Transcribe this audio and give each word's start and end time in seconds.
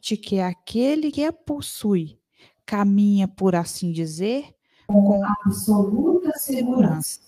sorte 0.00 0.16
que 0.16 0.40
aquele 0.40 1.12
que 1.12 1.22
a 1.24 1.32
possui 1.32 2.18
caminha, 2.64 3.28
por 3.28 3.54
assim 3.54 3.92
dizer, 3.92 4.54
com 4.86 5.22
absoluta 5.24 6.32
segurança. 6.38 7.20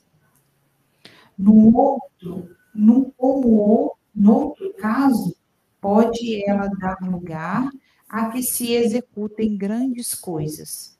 No 1.37 1.77
outro, 1.77 2.49
no, 2.75 3.13
como 3.13 3.97
no 4.15 4.35
outro 4.35 4.73
caso, 4.75 5.37
pode 5.81 6.43
ela 6.49 6.67
dar 6.69 6.99
lugar 7.03 7.69
a 8.09 8.31
que 8.31 8.43
se 8.43 8.73
executem 8.73 9.57
grandes 9.57 10.15
coisas. 10.15 10.99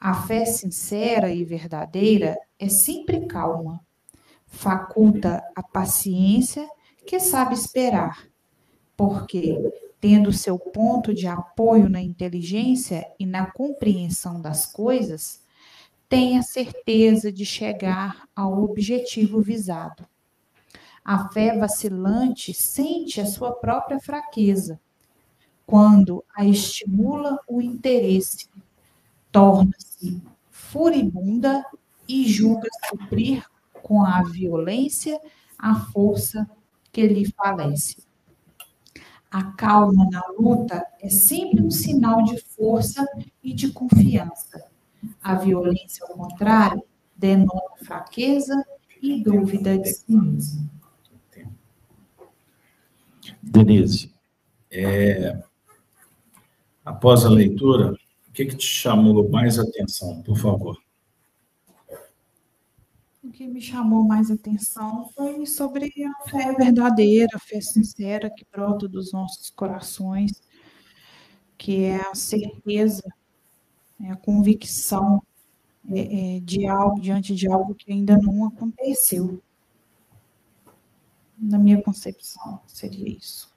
A 0.00 0.14
fé 0.14 0.44
sincera 0.44 1.30
e 1.30 1.44
verdadeira 1.44 2.36
é 2.58 2.68
sempre 2.68 3.26
calma, 3.26 3.84
faculta 4.46 5.42
a 5.54 5.62
paciência 5.62 6.68
que 7.06 7.18
sabe 7.18 7.54
esperar, 7.54 8.28
porque, 8.96 9.56
tendo 10.06 10.32
seu 10.32 10.56
ponto 10.56 11.12
de 11.12 11.26
apoio 11.26 11.88
na 11.88 12.00
inteligência 12.00 13.04
e 13.18 13.26
na 13.26 13.50
compreensão 13.50 14.40
das 14.40 14.64
coisas, 14.64 15.42
tem 16.08 16.38
a 16.38 16.42
certeza 16.42 17.32
de 17.32 17.44
chegar 17.44 18.28
ao 18.32 18.62
objetivo 18.62 19.40
visado. 19.42 20.06
A 21.04 21.28
fé 21.30 21.58
vacilante 21.58 22.54
sente 22.54 23.20
a 23.20 23.26
sua 23.26 23.50
própria 23.50 23.98
fraqueza. 23.98 24.78
Quando 25.66 26.24
a 26.36 26.44
estimula 26.44 27.40
o 27.48 27.60
interesse, 27.60 28.48
torna-se 29.32 30.22
furibunda 30.48 31.66
e 32.08 32.28
julga 32.28 32.68
suprir 32.88 33.44
com 33.82 34.04
a 34.04 34.22
violência 34.22 35.20
a 35.58 35.74
força 35.74 36.48
que 36.92 37.04
lhe 37.08 37.28
falece. 37.32 38.05
A 39.36 39.52
calma 39.52 40.08
na 40.10 40.22
luta 40.38 40.82
é 40.98 41.10
sempre 41.10 41.60
um 41.60 41.70
sinal 41.70 42.24
de 42.24 42.40
força 42.40 43.06
e 43.44 43.52
de 43.52 43.70
confiança. 43.70 44.64
A 45.22 45.34
violência, 45.34 46.06
ao 46.08 46.16
contrário, 46.16 46.82
denota 47.14 47.84
fraqueza 47.84 48.54
e 49.02 49.22
dúvida 49.22 49.76
de 49.76 49.92
si 49.92 50.10
mesmo. 50.10 50.70
Denise, 53.42 54.10
é, 54.70 55.38
após 56.82 57.26
a 57.26 57.28
leitura, 57.28 57.92
o 57.92 58.32
que, 58.32 58.46
que 58.46 58.56
te 58.56 58.66
chamou 58.66 59.28
mais 59.28 59.58
atenção, 59.58 60.22
por 60.22 60.38
favor? 60.38 60.78
O 63.26 63.30
que 63.32 63.48
me 63.48 63.60
chamou 63.60 64.04
mais 64.04 64.30
atenção 64.30 65.10
foi 65.12 65.44
sobre 65.46 65.92
a 66.04 66.28
fé 66.30 66.52
verdadeira, 66.52 67.28
a 67.34 67.40
fé 67.40 67.60
sincera 67.60 68.30
que 68.30 68.46
brota 68.52 68.86
dos 68.86 69.12
nossos 69.12 69.50
corações, 69.50 70.40
que 71.58 71.86
é 71.86 71.96
a 71.96 72.14
certeza, 72.14 73.02
é 74.00 74.12
a 74.12 74.16
convicção 74.16 75.20
é, 75.90 76.36
é, 76.36 76.40
de 76.40 76.68
algo 76.68 77.00
diante 77.00 77.34
de 77.34 77.50
algo 77.50 77.74
que 77.74 77.92
ainda 77.92 78.16
não 78.16 78.46
aconteceu. 78.46 79.42
Na 81.36 81.58
minha 81.58 81.82
concepção, 81.82 82.60
seria 82.68 83.08
isso. 83.08 83.52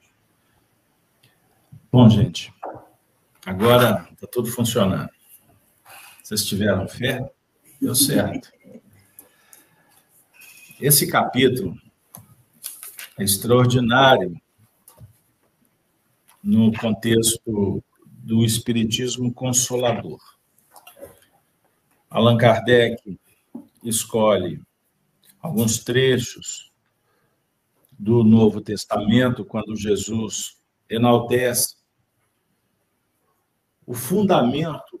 Bom, 1.92 2.10
gente, 2.10 2.52
agora 3.46 4.08
está 4.10 4.26
tudo 4.26 4.50
funcionando. 4.50 5.10
Vocês 6.24 6.44
tiveram 6.44 6.88
fé? 6.88 7.32
Deu 7.80 7.94
certo. 7.94 8.50
Esse 10.80 11.06
capítulo 11.06 11.78
é 13.18 13.22
extraordinário 13.22 14.34
no 16.42 16.72
contexto 16.72 17.84
do 18.08 18.46
Espiritismo 18.46 19.30
Consolador. 19.30 20.18
Allan 22.08 22.38
Kardec 22.38 23.20
escolhe 23.84 24.58
alguns 25.42 25.84
trechos 25.84 26.72
do 27.90 28.24
Novo 28.24 28.62
Testamento, 28.62 29.44
quando 29.44 29.76
Jesus 29.76 30.56
enaltece 30.88 31.76
o 33.86 33.92
fundamento 33.92 34.98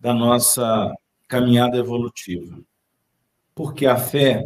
da 0.00 0.14
nossa 0.14 0.90
caminhada 1.28 1.76
evolutiva 1.76 2.64
porque 3.54 3.86
a 3.86 3.96
fé 3.96 4.44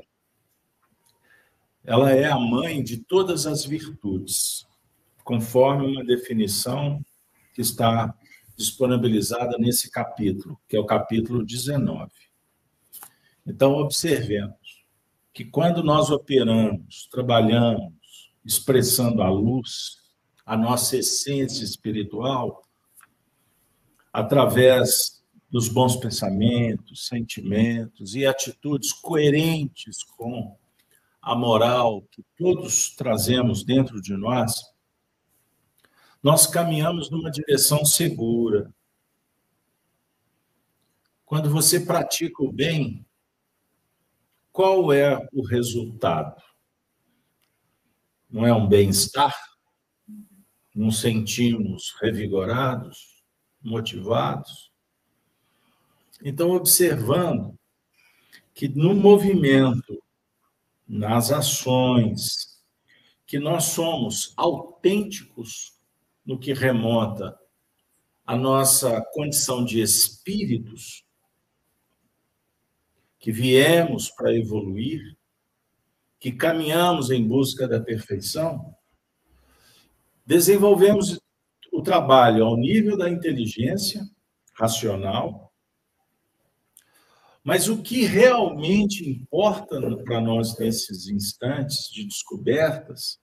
ela 1.85 2.13
é 2.13 2.27
a 2.27 2.39
mãe 2.39 2.83
de 2.83 2.99
todas 2.99 3.47
as 3.47 3.65
virtudes, 3.65 4.67
conforme 5.25 5.87
uma 5.87 6.05
definição 6.05 7.03
que 7.55 7.63
está 7.63 8.15
disponibilizada 8.57 9.57
nesse 9.59 9.91
capítulo, 9.91 10.61
que 10.69 10.77
é 10.77 10.81
o 10.81 10.85
capítulo 10.85 11.43
19. 11.43 12.11
Então, 13.47 13.73
observemos 13.73 14.85
que 15.33 15.45
quando 15.45 15.83
nós 15.83 16.11
operamos, 16.11 17.09
trabalhamos, 17.11 17.95
expressando 18.45 19.23
a 19.23 19.31
luz, 19.31 19.97
a 20.45 20.57
nossa 20.57 20.99
essência 20.99 21.65
espiritual, 21.65 22.63
através 24.13 25.18
dos 25.51 25.69
bons 25.69 25.97
pensamentos, 25.97 27.07
sentimentos 27.07 28.15
e 28.15 28.27
atitudes 28.27 28.93
coerentes 28.93 30.03
com 30.03 30.57
a 31.23 31.35
moral 31.35 32.03
que 32.11 32.23
todos 32.37 32.95
trazemos 32.95 33.65
dentro 33.65 34.01
de 34.01 34.17
nós, 34.17 34.55
nós 36.23 36.47
caminhamos 36.47 37.11
numa 37.11 37.31
direção 37.31 37.85
segura. 37.85 38.73
Quando 41.25 41.51
você 41.51 41.81
pratica 41.81 42.43
o 42.43 42.53
bem, 42.53 43.07
qual 44.51 44.93
é 44.93 45.29
o 45.33 45.45
resultado? 45.45 46.43
Não 48.29 48.47
é 48.47 48.53
um 48.53 48.67
bem-estar? 48.67 49.35
Nos 50.75 51.01
sentimos 51.01 51.95
revigorados, 52.01 53.23
motivados? 53.63 54.68
Então, 56.23 56.51
observando 56.51 57.59
que 58.53 58.69
no 58.69 58.95
movimento, 58.95 60.03
nas 60.87 61.31
ações, 61.31 62.61
que 63.27 63.39
nós 63.39 63.65
somos 63.65 64.33
autênticos 64.37 65.79
no 66.25 66.39
que 66.39 66.53
remonta 66.53 67.39
à 68.27 68.37
nossa 68.37 69.01
condição 69.13 69.65
de 69.65 69.81
espíritos, 69.81 71.05
que 73.19 73.31
viemos 73.31 74.11
para 74.11 74.35
evoluir, 74.35 75.17
que 76.19 76.33
caminhamos 76.33 77.11
em 77.11 77.27
busca 77.27 77.69
da 77.69 77.81
perfeição, 77.81 78.75
desenvolvemos 80.27 81.21
o 81.73 81.83
trabalho 81.83 82.45
ao 82.45 82.57
nível 82.57 82.97
da 82.97 83.09
inteligência 83.09 84.03
racional, 84.55 85.48
mas 87.49 87.67
o 87.67 87.81
que 87.81 88.05
realmente 88.05 89.09
importa 89.09 89.81
para 90.05 90.21
nós 90.21 90.59
nesses 90.59 91.09
instantes 91.09 91.89
de 91.91 92.05
descobertas 92.05 93.19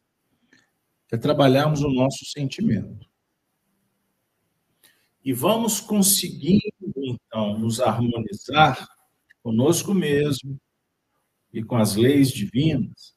é 1.11 1.15
trabalharmos 1.15 1.81
o 1.83 1.91
nosso 1.91 2.25
sentimento. 2.25 3.07
E 5.23 5.31
vamos 5.31 5.79
conseguindo, 5.79 6.63
então, 6.95 7.59
nos 7.59 7.79
harmonizar 7.79 8.87
conosco 9.43 9.93
mesmo 9.93 10.59
e 11.53 11.63
com 11.63 11.77
as 11.77 11.95
leis 11.95 12.31
divinas 12.31 13.15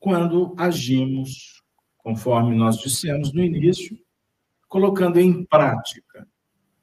quando 0.00 0.52
agimos, 0.58 1.62
conforme 1.98 2.56
nós 2.56 2.78
dissemos 2.78 3.32
no 3.32 3.40
início, 3.40 3.96
colocando 4.66 5.20
em 5.20 5.44
prática 5.44 6.26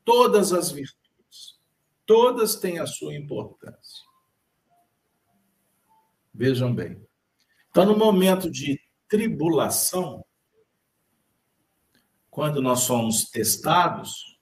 todas 0.05 0.53
as 0.53 0.71
virtudes 0.71 1.00
Todas 2.05 2.55
têm 2.55 2.79
a 2.79 2.85
sua 2.85 3.15
importância. 3.15 4.05
Vejam 6.33 6.73
bem. 6.73 7.05
Então, 7.69 7.85
no 7.85 7.97
momento 7.97 8.49
de 8.49 8.79
tribulação, 9.07 10.25
quando 12.29 12.61
nós 12.61 12.81
somos 12.81 13.29
testados, 13.29 14.39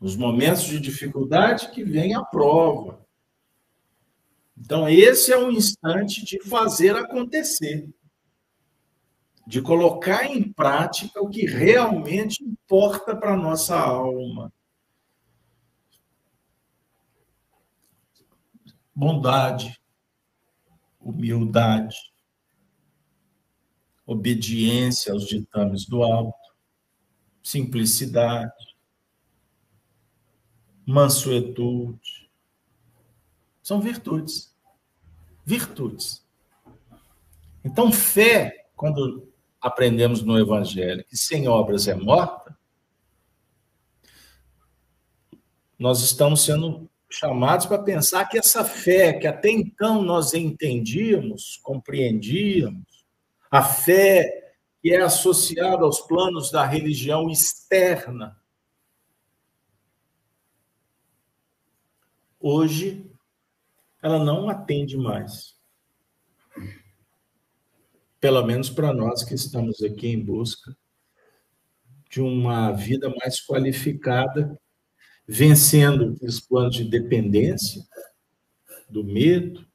nos 0.00 0.16
momentos 0.16 0.64
de 0.64 0.80
dificuldade 0.80 1.70
que 1.70 1.84
vem 1.84 2.14
a 2.14 2.24
prova. 2.24 3.06
Então, 4.56 4.88
esse 4.88 5.30
é 5.30 5.36
o 5.36 5.50
instante 5.50 6.24
de 6.24 6.42
fazer 6.42 6.96
acontecer, 6.96 7.88
de 9.46 9.60
colocar 9.60 10.24
em 10.24 10.50
prática 10.52 11.20
o 11.20 11.28
que 11.28 11.44
realmente 11.44 12.42
importa 12.42 13.14
para 13.14 13.34
a 13.34 13.36
nossa 13.36 13.78
alma. 13.78 14.52
Bondade, 19.00 19.80
humildade, 21.00 21.96
obediência 24.04 25.10
aos 25.14 25.26
ditames 25.26 25.86
do 25.86 26.02
alto, 26.02 26.36
simplicidade, 27.42 28.76
mansuetude. 30.84 32.30
São 33.62 33.80
virtudes. 33.80 34.54
Virtudes. 35.46 36.22
Então, 37.64 37.90
fé, 37.90 38.68
quando 38.76 39.32
aprendemos 39.58 40.22
no 40.22 40.38
Evangelho 40.38 41.06
que 41.06 41.16
sem 41.16 41.48
obras 41.48 41.88
é 41.88 41.94
morta, 41.94 42.54
nós 45.78 46.02
estamos 46.02 46.44
sendo 46.44 46.90
chamados 47.10 47.66
para 47.66 47.82
pensar 47.82 48.26
que 48.26 48.38
essa 48.38 48.64
fé 48.64 49.12
que 49.12 49.26
até 49.26 49.50
então 49.50 50.02
nós 50.02 50.32
entendíamos, 50.32 51.58
compreendíamos, 51.62 53.04
a 53.50 53.62
fé 53.62 54.54
que 54.80 54.92
é 54.94 55.02
associada 55.02 55.84
aos 55.84 56.00
planos 56.00 56.50
da 56.50 56.64
religião 56.64 57.28
externa, 57.28 58.40
hoje 62.38 63.10
ela 64.02 64.22
não 64.24 64.48
atende 64.48 64.96
mais. 64.96 65.58
Pelo 68.18 68.44
menos 68.44 68.70
para 68.70 68.92
nós 68.92 69.24
que 69.24 69.34
estamos 69.34 69.82
aqui 69.82 70.08
em 70.08 70.22
busca 70.22 70.74
de 72.08 72.20
uma 72.20 72.72
vida 72.72 73.12
mais 73.22 73.40
qualificada 73.44 74.58
vencendo 75.26 76.16
os 76.22 76.40
planos 76.40 76.76
de 76.76 76.84
dependência, 76.84 77.82
do 78.88 79.04
medo, 79.04 79.66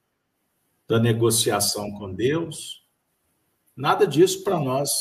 da 0.88 1.00
negociação 1.00 1.92
com 1.94 2.13
Deus. 2.13 2.83
Nada 3.75 4.06
disso 4.06 4.44
para 4.44 4.59
nós, 4.59 4.92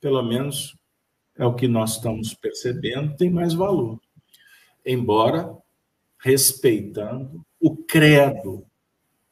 pelo 0.00 0.22
menos 0.22 0.76
é 1.36 1.44
o 1.44 1.54
que 1.54 1.68
nós 1.68 1.96
estamos 1.96 2.34
percebendo, 2.34 3.16
tem 3.16 3.30
mais 3.30 3.54
valor. 3.54 4.00
Embora 4.84 5.56
respeitando 6.18 7.44
o 7.60 7.76
credo, 7.76 8.64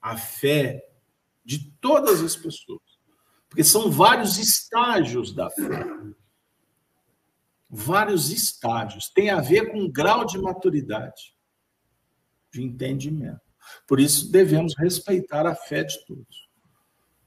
a 0.01 0.17
fé 0.17 0.85
de 1.45 1.71
todas 1.81 2.23
as 2.23 2.37
pessoas. 2.37 2.81
Porque 3.49 3.65
são 3.65 3.91
vários 3.91 4.39
estágios 4.39 5.33
da 5.33 5.51
fé 5.51 5.85
vários 7.71 8.31
estágios. 8.31 9.09
Tem 9.09 9.31
a 9.31 9.41
ver 9.41 9.71
com 9.71 9.91
grau 9.91 10.25
de 10.25 10.39
maturidade, 10.39 11.35
de 12.53 12.63
entendimento. 12.63 13.41
Por 13.87 14.01
isso, 14.01 14.31
devemos 14.33 14.75
respeitar 14.77 15.47
a 15.47 15.55
fé 15.55 15.85
de 15.85 16.05
todos. 16.05 16.51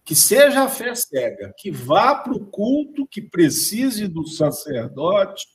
Que 0.04 0.14
seja 0.14 0.64
a 0.64 0.70
fé 0.70 0.94
cega, 0.96 1.54
que 1.58 1.72
vá 1.72 2.14
para 2.16 2.34
o 2.34 2.46
culto, 2.46 3.08
que 3.08 3.22
precise 3.22 4.06
do 4.06 4.28
sacerdote, 4.28 5.48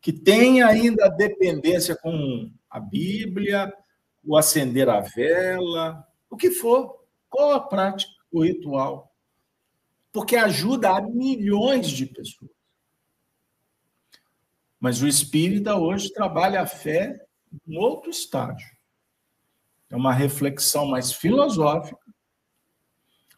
que 0.00 0.12
tenha 0.12 0.66
ainda 0.66 1.04
a 1.06 1.10
dependência 1.10 1.94
com 1.94 2.50
a 2.70 2.80
Bíblia, 2.80 3.70
o 4.24 4.36
acender 4.36 4.88
a 4.88 5.00
vela, 5.00 6.06
o 6.30 6.36
que 6.36 6.50
for, 6.50 7.04
qual 7.28 7.52
a 7.52 7.60
prática, 7.60 8.12
o 8.32 8.42
ritual. 8.42 9.14
Porque 10.10 10.36
ajuda 10.36 10.90
a 10.90 11.02
milhões 11.02 11.88
de 11.88 12.06
pessoas. 12.06 12.50
Mas 14.84 15.00
o 15.00 15.08
espírita 15.08 15.76
hoje 15.76 16.12
trabalha 16.12 16.60
a 16.60 16.66
fé 16.66 17.18
em 17.66 17.78
outro 17.78 18.10
estágio. 18.10 18.68
É 19.88 19.96
uma 19.96 20.12
reflexão 20.12 20.84
mais 20.84 21.10
filosófica, 21.10 22.04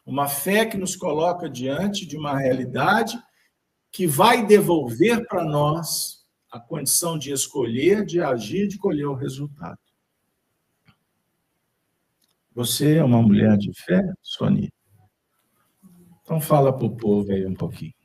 uma 0.05 0.27
fé 0.27 0.65
que 0.65 0.75
nos 0.75 0.93
coloca 0.93 1.49
diante 1.49 2.05
de 2.05 2.17
uma 2.17 2.37
realidade 2.37 3.17
que 3.89 4.05
vai 4.05 4.45
devolver 4.45 5.25
para 5.25 5.45
nós 5.45 6.25
a 6.51 6.59
condição 6.59 7.17
de 7.17 7.31
escolher, 7.31 8.05
de 8.05 8.19
agir, 8.19 8.67
de 8.67 8.77
colher 8.77 9.07
o 9.07 9.15
resultado. 9.15 9.79
Você 12.53 12.95
é 12.95 13.03
uma 13.05 13.21
mulher 13.21 13.57
de 13.57 13.71
fé, 13.73 14.03
Sônia? 14.21 14.69
Então 16.23 16.41
fala 16.41 16.77
para 16.77 16.87
o 16.87 16.97
povo 16.97 17.31
aí 17.31 17.45
um 17.45 17.55
pouquinho. 17.55 17.95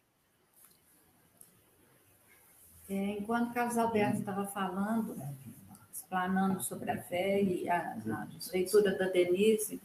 É, 2.82 2.82
enquanto 2.93 3.53
Carlos 3.53 3.79
Alberto 3.79 4.19
estava 4.19 4.47
falando, 4.47 5.17
explanando 5.93 6.63
sobre 6.63 6.91
a 6.91 7.03
fé 7.03 7.43
e 7.43 7.69
a, 7.69 7.97
a 8.07 8.27
leitura 8.53 8.97
da 8.97 9.09
Denise, 9.09 9.81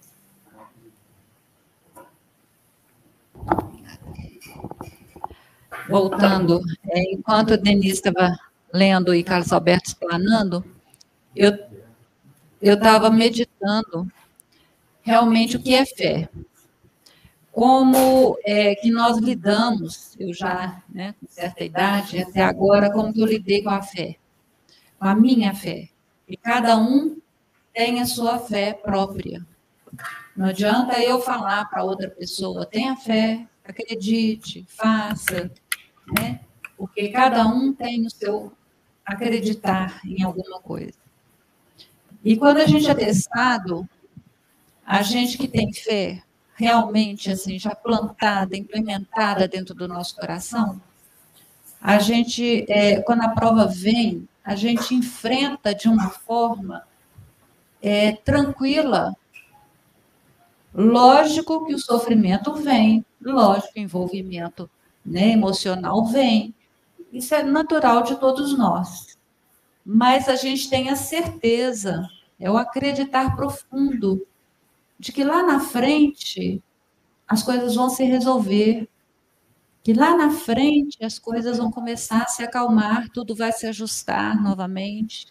voltando, 5.87 6.61
é, 6.89 7.13
enquanto 7.13 7.53
a 7.53 7.57
Denise 7.57 7.93
estava 7.93 8.37
lendo 8.73 9.13
e 9.13 9.23
Carlos 9.23 9.53
Alberto 9.53 9.87
explanando, 9.87 10.65
eu 11.35 11.53
estava 12.61 13.09
meditando 13.09 14.11
realmente 15.01 15.55
o 15.55 15.61
que 15.61 15.73
é 15.73 15.85
fé 15.85 16.29
como 17.57 18.37
é, 18.45 18.75
que 18.75 18.91
nós 18.91 19.17
lidamos, 19.17 20.15
eu 20.19 20.31
já, 20.31 20.79
né, 20.87 21.15
com 21.19 21.25
certa 21.27 21.63
idade, 21.63 22.21
até 22.21 22.43
agora, 22.43 22.93
como 22.93 23.11
que 23.11 23.19
eu 23.19 23.25
lidei 23.25 23.63
com 23.63 23.71
a 23.71 23.81
fé, 23.81 24.15
com 24.99 25.07
a 25.07 25.15
minha 25.15 25.55
fé. 25.55 25.89
E 26.29 26.37
cada 26.37 26.77
um 26.77 27.19
tem 27.73 27.99
a 27.99 28.05
sua 28.05 28.37
fé 28.37 28.73
própria. 28.73 29.43
Não 30.35 30.49
adianta 30.49 31.01
eu 31.01 31.19
falar 31.19 31.67
para 31.67 31.83
outra 31.83 32.11
pessoa, 32.11 32.63
tenha 32.63 32.95
fé, 32.95 33.47
acredite, 33.65 34.63
faça, 34.69 35.49
né? 36.15 36.41
Porque 36.77 37.09
cada 37.09 37.47
um 37.47 37.73
tem 37.73 38.05
o 38.05 38.11
seu 38.11 38.53
acreditar 39.03 39.99
em 40.05 40.21
alguma 40.21 40.59
coisa. 40.59 40.93
E 42.23 42.37
quando 42.37 42.57
a 42.57 42.67
gente 42.67 42.87
é 42.87 42.93
testado, 42.93 43.89
a 44.85 45.01
gente 45.01 45.39
que 45.39 45.47
tem 45.47 45.73
fé, 45.73 46.21
realmente 46.57 47.31
assim 47.31 47.59
já 47.59 47.73
plantada, 47.75 48.57
implementada 48.57 49.47
dentro 49.47 49.75
do 49.75 49.87
nosso 49.87 50.15
coração, 50.15 50.81
a 51.79 51.99
gente, 51.99 52.65
é, 52.67 52.99
quando 53.01 53.21
a 53.21 53.29
prova 53.29 53.67
vem, 53.67 54.27
a 54.43 54.55
gente 54.55 54.95
enfrenta 54.95 55.75
de 55.75 55.87
uma 55.87 56.09
forma 56.09 56.83
é, 57.79 58.13
tranquila. 58.13 59.15
Lógico 60.73 61.65
que 61.65 61.75
o 61.75 61.79
sofrimento 61.79 62.53
vem, 62.55 63.05
lógico 63.21 63.73
que 63.73 63.79
o 63.79 63.83
envolvimento 63.83 64.69
né, 65.05 65.29
emocional 65.29 66.05
vem. 66.05 66.55
Isso 67.13 67.35
é 67.35 67.43
natural 67.43 68.01
de 68.01 68.15
todos 68.15 68.57
nós. 68.57 69.15
Mas 69.85 70.27
a 70.27 70.35
gente 70.35 70.69
tem 70.69 70.89
a 70.89 70.95
certeza, 70.95 72.09
é 72.39 72.49
o 72.49 72.57
acreditar 72.57 73.35
profundo 73.35 74.25
de 74.99 75.11
que 75.11 75.23
lá 75.23 75.43
na 75.43 75.59
frente 75.59 76.61
as 77.27 77.43
coisas 77.43 77.75
vão 77.75 77.89
se 77.89 78.03
resolver, 78.03 78.87
que 79.83 79.93
lá 79.93 80.15
na 80.15 80.31
frente 80.31 81.03
as 81.03 81.19
coisas 81.19 81.57
vão 81.57 81.71
começar 81.71 82.23
a 82.23 82.27
se 82.27 82.43
acalmar, 82.43 83.09
tudo 83.09 83.35
vai 83.35 83.51
se 83.51 83.67
ajustar 83.67 84.41
novamente. 84.41 85.27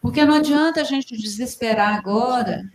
Porque 0.00 0.24
não 0.24 0.34
adianta 0.34 0.80
a 0.80 0.84
gente 0.84 1.16
desesperar 1.16 1.94
agora 1.94 2.70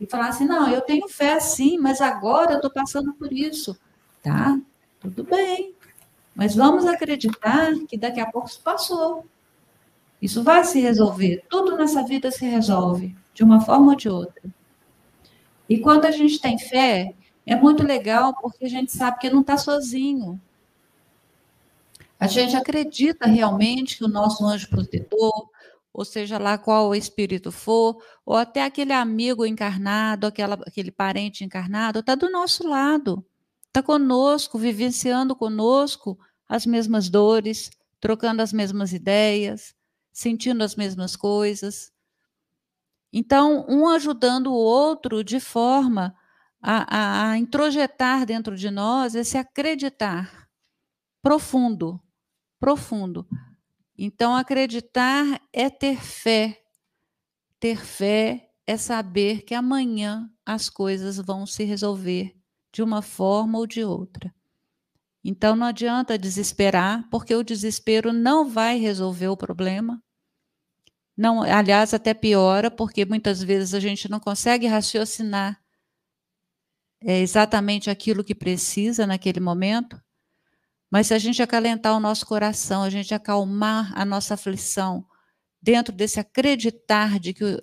e 0.00 0.06
falar 0.06 0.28
assim: 0.28 0.46
não, 0.46 0.68
eu 0.68 0.80
tenho 0.80 1.08
fé 1.08 1.38
sim, 1.38 1.78
mas 1.78 2.00
agora 2.00 2.52
eu 2.52 2.56
estou 2.56 2.72
passando 2.72 3.12
por 3.14 3.32
isso. 3.32 3.78
Tá, 4.22 4.58
tudo 5.00 5.22
bem. 5.22 5.74
Mas 6.34 6.56
vamos 6.56 6.86
acreditar 6.86 7.72
que 7.86 7.96
daqui 7.96 8.18
a 8.18 8.26
pouco 8.26 8.48
isso 8.48 8.60
passou. 8.62 9.24
Isso 10.20 10.42
vai 10.42 10.64
se 10.64 10.80
resolver. 10.80 11.44
Tudo 11.48 11.76
nessa 11.76 12.02
vida 12.02 12.30
se 12.30 12.44
resolve, 12.44 13.14
de 13.32 13.44
uma 13.44 13.60
forma 13.60 13.92
ou 13.92 13.96
de 13.96 14.08
outra. 14.08 14.42
E 15.68 15.78
quando 15.78 16.04
a 16.04 16.10
gente 16.10 16.40
tem 16.40 16.58
fé, 16.58 17.14
é 17.46 17.56
muito 17.56 17.82
legal 17.82 18.34
porque 18.34 18.64
a 18.64 18.68
gente 18.68 18.92
sabe 18.92 19.18
que 19.18 19.30
não 19.30 19.40
está 19.40 19.56
sozinho. 19.56 20.40
A 22.18 22.26
gente 22.26 22.56
acredita 22.56 23.26
realmente 23.26 23.98
que 23.98 24.04
o 24.04 24.08
nosso 24.08 24.44
anjo 24.46 24.68
protetor, 24.68 25.50
ou 25.92 26.04
seja 26.04 26.38
lá 26.38 26.56
qual 26.56 26.88
o 26.88 26.94
espírito 26.94 27.52
for, 27.52 28.02
ou 28.24 28.36
até 28.36 28.64
aquele 28.64 28.92
amigo 28.92 29.44
encarnado, 29.44 30.26
aquela, 30.26 30.54
aquele 30.66 30.90
parente 30.90 31.44
encarnado, 31.44 32.00
está 32.00 32.14
do 32.14 32.30
nosso 32.30 32.66
lado, 32.66 33.24
está 33.66 33.82
conosco, 33.82 34.58
vivenciando 34.58 35.36
conosco 35.36 36.18
as 36.48 36.64
mesmas 36.64 37.08
dores, 37.08 37.70
trocando 38.00 38.42
as 38.42 38.52
mesmas 38.52 38.92
ideias, 38.92 39.74
sentindo 40.12 40.62
as 40.62 40.76
mesmas 40.76 41.16
coisas. 41.16 41.92
Então, 43.16 43.64
um 43.68 43.86
ajudando 43.86 44.48
o 44.48 44.56
outro 44.56 45.22
de 45.22 45.38
forma 45.38 46.12
a, 46.60 47.28
a, 47.28 47.30
a 47.30 47.38
introjetar 47.38 48.26
dentro 48.26 48.56
de 48.56 48.72
nós 48.72 49.14
esse 49.14 49.38
acreditar 49.38 50.48
profundo, 51.22 52.00
profundo. 52.58 53.24
Então, 53.96 54.34
acreditar 54.34 55.40
é 55.52 55.70
ter 55.70 56.02
fé. 56.02 56.60
Ter 57.60 57.84
fé 57.84 58.50
é 58.66 58.76
saber 58.76 59.42
que 59.42 59.54
amanhã 59.54 60.28
as 60.44 60.68
coisas 60.68 61.16
vão 61.18 61.46
se 61.46 61.62
resolver 61.62 62.34
de 62.72 62.82
uma 62.82 63.00
forma 63.00 63.58
ou 63.58 63.66
de 63.66 63.84
outra. 63.84 64.34
Então 65.22 65.54
não 65.54 65.68
adianta 65.68 66.18
desesperar, 66.18 67.08
porque 67.10 67.32
o 67.32 67.44
desespero 67.44 68.12
não 68.12 68.48
vai 68.48 68.76
resolver 68.76 69.28
o 69.28 69.36
problema. 69.36 70.02
Não, 71.16 71.42
aliás, 71.42 71.94
até 71.94 72.12
piora, 72.12 72.70
porque 72.70 73.04
muitas 73.04 73.42
vezes 73.42 73.74
a 73.74 73.80
gente 73.80 74.10
não 74.10 74.18
consegue 74.18 74.66
raciocinar 74.66 75.60
é, 77.02 77.20
exatamente 77.20 77.90
aquilo 77.90 78.24
que 78.24 78.34
precisa 78.34 79.06
naquele 79.06 79.40
momento. 79.40 80.00
Mas 80.90 81.08
se 81.08 81.14
a 81.14 81.18
gente 81.18 81.42
acalentar 81.42 81.96
o 81.96 82.00
nosso 82.00 82.26
coração, 82.26 82.82
a 82.82 82.90
gente 82.90 83.14
acalmar 83.14 83.92
a 83.94 84.04
nossa 84.04 84.34
aflição, 84.34 85.04
dentro 85.64 85.94
desse 85.94 86.20
acreditar 86.20 87.18
de 87.18 87.32
que, 87.32 87.62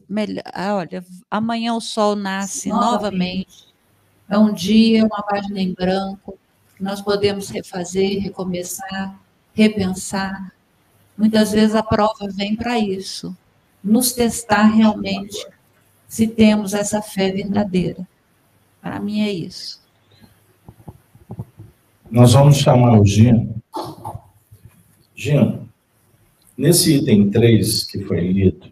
ah, 0.54 0.76
olha, 0.76 1.06
amanhã 1.30 1.76
o 1.76 1.80
sol 1.80 2.16
nasce 2.16 2.70
novamente. 2.70 2.92
novamente. 2.92 3.72
É 4.28 4.38
um 4.38 4.52
dia, 4.52 5.06
uma 5.06 5.22
página 5.22 5.60
em 5.60 5.74
branco, 5.74 6.38
nós 6.80 7.00
podemos 7.00 7.50
refazer, 7.50 8.22
recomeçar, 8.22 9.20
repensar. 9.54 10.52
Muitas 11.16 11.52
vezes 11.52 11.76
a 11.76 11.84
prova 11.84 12.28
vem 12.32 12.56
para 12.56 12.80
isso, 12.80 13.38
nos 13.84 14.12
testar 14.12 14.66
realmente 14.66 15.46
se 16.08 16.28
temos 16.28 16.74
essa 16.74 17.02
fé 17.02 17.32
verdadeira. 17.32 18.08
Para 18.82 19.00
mim 19.00 19.22
é 19.22 19.32
isso. 19.32 19.82
Nós 22.10 22.34
vamos 22.34 22.58
chamar 22.58 23.00
o 23.00 23.06
Jean. 23.06 23.48
Jean, 25.16 25.62
nesse 26.58 26.96
item 26.96 27.30
3 27.30 27.84
que 27.86 28.04
foi 28.04 28.20
lido, 28.20 28.72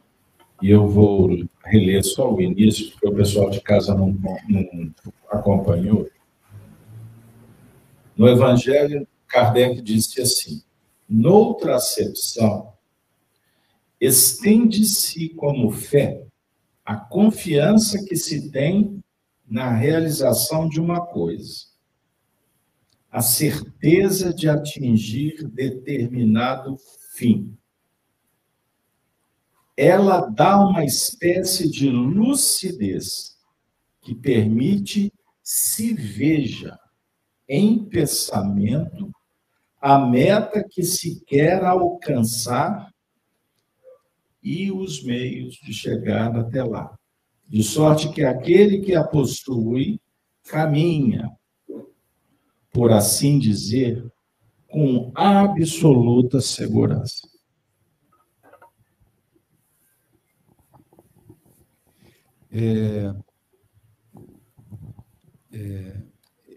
e 0.62 0.70
eu 0.70 0.88
vou 0.88 1.30
reler 1.64 2.04
só 2.04 2.34
o 2.34 2.42
início, 2.42 2.92
porque 2.92 3.08
o 3.08 3.16
pessoal 3.16 3.50
de 3.50 3.62
casa 3.62 3.96
não, 3.96 4.10
não 4.48 4.94
acompanhou. 5.32 6.10
No 8.18 8.28
Evangelho, 8.28 9.08
Kardec 9.28 9.82
disse 9.82 10.22
assim: 10.22 10.62
noutra 11.08 11.76
acepção, 11.76 12.74
estende-se 14.00 15.30
como 15.30 15.72
fé 15.72 16.26
a 16.86 16.96
confiança 16.96 18.04
que 18.04 18.16
se 18.16 18.50
tem 18.50 19.04
na 19.48 19.72
realização 19.72 20.68
de 20.68 20.80
uma 20.80 21.06
coisa, 21.06 21.68
a 23.12 23.22
certeza 23.22 24.34
de 24.34 24.50
atingir 24.50 25.48
determinado 25.50 26.78
fim. 27.14 27.56
Ela 29.76 30.22
dá 30.22 30.60
uma 30.60 30.84
espécie 30.84 31.70
de 31.70 31.90
lucidez 31.90 33.38
que 34.02 34.16
permite 34.16 35.14
se 35.44 35.94
veja 35.94 36.78
em 37.48 37.86
pensamento 37.86 39.12
a 39.82 39.98
meta 40.00 40.64
que 40.68 40.84
se 40.84 41.24
quer 41.26 41.64
alcançar 41.64 42.92
e 44.42 44.72
os 44.72 45.04
meios 45.04 45.56
de 45.56 45.74
chegar 45.74 46.36
até 46.36 46.64
lá. 46.64 46.98
De 47.48 47.64
sorte 47.64 48.12
que 48.12 48.24
aquele 48.24 48.80
que 48.80 48.96
a 48.96 49.04
possui 49.04 50.00
caminha, 50.44 51.30
por 52.72 52.92
assim 52.92 53.40
dizer, 53.40 54.06
com 54.68 55.12
absoluta 55.16 56.40
segurança. 56.42 57.28
É, 62.52 63.14
é, 65.52 66.02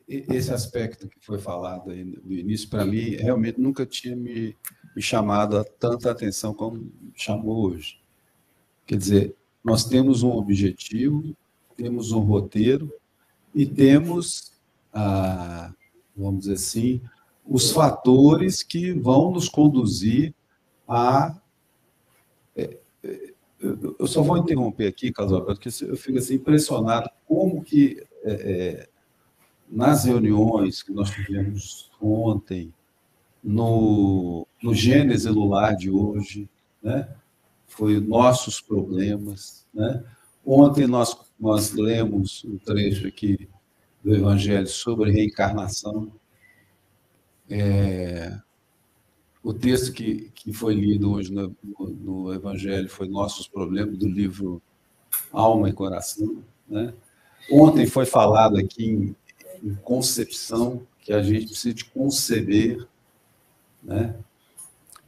esse 0.09 0.53
aspecto 0.53 1.09
que 1.09 1.21
foi 1.21 1.39
falado 1.39 1.91
aí 1.91 2.05
no 2.05 2.33
início, 2.33 2.69
para 2.69 2.85
mim, 2.85 3.17
realmente 3.17 3.61
nunca 3.61 3.87
tinha 3.87 4.15
me, 4.15 4.57
me 4.95 5.03
chamado 5.03 5.59
a 5.59 5.65
tanta 5.65 6.11
atenção 6.11 6.53
como 6.53 6.91
chamou 7.15 7.71
hoje. 7.71 8.01
Quer 8.87 8.97
dizer, 8.97 9.37
nós 9.65 9.85
temos 9.85 10.23
um 10.23 10.33
objetivo, 10.33 11.37
temos 11.77 12.13
um 12.13 12.21
roteiro 12.21 12.93
e 13.55 13.65
temos, 13.65 14.53
ah, 14.93 15.73
vamos 16.17 16.41
dizer 16.41 16.55
assim, 16.55 17.01
os 17.47 17.71
fatores 17.71 18.63
que 18.63 18.93
vão 18.93 19.31
nos 19.31 19.49
conduzir 19.49 20.35
a. 20.87 21.37
É, 22.55 22.79
é, 23.03 23.33
eu 23.99 24.07
só 24.07 24.23
vou 24.23 24.39
interromper 24.39 24.89
aqui, 24.89 25.13
Carlos 25.13 25.33
Alberto, 25.33 25.61
porque 25.61 25.85
eu 25.85 25.97
fico 25.97 26.19
assim, 26.19 26.35
impressionado 26.35 27.09
como 27.27 27.63
que 27.63 28.05
é, 28.25 28.33
é 28.33 28.89
nas 29.69 30.05
reuniões 30.05 30.83
que 30.83 30.93
nós 30.93 31.11
tivemos 31.11 31.91
ontem, 32.01 32.75
no, 33.43 34.47
no 34.63 34.75
Gênesis 34.75 35.27
Lular 35.27 35.77
de 35.77 35.91
hoje, 35.91 36.49
né? 36.83 37.09
foi 37.67 38.01
nossos 38.01 38.61
problemas. 38.61 39.67
Né? 39.73 40.05
Ontem 40.45 40.87
nós, 40.87 41.17
nós 41.39 41.73
lemos 41.73 42.45
um 42.45 42.59
trecho 42.59 43.07
aqui 43.07 43.49
do 44.03 44.15
Evangelho 44.15 44.67
sobre 44.67 45.11
reencarnação. 45.11 46.13
É, 47.51 48.39
o 49.43 49.53
texto 49.53 49.93
que, 49.93 50.31
que 50.35 50.53
foi 50.53 50.75
lido 50.75 51.13
hoje 51.13 51.33
no, 51.33 51.55
no, 51.63 51.89
no, 51.89 52.35
Evangelho 52.35 52.89
foi 52.89 53.09
Nossos 53.09 53.49
Problemas, 53.49 53.99
do 53.99 54.09
livro 54.09 54.63
Alma 55.33 55.69
e 55.69 55.73
Coração. 55.73 56.43
Né? 56.69 56.95
Ontem 57.51 57.87
foi 57.87 58.07
falado 58.07 58.57
aqui 58.57 58.85
em 58.85 59.17
em 59.63 59.75
concepção 59.77 60.87
que 61.01 61.13
a 61.13 61.23
gente 61.23 61.47
precisa 61.47 61.75
de 61.75 61.85
conceber, 61.85 62.87
né? 63.83 64.15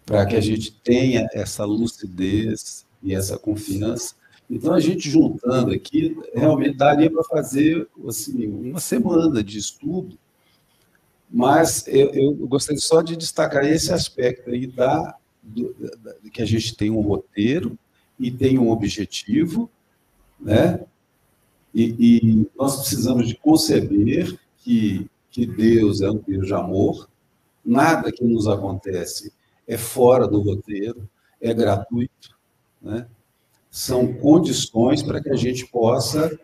Para 0.05 0.27
que 0.27 0.37
a 0.37 0.41
gente 0.41 0.73
tenha 0.73 1.27
essa 1.33 1.65
lucidez 1.65 2.85
e 3.03 3.15
essa 3.15 3.39
confiança. 3.39 4.15
Então, 4.49 4.75
a 4.75 4.81
gente 4.81 5.09
juntando 5.09 5.73
aqui, 5.73 6.17
realmente 6.35 6.77
daria 6.77 7.11
para 7.11 7.25
fazer 7.25 7.89
assim, 8.07 8.47
uma 8.47 8.81
semana 8.81 9.43
de 9.43 9.59
estudo, 9.59 10.19
mas 11.31 11.87
eu, 11.89 12.11
eu 12.11 12.33
gostaria 12.47 12.81
só 12.81 13.01
de 13.01 13.17
destacar 13.17 13.65
esse 13.65 13.93
aspecto 13.93 14.51
aí 14.51 14.67
da, 14.67 15.17
do, 15.43 15.75
da, 15.75 16.15
que 16.31 16.43
a 16.43 16.45
gente 16.45 16.77
tem 16.77 16.91
um 16.91 17.01
roteiro 17.01 17.79
e 18.21 18.31
tem 18.31 18.59
um 18.59 18.71
objetivo, 18.71 19.71
né? 20.39 20.81
E, 21.75 21.97
e, 21.99 22.51
nós 22.57 22.77
precisamos 22.77 23.27
de 23.27 23.35
conceber 23.35 24.39
que, 24.59 25.11
que 25.31 25.45
Deus 25.45 26.03
é 26.03 26.11
um 26.11 26.19
Deus 26.19 26.47
de 26.47 26.55
amor, 26.55 27.09
nada 27.65 28.13
que 28.13 28.23
nos 28.23 28.47
acontece 28.47 29.33
é 29.67 29.77
fora 29.77 30.27
do 30.27 30.41
roteiro, 30.41 31.09
é 31.41 31.53
gratuito, 31.53 32.37
né? 32.81 33.07
são 33.71 34.15
condições 34.15 35.03
para 35.03 35.21
que 35.21 35.31
a 35.31 35.37
gente 35.37 35.67
possa 35.67 36.39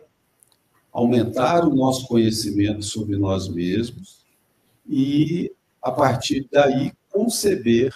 aumentar 0.93 1.65
o 1.65 1.75
nosso 1.75 2.09
conhecimento 2.09 2.83
sobre 2.83 3.17
nós 3.17 3.49
mesmos 3.49 4.27
e, 4.89 5.53
a 5.81 5.93
partir 5.93 6.49
daí, 6.51 6.93
conceber 7.09 7.95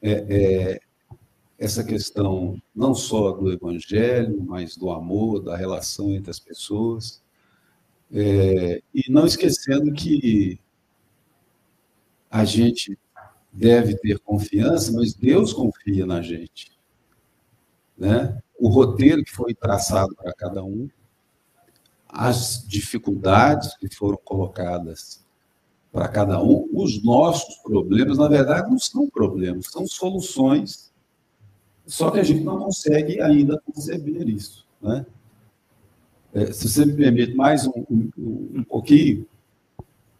é, 0.00 0.10
é, 0.10 0.80
essa 1.58 1.84
questão 1.84 2.60
não 2.74 2.94
só 2.94 3.32
do 3.32 3.52
evangelho, 3.52 4.42
mas 4.42 4.76
do 4.76 4.90
amor, 4.90 5.42
da 5.42 5.56
relação 5.56 6.10
entre 6.12 6.30
as 6.30 6.38
pessoas. 6.38 7.20
É, 8.10 8.80
e 8.94 9.10
não 9.10 9.26
esquecendo 9.26 9.92
que 9.92 10.58
a 12.30 12.44
gente 12.44 12.98
deve 13.52 13.96
ter 13.96 14.18
confiança, 14.18 14.92
mas 14.92 15.14
Deus 15.14 15.52
confia 15.52 16.06
na 16.06 16.22
gente. 16.22 16.72
Né? 17.96 18.38
O 18.58 18.68
roteiro 18.68 19.24
que 19.24 19.32
foi 19.32 19.54
traçado 19.54 20.14
para 20.14 20.32
cada 20.32 20.62
um, 20.64 20.88
as 22.08 22.64
dificuldades 22.66 23.76
que 23.76 23.94
foram 23.94 24.18
colocadas 24.24 25.24
para 25.92 26.08
cada 26.08 26.42
um, 26.42 26.68
os 26.72 27.02
nossos 27.02 27.56
problemas, 27.56 28.18
na 28.18 28.28
verdade, 28.28 28.70
não 28.70 28.78
são 28.78 29.08
problemas, 29.08 29.66
são 29.66 29.86
soluções, 29.86 30.92
só 31.86 32.10
que 32.10 32.20
a 32.20 32.22
gente 32.22 32.44
não 32.44 32.58
consegue 32.58 33.20
ainda 33.20 33.60
conceber 33.60 34.28
isso. 34.28 34.66
Né? 34.80 35.06
É, 36.32 36.52
se 36.52 36.68
você 36.68 36.84
me 36.84 36.94
permite 36.94 37.34
mais 37.34 37.66
um, 37.66 37.84
um, 37.90 38.10
um 38.56 38.64
pouquinho, 38.64 39.26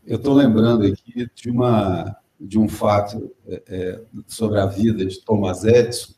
eu 0.06 0.16
estou 0.16 0.32
lembrando 0.32 0.86
aqui 0.86 1.28
de, 1.34 1.50
uma, 1.50 2.16
de 2.40 2.58
um 2.58 2.68
fato 2.68 3.34
é, 3.46 3.62
é, 3.66 4.00
sobre 4.26 4.60
a 4.60 4.66
vida 4.66 5.04
de 5.04 5.20
Thomas 5.20 5.64
Edison. 5.64 6.12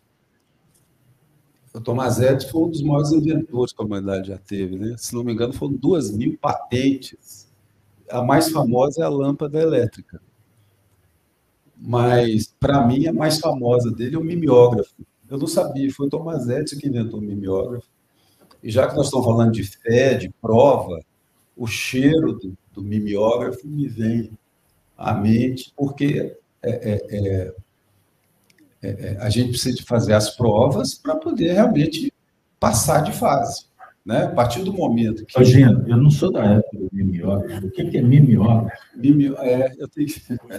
O 1.72 1.80
Thomas 1.80 2.20
Edison 2.20 2.48
foi 2.48 2.62
um 2.62 2.70
dos 2.70 2.82
maiores 2.82 3.12
inventores 3.12 3.72
que 3.72 3.80
a 3.80 3.84
humanidade 3.84 4.28
já 4.28 4.38
teve. 4.38 4.76
Né? 4.76 4.96
Se 4.98 5.14
não 5.14 5.24
me 5.24 5.32
engano, 5.32 5.52
foram 5.52 5.74
duas 5.74 6.10
mil 6.10 6.36
patentes. 6.38 7.48
A 8.08 8.22
mais 8.22 8.50
famosa 8.50 9.02
é 9.02 9.04
a 9.04 9.08
lâmpada 9.08 9.58
elétrica. 9.58 10.20
Mas, 11.76 12.54
para 12.60 12.86
mim, 12.86 13.06
a 13.06 13.12
mais 13.12 13.38
famosa 13.38 13.90
dele 13.90 14.16
é 14.16 14.18
o 14.18 14.24
mimeógrafo. 14.24 14.92
Eu 15.30 15.38
não 15.38 15.46
sabia, 15.46 15.90
foi 15.92 16.08
o 16.08 16.10
Thomas 16.10 16.48
Edison 16.48 16.78
que 16.78 16.88
inventou 16.88 17.20
o 17.20 17.22
mimeógrafo. 17.22 17.86
E 18.62 18.70
já 18.70 18.86
que 18.86 18.96
nós 18.96 19.06
estamos 19.06 19.24
falando 19.24 19.52
de 19.52 19.62
fé, 19.62 20.14
de 20.14 20.28
prova, 20.28 21.00
o 21.56 21.66
cheiro 21.66 22.34
do, 22.34 22.58
do 22.72 22.82
mimeógrafo 22.82 23.66
me 23.66 23.86
vem 23.86 24.30
a 25.00 25.14
mente, 25.14 25.72
porque 25.74 26.36
é, 26.62 26.70
é, 26.70 27.52
é, 28.82 28.88
é 28.88 29.16
a 29.18 29.30
gente 29.30 29.50
precisa 29.50 29.82
fazer 29.86 30.12
as 30.12 30.36
provas 30.36 30.94
para 30.94 31.16
poder 31.16 31.54
realmente 31.54 32.12
passar 32.58 33.00
de 33.02 33.12
fase. 33.12 33.64
Né? 34.04 34.24
A 34.24 34.30
partir 34.30 34.62
do 34.62 34.72
momento 34.72 35.24
que. 35.24 35.38
Eugênio, 35.38 35.84
eu 35.86 35.96
não 35.96 36.10
sou 36.10 36.30
da 36.30 36.44
época 36.44 36.78
do 36.78 36.88
mimeógrafo. 36.92 37.66
O 37.66 37.70
que 37.70 37.96
é 37.96 38.02
mimeógrafo? 38.02 38.76
Mime... 38.96 39.34
É, 39.38 39.74
eu 39.78 39.88
tenho... 39.88 40.08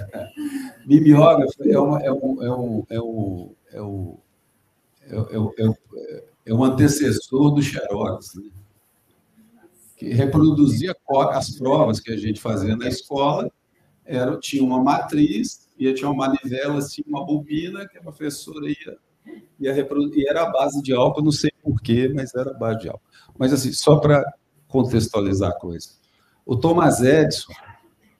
mimeógrafo 0.86 1.54
é, 1.64 1.80
uma, 1.80 2.02
é, 2.02 2.12
um, 2.12 2.44
é, 2.44 2.52
um, 2.52 2.86
é, 2.90 3.02
um, 3.02 3.56
é, 3.74 3.82
um, 3.82 4.18
é, 5.04 5.16
é, 5.16 5.68
é, 5.68 6.24
é 6.48 6.54
um 6.54 6.64
antecessor 6.64 7.52
do 7.52 7.62
Xerox, 7.62 8.36
né? 8.36 8.50
que 9.98 10.14
reproduzia 10.14 10.96
as 11.32 11.52
provas 11.52 12.00
que 12.00 12.12
a 12.12 12.18
gente 12.18 12.42
fazia 12.42 12.76
na 12.76 12.88
escola. 12.88 13.52
Era, 14.12 14.38
tinha 14.38 14.64
uma 14.64 14.84
matriz, 14.84 15.70
e 15.80 15.92
tinha 15.94 16.10
uma 16.10 16.28
manivela, 16.28 16.78
assim, 16.78 17.02
uma 17.08 17.26
bobina, 17.26 17.88
que 17.88 17.98
a 17.98 18.02
professora 18.02 18.68
ia, 18.68 18.98
ia 19.60 19.74
reproduzir. 19.74 20.24
E 20.24 20.28
era 20.28 20.44
a 20.44 20.52
base 20.52 20.82
de 20.82 20.94
álcool, 20.94 21.24
não 21.24 21.32
sei 21.32 21.52
porquê, 21.64 22.12
mas 22.14 22.36
era 22.36 22.52
a 22.52 22.54
base 22.54 22.82
de 22.82 22.90
álcool. 22.90 23.02
Mas, 23.38 23.54
assim, 23.54 23.72
só 23.72 23.96
para 23.96 24.24
contextualizar 24.68 25.52
a 25.52 25.60
coisa. 25.60 25.90
O 26.46 26.56
Thomas 26.56 27.02
Edison, 27.02 27.54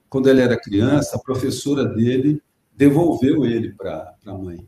quando 0.10 0.30
ele 0.30 0.42
era 0.42 0.60
criança, 0.60 1.18
a 1.18 1.20
professora 1.20 1.86
dele 1.86 2.42
devolveu 2.76 3.46
ele 3.46 3.74
para 3.74 4.16
a 4.26 4.34
mãe. 4.34 4.66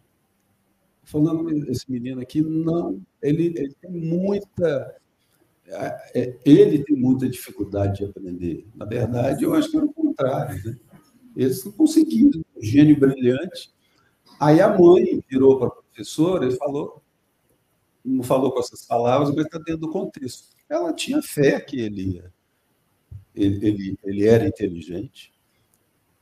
Falando, 1.04 1.50
esse 1.72 1.92
menino 1.92 2.22
aqui, 2.22 2.42
não, 2.42 3.02
ele, 3.22 3.54
ele 3.58 3.74
tem 3.82 3.92
muita. 3.92 4.96
É, 5.66 6.22
é, 6.22 6.40
ele 6.46 6.84
tem 6.84 6.96
muita 6.96 7.28
dificuldade 7.28 7.98
de 7.98 8.06
aprender. 8.06 8.68
Na 8.76 8.86
verdade, 8.86 9.44
eu 9.44 9.54
acho 9.54 9.72
que 9.72 9.78
era 9.78 9.86
o 9.86 9.94
contrário. 9.94 10.62
Né? 10.64 10.78
Eles 11.36 11.64
não 11.66 11.72
conseguiram, 11.72 12.44
um 12.56 12.62
gênio 12.62 13.00
brilhante. 13.00 13.72
Aí 14.40 14.62
a 14.62 14.78
mãe 14.78 15.24
virou 15.30 15.58
para 15.58 15.68
a 15.68 15.72
professora 15.72 16.48
e 16.48 16.56
falou: 16.56 17.02
não 18.04 18.24
falou 18.24 18.52
com 18.52 18.60
essas 18.60 18.86
palavras, 18.86 19.34
mas 19.34 19.46
está 19.46 19.58
dentro 19.58 19.78
do 19.78 19.92
contexto. 19.92 20.50
Ela 20.70 20.94
tinha 20.94 21.22
fé 21.22 21.60
que 21.60 21.80
ele 21.80 22.16
ia, 22.16 22.34
ele, 23.36 23.68
ele, 23.68 24.00
ele 24.04 24.28
era 24.28 24.48
inteligente. 24.48 25.32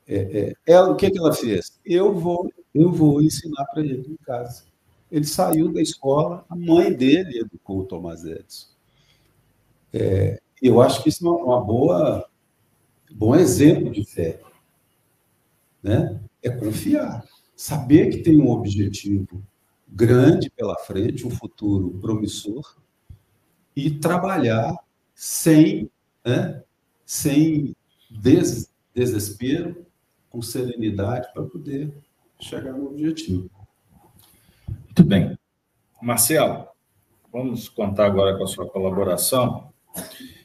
É, 0.07 0.15
é, 0.15 0.53
ela, 0.65 0.91
o 0.91 0.95
que, 0.95 1.09
que 1.09 1.17
ela 1.17 1.33
fez? 1.33 1.79
Eu 1.85 2.13
vou, 2.13 2.51
eu 2.73 2.91
vou 2.91 3.21
ensinar 3.21 3.65
para 3.65 3.81
ele 3.81 4.05
em 4.07 4.17
casa. 4.25 4.65
Ele 5.11 5.25
saiu 5.25 5.71
da 5.71 5.81
escola, 5.81 6.45
a 6.49 6.55
mãe 6.55 6.93
dele 6.93 7.39
educou 7.39 7.79
o 7.79 7.85
Thomas 7.85 8.23
Edison. 8.23 8.67
É, 9.93 10.39
eu 10.61 10.81
acho 10.81 11.03
que 11.03 11.09
isso 11.09 11.25
é 11.25 11.29
uma 11.29 11.59
boa, 11.59 12.29
bom 13.11 13.35
exemplo 13.35 13.91
de 13.91 14.05
fé, 14.05 14.39
né? 15.81 16.19
É 16.41 16.49
confiar, 16.49 17.23
saber 17.55 18.09
que 18.09 18.17
tem 18.17 18.41
um 18.41 18.49
objetivo 18.49 19.43
grande 19.87 20.49
pela 20.49 20.75
frente, 20.77 21.27
um 21.27 21.29
futuro 21.29 21.99
promissor, 21.99 22.77
e 23.75 23.91
trabalhar 23.91 24.75
sem, 25.13 25.89
né, 26.25 26.63
sem 27.05 27.75
des, 28.09 28.71
desespero, 28.93 29.85
com 30.29 30.41
serenidade, 30.41 31.31
para 31.33 31.43
poder 31.43 31.93
chegar 32.39 32.73
no 32.73 32.87
objetivo. 32.87 33.49
Muito 34.85 35.03
bem. 35.03 35.37
Marcelo, 36.01 36.67
vamos 37.31 37.69
contar 37.69 38.07
agora 38.07 38.37
com 38.37 38.43
a 38.43 38.47
sua 38.47 38.67
colaboração. 38.67 39.71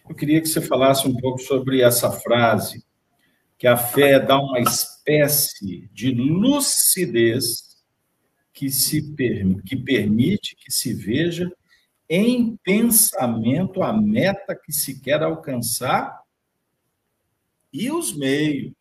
Eu 0.08 0.14
queria 0.14 0.40
que 0.40 0.48
você 0.48 0.60
falasse 0.60 1.06
um 1.08 1.16
pouco 1.16 1.38
sobre 1.38 1.80
essa 1.80 2.10
frase, 2.10 2.84
que 3.58 3.66
a 3.66 3.76
fé 3.76 4.20
dá 4.20 4.38
uma 4.38 4.60
espécie 5.06 5.88
de 5.92 6.10
lucidez 6.10 7.76
que, 8.52 8.68
se, 8.70 9.14
que 9.64 9.76
permite 9.76 10.56
que 10.56 10.72
se 10.72 10.92
veja 10.92 11.50
em 12.08 12.56
pensamento 12.56 13.82
a 13.82 13.92
meta 13.92 14.56
que 14.56 14.72
se 14.72 15.00
quer 15.00 15.22
alcançar 15.22 16.20
e 17.72 17.90
os 17.90 18.16
meios 18.16 18.74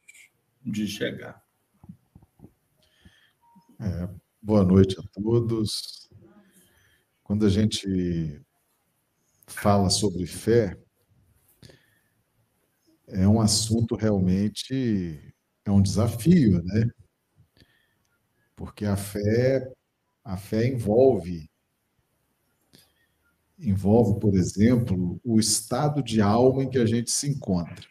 de 0.64 0.88
chegar. 0.88 1.44
É, 3.80 4.10
boa 4.42 4.64
noite 4.64 4.96
a 5.00 5.04
todos. 5.22 6.10
Quando 7.24 7.46
a 7.46 7.50
gente 7.50 8.42
fala 9.48 9.90
sobre 9.90 10.26
fé, 10.26 10.78
é 13.08 13.28
um 13.28 13.40
assunto 13.40 13.96
realmente 13.96 15.35
é 15.66 15.72
um 15.72 15.82
desafio, 15.82 16.64
né? 16.64 16.90
porque 18.56 18.86
a 18.86 18.96
fé, 18.96 19.72
a 20.24 20.38
fé 20.38 20.68
envolve 20.68 21.50
envolve, 23.58 24.20
por 24.20 24.36
exemplo, 24.36 25.20
o 25.24 25.40
estado 25.40 26.04
de 26.04 26.22
alma 26.22 26.64
em 26.64 26.70
que 26.70 26.78
a 26.78 26.86
gente 26.86 27.10
se 27.10 27.30
encontra. 27.30 27.88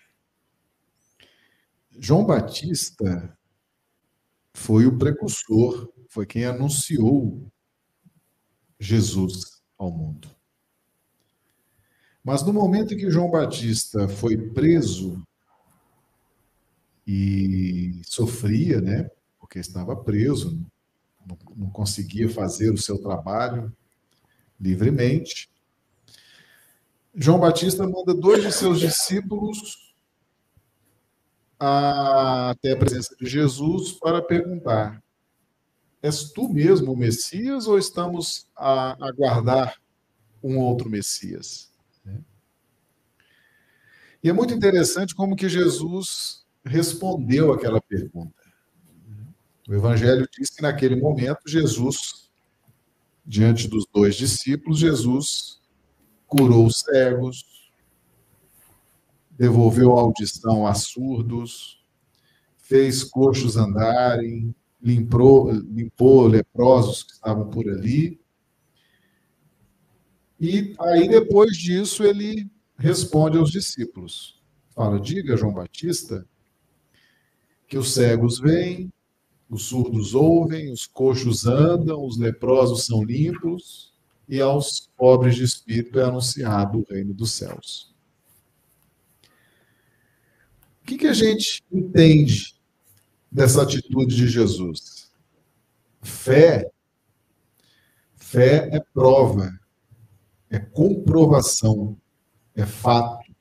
João 1.91 2.27
Batista 2.27 3.35
foi 4.53 4.85
o 4.85 4.99
precursor, 4.99 5.91
foi 6.11 6.27
quem 6.27 6.45
anunciou 6.45 7.51
Jesus 8.79 9.63
ao 9.79 9.91
mundo. 9.91 10.29
Mas 12.23 12.43
no 12.43 12.53
momento 12.53 12.93
em 12.93 12.99
que 12.99 13.11
João 13.11 13.31
Batista 13.31 14.07
foi 14.07 14.37
preso 14.37 15.27
e 17.07 18.01
sofria, 18.05 18.81
né, 18.81 19.11
porque 19.39 19.59
estava 19.59 19.95
preso, 19.97 20.65
não, 21.57 21.71
conseguia 21.71 22.29
fazer 22.29 22.71
o 22.71 22.79
seu 22.79 23.01
trabalho 23.01 23.73
livremente. 24.61 25.51
João 27.15 27.39
Batista 27.39 27.87
manda 27.87 28.15
dois 28.15 28.43
de 28.43 28.53
seus 28.53 28.81
discípulos 28.81 29.95
até 31.59 32.73
a 32.73 32.77
presença 32.77 33.15
de 33.17 33.27
Jesus 33.27 33.93
para 33.93 34.21
perguntar: 34.21 35.03
És 36.03 36.31
tu 36.33 36.49
mesmo 36.49 36.93
o 36.93 36.97
Messias 36.97 37.67
ou 37.67 37.79
estamos 37.79 38.49
a 38.57 38.93
aguardar 39.07 39.81
um 40.43 40.59
outro 40.59 40.91
Messias? 40.91 41.73
E 44.23 44.31
é 44.31 44.33
muito 44.33 44.55
interessante 44.55 45.15
como 45.15 45.37
que 45.37 45.51
Jesus 45.51 46.44
respondeu 46.65 47.53
aquela 47.53 47.81
pergunta. 47.81 48.43
O 49.69 49.75
Evangelho 49.75 50.29
diz 50.37 50.51
que 50.51 50.63
naquele 50.63 50.97
momento 50.97 51.41
Jesus, 51.47 52.31
diante 53.25 53.69
dos 53.69 53.87
dois 53.93 54.15
discípulos, 54.15 54.79
Jesus 54.79 55.61
curou 56.27 56.67
os 56.67 56.81
cegos, 56.81 57.71
devolveu 59.31 59.97
a 59.97 60.01
audição 60.01 60.67
a 60.67 60.75
surdos, 60.75 61.83
fez 62.57 63.05
coxos 63.05 63.57
andarem, 63.57 64.55
limpou, 64.83 65.51
limpou 65.51 66.27
leprosos 66.27 67.03
que 67.03 67.13
estavam 67.13 67.49
por 67.49 67.69
ali. 67.69 68.21
E 70.39 70.75
aí, 70.79 71.09
depois 71.09 71.57
disso, 71.57 72.05
ele 72.05 72.51
responde 72.77 73.39
aos 73.39 73.51
discípulos. 73.51 74.43
Fala, 74.75 75.01
diga, 75.01 75.37
João 75.37 75.55
Batista, 75.55 76.27
que 77.75 77.79
os 77.79 77.93
cegos 77.93 78.39
vêm, 78.39 78.89
os 79.51 79.65
surdos 79.65 80.15
ouvem, 80.15 80.71
os 80.71 80.87
coxos 80.87 81.45
andam, 81.45 82.07
os 82.07 82.17
leprosos 82.17 82.87
são 82.87 83.03
limpos, 83.03 83.93
e 84.29 84.41
aos 84.41 84.89
pobres 84.97 85.35
de 85.35 85.43
espírito 85.43 85.99
é 85.99 86.05
anunciado 86.05 86.79
o 86.79 86.87
reino 86.89 87.13
dos 87.13 87.33
céus. 87.33 87.93
O 90.81 90.87
que, 90.87 90.97
que 90.97 91.09
a 91.09 91.13
gente 91.13 91.65
entende 91.73 92.55
dessa 93.29 93.65
atitude 93.65 94.15
de 94.15 94.29
Jesus? 94.29 95.11
Fé, 96.01 96.71
fé 98.15 98.69
é 98.71 98.79
prova, 98.79 99.51
é 100.49 100.61
comprovação, 100.61 101.99
é 102.55 102.65
fato. 102.65 103.35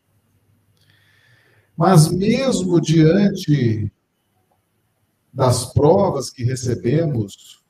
Mas 1.78 2.12
mesmo 2.12 2.82
diante 2.82 3.93
das 5.34 5.74
provas 5.74 6.30
que 6.30 6.43
recebemos 6.43 7.63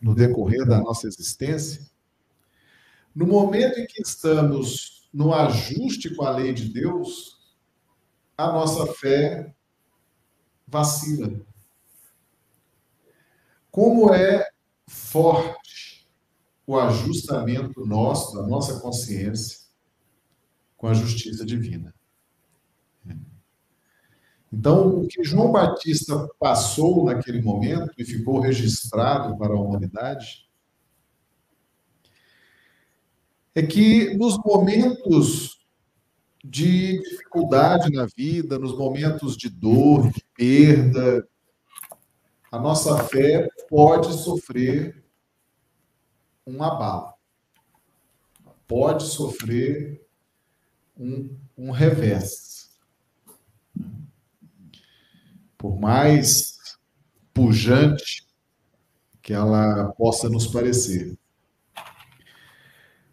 no 0.00 0.14
decorrer 0.14 0.66
da 0.66 0.80
nossa 0.80 1.06
existência, 1.06 1.88
no 3.14 3.26
momento 3.26 3.78
em 3.78 3.86
que 3.86 4.02
estamos 4.02 5.08
no 5.12 5.32
ajuste 5.32 6.14
com 6.14 6.24
a 6.24 6.30
lei 6.30 6.52
de 6.52 6.68
Deus, 6.68 7.38
a 8.36 8.46
nossa 8.46 8.92
fé 8.94 9.54
vacila. 10.66 11.40
Como 13.70 14.12
é 14.12 14.48
forte 14.88 16.08
o 16.66 16.78
ajustamento 16.78 17.86
nosso, 17.86 18.34
da 18.34 18.46
nossa 18.46 18.80
consciência, 18.80 19.60
com 20.76 20.88
a 20.88 20.94
justiça 20.94 21.44
divina. 21.44 21.94
Então, 24.52 25.00
o 25.00 25.08
que 25.08 25.24
João 25.24 25.50
Batista 25.50 26.28
passou 26.38 27.06
naquele 27.06 27.40
momento 27.40 27.92
e 27.96 28.04
ficou 28.04 28.38
registrado 28.38 29.36
para 29.38 29.54
a 29.54 29.58
humanidade 29.58 30.46
é 33.54 33.62
que 33.62 34.14
nos 34.14 34.38
momentos 34.38 35.58
de 36.44 37.00
dificuldade 37.00 37.90
na 37.90 38.06
vida, 38.06 38.58
nos 38.58 38.76
momentos 38.76 39.36
de 39.36 39.48
dor, 39.48 40.10
de 40.10 40.24
perda, 40.36 41.26
a 42.50 42.58
nossa 42.58 43.04
fé 43.04 43.48
pode 43.68 44.12
sofrer 44.12 45.02
um 46.46 46.62
abalo, 46.62 47.14
pode 48.66 49.04
sofrer 49.04 50.04
um, 50.98 51.34
um 51.56 51.70
revés. 51.70 52.51
Por 55.62 55.78
mais 55.78 56.58
pujante 57.32 58.26
que 59.22 59.32
ela 59.32 59.92
possa 59.92 60.28
nos 60.28 60.48
parecer. 60.48 61.16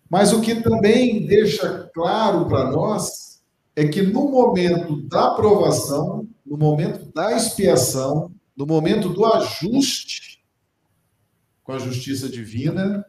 Mas 0.09 0.33
o 0.33 0.41
que 0.41 0.55
também 0.55 1.27
deixa 1.27 1.87
claro 1.93 2.47
para 2.47 2.71
nós 2.71 3.43
é 3.75 3.87
que 3.87 4.01
no 4.01 4.31
momento 4.31 4.99
da 5.03 5.35
provação, 5.35 6.27
no 6.43 6.57
momento 6.57 7.13
da 7.13 7.37
expiação, 7.37 8.33
no 8.57 8.65
momento 8.65 9.09
do 9.09 9.23
ajuste 9.27 10.43
com 11.63 11.73
a 11.73 11.77
justiça 11.77 12.27
divina, 12.27 13.05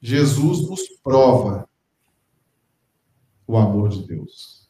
Jesus 0.00 0.66
nos 0.66 0.88
prova 1.02 1.68
o 3.46 3.58
amor 3.58 3.90
de 3.90 4.06
Deus. 4.06 4.63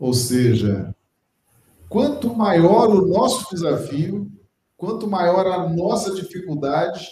Ou 0.00 0.14
seja, 0.14 0.96
quanto 1.86 2.34
maior 2.34 2.88
o 2.88 3.06
nosso 3.06 3.54
desafio, 3.54 4.32
quanto 4.74 5.06
maior 5.06 5.46
a 5.46 5.68
nossa 5.68 6.14
dificuldade, 6.14 7.06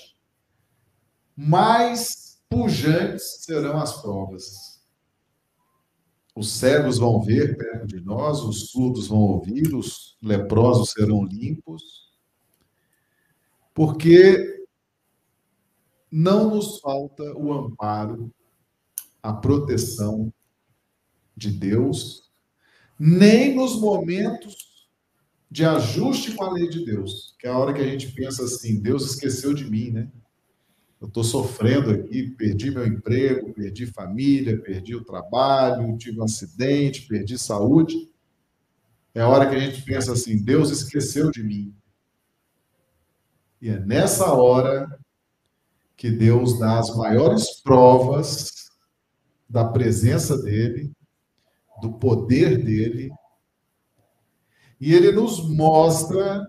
mais 1.36 2.40
pujantes 2.48 3.44
serão 3.44 3.76
as 3.76 4.00
provas. 4.00 4.82
Os 6.34 6.50
cegos 6.50 6.96
vão 6.96 7.20
ver 7.20 7.58
perto 7.58 7.86
de 7.86 8.00
nós, 8.00 8.40
os 8.40 8.70
surdos 8.70 9.08
vão 9.08 9.18
ouvir, 9.18 9.74
os 9.74 10.16
leprosos 10.22 10.92
serão 10.92 11.24
limpos, 11.24 12.16
porque 13.74 14.66
não 16.10 16.54
nos 16.54 16.80
falta 16.80 17.22
o 17.36 17.52
amparo, 17.52 18.32
a 19.22 19.34
proteção 19.34 20.32
de 21.36 21.50
Deus, 21.50 22.27
nem 22.98 23.54
nos 23.54 23.80
momentos 23.80 24.56
de 25.50 25.64
ajuste 25.64 26.32
com 26.32 26.44
a 26.44 26.52
lei 26.52 26.68
de 26.68 26.84
Deus, 26.84 27.34
que 27.38 27.46
é 27.46 27.50
a 27.50 27.56
hora 27.56 27.72
que 27.72 27.80
a 27.80 27.86
gente 27.86 28.12
pensa 28.12 28.44
assim: 28.44 28.80
Deus 28.80 29.10
esqueceu 29.10 29.54
de 29.54 29.64
mim, 29.64 29.90
né? 29.90 30.08
eu 31.00 31.06
estou 31.06 31.22
sofrendo 31.22 31.92
aqui, 31.92 32.30
perdi 32.30 32.70
meu 32.70 32.84
emprego, 32.84 33.54
perdi 33.54 33.86
família, 33.86 34.60
perdi 34.60 34.96
o 34.96 35.04
trabalho, 35.04 35.96
tive 35.96 36.20
um 36.20 36.24
acidente, 36.24 37.06
perdi 37.06 37.38
saúde. 37.38 38.10
É 39.14 39.20
a 39.20 39.28
hora 39.28 39.48
que 39.48 39.54
a 39.54 39.60
gente 39.60 39.82
pensa 39.82 40.12
assim: 40.12 40.42
Deus 40.42 40.70
esqueceu 40.70 41.30
de 41.30 41.42
mim. 41.42 41.74
E 43.60 43.68
é 43.68 43.78
nessa 43.78 44.32
hora 44.32 44.88
que 45.96 46.10
Deus 46.10 46.58
dá 46.58 46.78
as 46.78 46.94
maiores 46.96 47.60
provas 47.60 48.70
da 49.48 49.64
presença 49.64 50.40
dele, 50.42 50.92
do 51.80 51.92
poder 51.98 52.62
dele, 52.62 53.10
e 54.80 54.94
ele 54.94 55.12
nos 55.12 55.48
mostra 55.48 56.48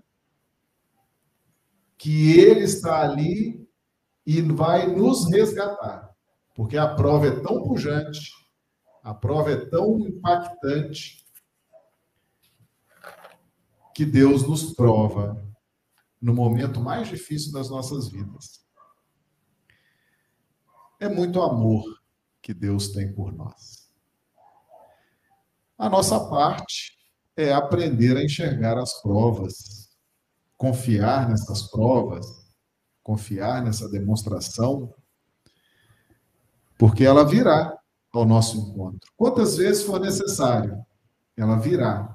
que 1.98 2.38
ele 2.38 2.60
está 2.60 3.00
ali 3.02 3.68
e 4.24 4.40
vai 4.40 4.86
nos 4.86 5.28
resgatar, 5.30 6.14
porque 6.54 6.76
a 6.76 6.94
prova 6.94 7.26
é 7.26 7.40
tão 7.40 7.62
pujante, 7.62 8.32
a 9.02 9.12
prova 9.12 9.50
é 9.50 9.66
tão 9.66 9.98
impactante, 10.00 11.20
que 13.94 14.06
Deus 14.06 14.46
nos 14.46 14.72
prova 14.72 15.46
no 16.20 16.32
momento 16.32 16.80
mais 16.80 17.08
difícil 17.08 17.52
das 17.52 17.68
nossas 17.68 18.08
vidas. 18.08 18.64
É 20.98 21.08
muito 21.08 21.42
amor 21.42 21.84
que 22.40 22.54
Deus 22.54 22.88
tem 22.88 23.12
por 23.12 23.32
nós. 23.32 23.79
A 25.80 25.88
nossa 25.88 26.20
parte 26.28 26.92
é 27.34 27.54
aprender 27.54 28.14
a 28.14 28.22
enxergar 28.22 28.76
as 28.76 29.00
provas, 29.00 29.88
confiar 30.54 31.26
nessas 31.26 31.70
provas, 31.70 32.26
confiar 33.02 33.64
nessa 33.64 33.88
demonstração, 33.88 34.92
porque 36.78 37.02
ela 37.02 37.24
virá 37.24 37.74
ao 38.12 38.26
nosso 38.26 38.58
encontro. 38.58 39.10
Quantas 39.16 39.56
vezes 39.56 39.82
for 39.82 39.98
necessário, 39.98 40.84
ela 41.34 41.56
virá. 41.56 42.14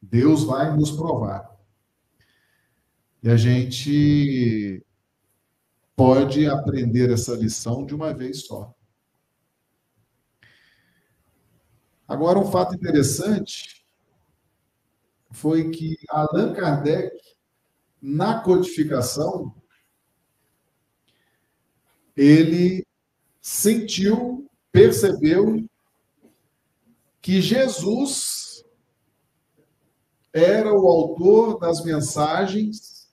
Deus 0.00 0.44
vai 0.44 0.72
nos 0.76 0.92
provar. 0.92 1.50
E 3.24 3.28
a 3.28 3.36
gente 3.36 4.86
pode 5.96 6.46
aprender 6.46 7.10
essa 7.10 7.34
lição 7.34 7.84
de 7.84 7.92
uma 7.92 8.14
vez 8.14 8.46
só. 8.46 8.72
Agora, 12.10 12.40
um 12.40 12.50
fato 12.50 12.74
interessante 12.74 13.86
foi 15.30 15.70
que 15.70 15.96
Allan 16.08 16.52
Kardec, 16.52 17.16
na 18.02 18.40
codificação, 18.40 19.54
ele 22.16 22.84
sentiu, 23.40 24.50
percebeu 24.72 25.64
que 27.22 27.40
Jesus 27.40 28.64
era 30.32 30.74
o 30.74 30.88
autor 30.88 31.60
das 31.60 31.84
mensagens 31.84 33.08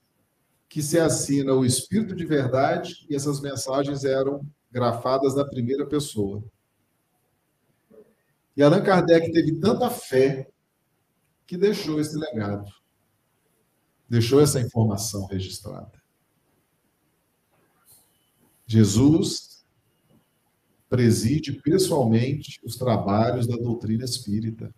que 0.68 0.82
se 0.82 1.00
assina 1.00 1.54
o 1.54 1.64
Espírito 1.64 2.16
de 2.16 2.26
Verdade, 2.26 3.06
e 3.08 3.16
essas 3.16 3.42
mensagens 3.42 4.04
eram 4.04 4.44
grafadas 4.72 5.36
na 5.36 5.46
primeira 5.46 5.86
pessoa. 5.86 6.44
E 8.58 8.64
Allan 8.64 8.82
Kardec 8.82 9.32
teve 9.32 9.60
tanta 9.60 9.88
fé 9.88 10.50
que 11.46 11.56
deixou 11.56 12.02
esse 12.02 12.18
legado, 12.18 12.74
deixou 14.10 14.42
essa 14.42 14.60
informação 14.60 15.28
registrada. 15.28 15.92
Jesus 18.66 19.64
preside 20.90 21.54
pessoalmente 21.54 22.60
os 22.64 22.76
trabalhos 22.76 23.46
da 23.46 23.56
doutrina 23.56 24.04
espírita. 24.04 24.74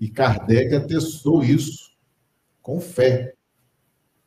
E 0.00 0.10
Kardec 0.10 0.74
atestou 0.74 1.44
isso 1.44 1.96
com 2.60 2.80
fé. 2.80 3.36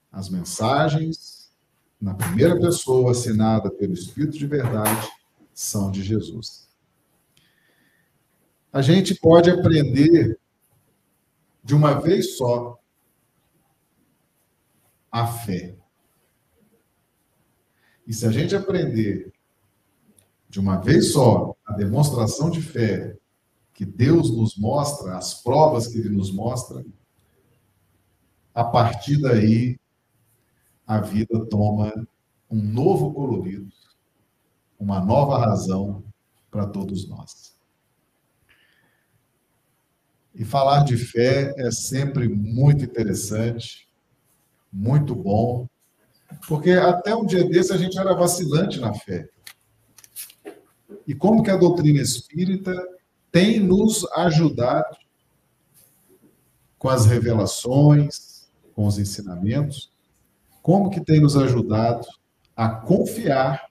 As 0.10 0.30
mensagens, 0.30 1.52
na 1.99 2.13
primeira 2.15 2.58
pessoa 2.58 3.12
assinada 3.12 3.69
pelo 3.69 3.93
Espírito 3.93 4.38
de 4.38 4.47
Verdade, 4.47 5.10
são 5.54 5.91
de 5.91 6.02
Jesus. 6.02 6.68
A 8.71 8.82
gente 8.82 9.15
pode 9.15 9.49
aprender 9.49 10.39
de 11.63 11.73
uma 11.73 11.99
vez 11.99 12.38
só 12.38 12.79
a 15.12 15.25
fé. 15.25 15.75
E 18.05 18.13
se 18.13 18.25
a 18.25 18.32
gente 18.32 18.55
aprender 18.55 19.34
de 20.47 20.60
uma 20.60 20.77
vez 20.77 21.13
só 21.13 21.55
a 21.65 21.73
demonstração 21.73 22.49
de 22.49 22.62
fé 22.62 23.17
que 23.73 23.86
Deus 23.86 24.36
nos 24.36 24.58
mostra, 24.58 25.17
as 25.17 25.41
provas 25.41 25.88
que 25.88 25.97
Ele 25.97 26.10
nos 26.10 26.32
mostra, 26.32 26.86
a 28.53 28.63
partir 28.63 29.21
daí 29.21 29.79
a 30.86 30.99
vida 30.99 31.45
toma 31.45 31.93
um 32.49 32.62
novo 32.62 33.13
colorido, 33.13 33.71
uma 34.79 34.99
nova 34.99 35.38
razão 35.38 36.03
para 36.49 36.65
todos 36.65 37.08
nós. 37.08 37.59
E 40.39 40.45
falar 40.45 40.86
de 40.86 40.95
fé 40.95 41.54
é 41.58 41.69
sempre 41.69 42.30
muito 42.30 42.86
interessante, 42.86 43.89
muito 44.71 45.13
bom, 45.13 45.67
porque 46.47 46.71
até 46.71 47.13
um 47.13 47.25
dia 47.25 47.43
desse 47.43 47.73
a 47.73 47.78
gente 47.78 47.99
era 47.99 48.13
vacilante 48.13 48.80
na 48.80 48.93
fé. 48.93 49.28
E 51.06 51.13
como 51.13 51.43
que 51.43 51.52
a 51.52 51.58
doutrina 51.58 51.99
espírita 51.99 52.73
tem 53.30 53.60
nos 53.60 54.10
ajudado 54.13 54.95
com 56.78 56.88
as 56.88 57.06
revelações, 57.06 58.47
com 58.73 58.88
os 58.88 58.97
ensinamentos, 58.97 59.91
como 60.62 60.89
que 60.89 61.02
tem 61.02 61.19
nos 61.19 61.36
ajudado 61.36 62.08
a 62.56 62.69
confiar 62.69 63.69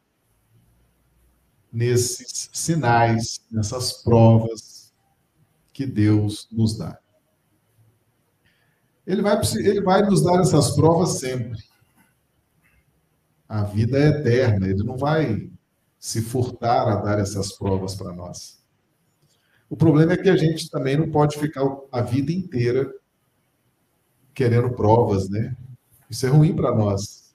nesses 1.73 2.51
sinais, 2.53 3.41
nessas 3.51 4.03
provas 4.03 4.68
que 5.79 5.87
Deus 5.87 6.49
nos 6.51 6.77
dá. 6.77 6.99
Ele 9.07 9.23
vai, 9.23 9.41
ele 9.59 9.81
vai 9.81 10.03
nos 10.03 10.25
dar 10.25 10.41
essas 10.41 10.73
provas 10.75 11.21
sempre. 11.21 11.57
A 13.49 13.63
vida 13.63 13.97
é 13.97 14.09
eterna, 14.09 14.67
ele 14.67 14.83
não 14.83 14.97
vai 14.97 15.49
se 15.97 16.21
furtar 16.21 16.89
a 16.89 16.97
dar 16.97 17.21
essas 17.21 17.53
provas 17.53 17.95
para 17.95 18.13
nós. 18.13 18.61
O 19.71 19.77
problema 19.77 20.15
é 20.15 20.17
que 20.17 20.29
a 20.29 20.37
gente 20.37 20.69
também 20.69 20.97
não 20.97 21.13
pode 21.13 21.39
ficar 21.39 21.63
a 21.93 22.01
vida 22.03 22.33
inteira 22.33 22.93
querendo 24.35 24.73
provas, 24.73 25.31
né? 25.31 25.57
Isso 26.11 26.27
é 26.27 26.29
ruim 26.29 26.57
para 26.57 26.75
nós. 26.75 27.33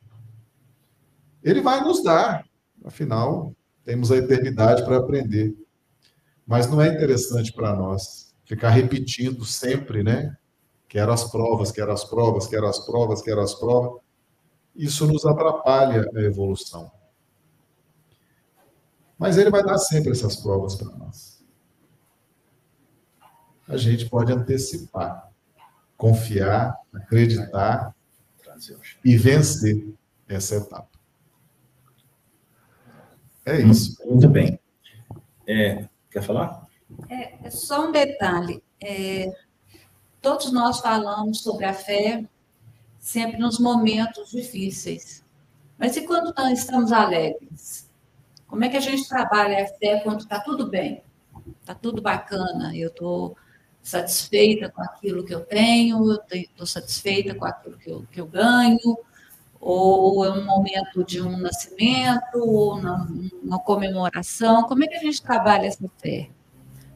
Ele 1.41 1.61
vai 1.61 1.79
nos 1.79 2.03
dar, 2.03 2.45
afinal, 2.83 3.55
temos 3.85 4.11
a 4.11 4.17
eternidade 4.17 4.83
para 4.83 4.97
aprender. 4.97 5.55
Mas 6.45 6.69
não 6.69 6.81
é 6.81 6.89
interessante 6.89 7.53
para 7.53 7.73
nós 7.73 8.32
ficar 8.53 8.69
repetindo 8.69 9.43
sempre, 9.45 10.03
né? 10.03 10.37
Quero 10.87 11.11
as 11.11 11.23
provas, 11.23 11.71
quero 11.71 11.91
as 11.91 12.03
provas, 12.03 12.45
quero 12.45 12.67
as 12.67 12.85
provas, 12.85 13.21
quero 13.21 13.41
as 13.41 13.55
provas. 13.55 13.99
Isso 14.75 15.07
nos 15.07 15.25
atrapalha 15.25 16.07
a 16.15 16.21
evolução. 16.21 16.91
Mas 19.17 19.39
ele 19.39 19.49
vai 19.49 19.63
dar 19.63 19.79
sempre 19.79 20.11
essas 20.11 20.35
provas 20.35 20.75
para 20.75 20.95
nós. 20.95 21.43
A 23.67 23.75
gente 23.75 24.07
pode 24.07 24.31
antecipar, 24.31 25.31
confiar, 25.97 26.77
acreditar 26.93 27.95
e 29.03 29.17
vencer 29.17 29.95
essa 30.27 30.57
etapa. 30.57 30.89
É 33.45 33.59
isso. 33.61 33.97
Muito 34.05 34.29
bem. 34.29 34.59
É, 35.47 35.89
quer 36.11 36.21
falar? 36.21 36.62
É, 37.09 37.47
é 37.47 37.49
só 37.49 37.87
um 37.87 37.91
detalhe. 37.91 38.63
É, 38.81 39.33
todos 40.21 40.51
nós 40.51 40.79
falamos 40.79 41.41
sobre 41.41 41.65
a 41.65 41.73
fé 41.73 42.23
sempre 42.99 43.37
nos 43.37 43.59
momentos 43.59 44.31
difíceis. 44.31 45.23
Mas 45.77 45.97
e 45.97 46.01
quando 46.05 46.33
nós 46.35 46.59
estamos 46.59 46.91
alegres? 46.91 47.89
Como 48.47 48.63
é 48.63 48.69
que 48.69 48.77
a 48.77 48.81
gente 48.81 49.07
trabalha 49.09 49.63
a 49.63 49.67
fé 49.67 49.99
quando 49.99 50.21
está 50.21 50.39
tudo 50.39 50.67
bem? 50.67 51.03
Está 51.59 51.75
tudo 51.75 52.01
bacana, 52.01 52.75
eu 52.75 52.89
estou 52.89 53.35
satisfeita 53.81 54.69
com 54.69 54.81
aquilo 54.81 55.25
que 55.25 55.33
eu 55.33 55.41
tenho, 55.41 56.13
estou 56.31 56.65
satisfeita 56.65 57.35
com 57.35 57.45
aquilo 57.45 57.77
que 57.77 57.89
eu, 57.89 58.05
que 58.09 58.21
eu 58.21 58.25
ganho, 58.25 58.97
ou 59.59 60.23
é 60.23 60.31
um 60.31 60.45
momento 60.45 61.03
de 61.03 61.21
um 61.21 61.37
nascimento, 61.37 62.35
ou 62.35 62.75
uma, 62.77 63.07
uma 63.43 63.59
comemoração. 63.59 64.63
Como 64.63 64.83
é 64.83 64.87
que 64.87 64.95
a 64.95 64.99
gente 64.99 65.21
trabalha 65.21 65.67
essa 65.67 65.89
fé? 65.97 66.29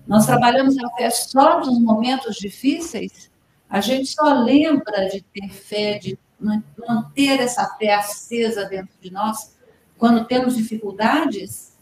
Nós 0.08 0.26
trabalhamos 0.26 0.78
a 0.78 0.90
fé 0.92 1.10
só 1.10 1.60
nos 1.60 1.80
momentos 1.80 2.38
difíceis? 2.38 3.30
A 3.70 3.82
gente 3.82 4.08
só 4.08 4.34
lembra 4.42 5.08
de 5.10 5.22
ter 5.22 5.50
fé, 5.50 6.00
de 6.00 6.18
manter 6.40 7.42
essa 7.42 7.66
fé 7.78 7.94
acesa 7.94 8.66
dentro 8.66 8.94
de 9.02 9.12
nós 9.12 9.56
quando 9.98 10.26
temos 10.26 10.56
dificuldades? 10.56 11.76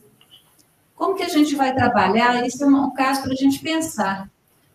Como 0.96 1.16
que 1.16 1.24
a 1.24 1.30
gente 1.30 1.56
vai 1.56 1.76
trabalhar? 1.76 2.46
Isso 2.46 2.64
é 2.64 2.68
um 2.68 2.92
caso 2.94 3.22
para 3.22 3.34
a 3.34 3.36
gente 3.36 3.60
pensar. 3.60 4.30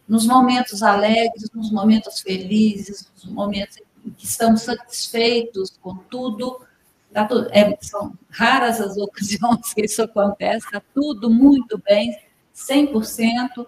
Nos 0.06 0.26
momentos 0.26 0.82
alegres, 0.82 1.50
nos 1.52 1.72
momentos 1.72 2.20
felizes, 2.20 3.10
nos 3.14 3.24
momentos 3.32 3.78
em 4.04 4.10
que 4.10 4.26
estamos 4.26 4.62
satisfeitos 4.62 5.76
com 5.80 5.96
tudo, 5.96 6.60
tá 7.12 7.24
tudo 7.24 7.48
é, 7.50 7.76
são 7.80 8.12
raras 8.28 8.80
as 8.80 8.96
ocasiões 8.98 9.74
que 9.74 9.84
isso 9.84 10.02
acontece, 10.02 10.66
está 10.66 10.82
tudo 10.94 11.30
muito 11.30 11.78
bem, 11.78 12.16
100%. 12.68 13.66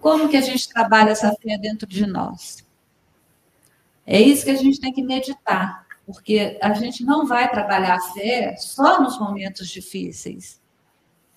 Como 0.00 0.28
que 0.28 0.36
a 0.36 0.40
gente 0.40 0.68
trabalha 0.68 1.10
essa 1.10 1.34
fé 1.34 1.58
dentro 1.58 1.86
de 1.86 2.06
nós? 2.06 2.64
É 4.06 4.20
isso 4.20 4.44
que 4.44 4.50
a 4.50 4.56
gente 4.56 4.80
tem 4.80 4.92
que 4.92 5.02
meditar, 5.02 5.84
porque 6.06 6.58
a 6.62 6.72
gente 6.74 7.04
não 7.04 7.26
vai 7.26 7.50
trabalhar 7.50 7.96
a 7.96 8.12
fé 8.12 8.56
só 8.56 9.02
nos 9.02 9.18
momentos 9.18 9.68
difíceis. 9.68 10.60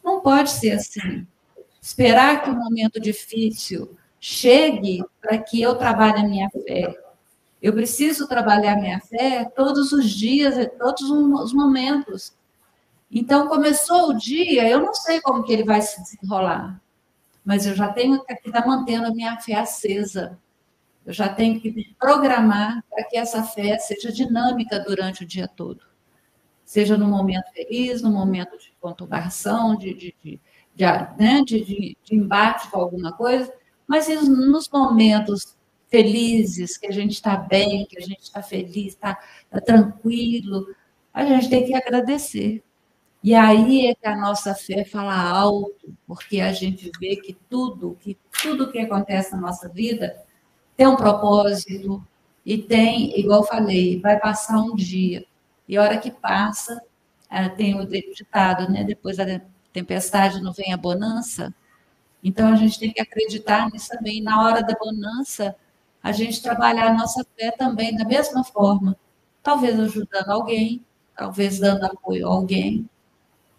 Não 0.03 0.21
pode 0.21 0.51
ser 0.51 0.71
assim. 0.71 1.25
Esperar 1.81 2.43
que 2.43 2.49
o 2.49 2.55
momento 2.55 2.99
difícil 2.99 3.97
chegue 4.19 5.03
para 5.21 5.37
que 5.37 5.61
eu 5.61 5.75
trabalhe 5.75 6.19
a 6.19 6.27
minha 6.27 6.49
fé. 6.49 6.95
Eu 7.61 7.73
preciso 7.73 8.27
trabalhar 8.27 8.75
minha 8.75 8.99
fé 8.99 9.45
todos 9.55 9.91
os 9.91 10.09
dias, 10.09 10.55
todos 10.77 11.09
os 11.09 11.53
momentos. 11.53 12.33
Então, 13.11 13.47
começou 13.47 14.09
o 14.09 14.17
dia, 14.17 14.67
eu 14.69 14.79
não 14.79 14.93
sei 14.93 15.19
como 15.21 15.43
que 15.43 15.51
ele 15.51 15.63
vai 15.63 15.81
se 15.81 16.01
desenrolar, 16.01 16.79
mas 17.43 17.65
eu 17.65 17.73
já 17.73 17.91
tenho 17.91 18.23
que 18.23 18.33
estar 18.45 18.67
mantendo 18.67 19.07
a 19.07 19.11
minha 19.11 19.39
fé 19.39 19.55
acesa. 19.55 20.37
Eu 21.05 21.13
já 21.13 21.27
tenho 21.27 21.59
que 21.59 21.71
me 21.71 21.95
programar 21.99 22.83
para 22.89 23.03
que 23.05 23.17
essa 23.17 23.43
fé 23.43 23.79
seja 23.79 24.11
dinâmica 24.11 24.79
durante 24.79 25.23
o 25.23 25.27
dia 25.27 25.47
todo. 25.47 25.81
Seja 26.63 26.95
no 26.95 27.07
momento 27.07 27.51
feliz, 27.51 28.03
no 28.03 28.11
momento 28.11 28.55
de 28.59 28.71
conturbação, 28.79 29.75
de, 29.75 29.93
de, 29.95 30.15
de, 30.23 30.39
de, 30.75 30.85
né, 31.17 31.41
de, 31.43 31.65
de, 31.65 31.97
de 32.03 32.15
embate 32.15 32.69
com 32.69 32.79
alguma 32.79 33.11
coisa, 33.11 33.51
mas 33.87 34.07
nos 34.07 34.69
momentos 34.69 35.57
felizes, 35.89 36.77
que 36.77 36.85
a 36.85 36.91
gente 36.91 37.13
está 37.13 37.35
bem, 37.35 37.87
que 37.87 37.97
a 37.97 38.01
gente 38.01 38.21
está 38.21 38.43
feliz, 38.43 38.93
está 38.93 39.17
tá 39.49 39.59
tranquilo, 39.59 40.67
a 41.11 41.25
gente 41.25 41.49
tem 41.49 41.65
que 41.65 41.73
agradecer. 41.73 42.63
E 43.23 43.35
aí 43.35 43.87
é 43.87 43.95
que 43.95 44.07
a 44.07 44.15
nossa 44.15 44.55
fé 44.55 44.85
fala 44.85 45.13
alto, 45.13 45.93
porque 46.07 46.39
a 46.39 46.53
gente 46.53 46.89
vê 46.99 47.17
que 47.17 47.33
tudo, 47.49 47.97
que 47.99 48.17
tudo 48.41 48.71
que 48.71 48.79
acontece 48.79 49.33
na 49.33 49.41
nossa 49.41 49.67
vida 49.67 50.17
tem 50.77 50.87
um 50.87 50.95
propósito 50.95 52.01
e 52.45 52.57
tem, 52.57 53.19
igual 53.19 53.43
falei, 53.43 53.99
vai 53.99 54.17
passar 54.19 54.59
um 54.59 54.75
dia. 54.75 55.25
E 55.67 55.77
a 55.77 55.83
hora 55.83 55.97
que 55.97 56.11
passa, 56.11 56.81
é, 57.29 57.49
tem 57.49 57.79
o 57.79 57.85
ditado, 57.85 58.71
né? 58.71 58.83
Depois 58.83 59.17
da 59.17 59.41
tempestade 59.73 60.41
não 60.41 60.53
vem 60.53 60.73
a 60.73 60.77
bonança. 60.77 61.53
Então 62.23 62.51
a 62.53 62.55
gente 62.55 62.79
tem 62.79 62.91
que 62.93 63.01
acreditar 63.01 63.69
nisso 63.71 63.89
também. 63.89 64.21
Na 64.21 64.43
hora 64.43 64.61
da 64.63 64.73
bonança, 64.75 65.55
a 66.01 66.11
gente 66.11 66.41
trabalhar 66.41 66.87
a 66.87 66.93
nossa 66.93 67.25
fé 67.37 67.51
também 67.51 67.95
da 67.95 68.05
mesma 68.05 68.43
forma. 68.43 68.95
Talvez 69.43 69.79
ajudando 69.79 70.29
alguém, 70.29 70.83
talvez 71.15 71.59
dando 71.59 71.85
apoio 71.85 72.27
a 72.27 72.31
alguém, 72.31 72.89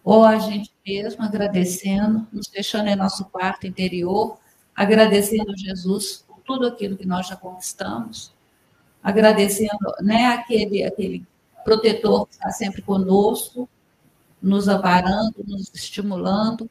ou 0.03 0.23
a 0.23 0.39
gente 0.39 0.71
mesmo 0.85 1.23
agradecendo, 1.23 2.27
nos 2.31 2.47
fechando 2.47 2.89
em 2.89 2.95
nosso 2.95 3.25
quarto 3.25 3.67
interior, 3.67 4.37
agradecendo 4.75 5.51
a 5.51 5.55
Jesus 5.55 6.23
por 6.27 6.39
tudo 6.39 6.67
aquilo 6.67 6.97
que 6.97 7.05
nós 7.05 7.27
já 7.27 7.35
conquistamos, 7.35 8.33
agradecendo 9.03 9.93
né, 10.01 10.27
aquele, 10.27 10.83
aquele 10.83 11.25
protetor 11.63 12.27
que 12.27 12.33
está 12.33 12.49
sempre 12.49 12.81
conosco, 12.81 13.69
nos 14.41 14.67
amparando, 14.67 15.35
nos 15.45 15.71
estimulando. 15.73 16.69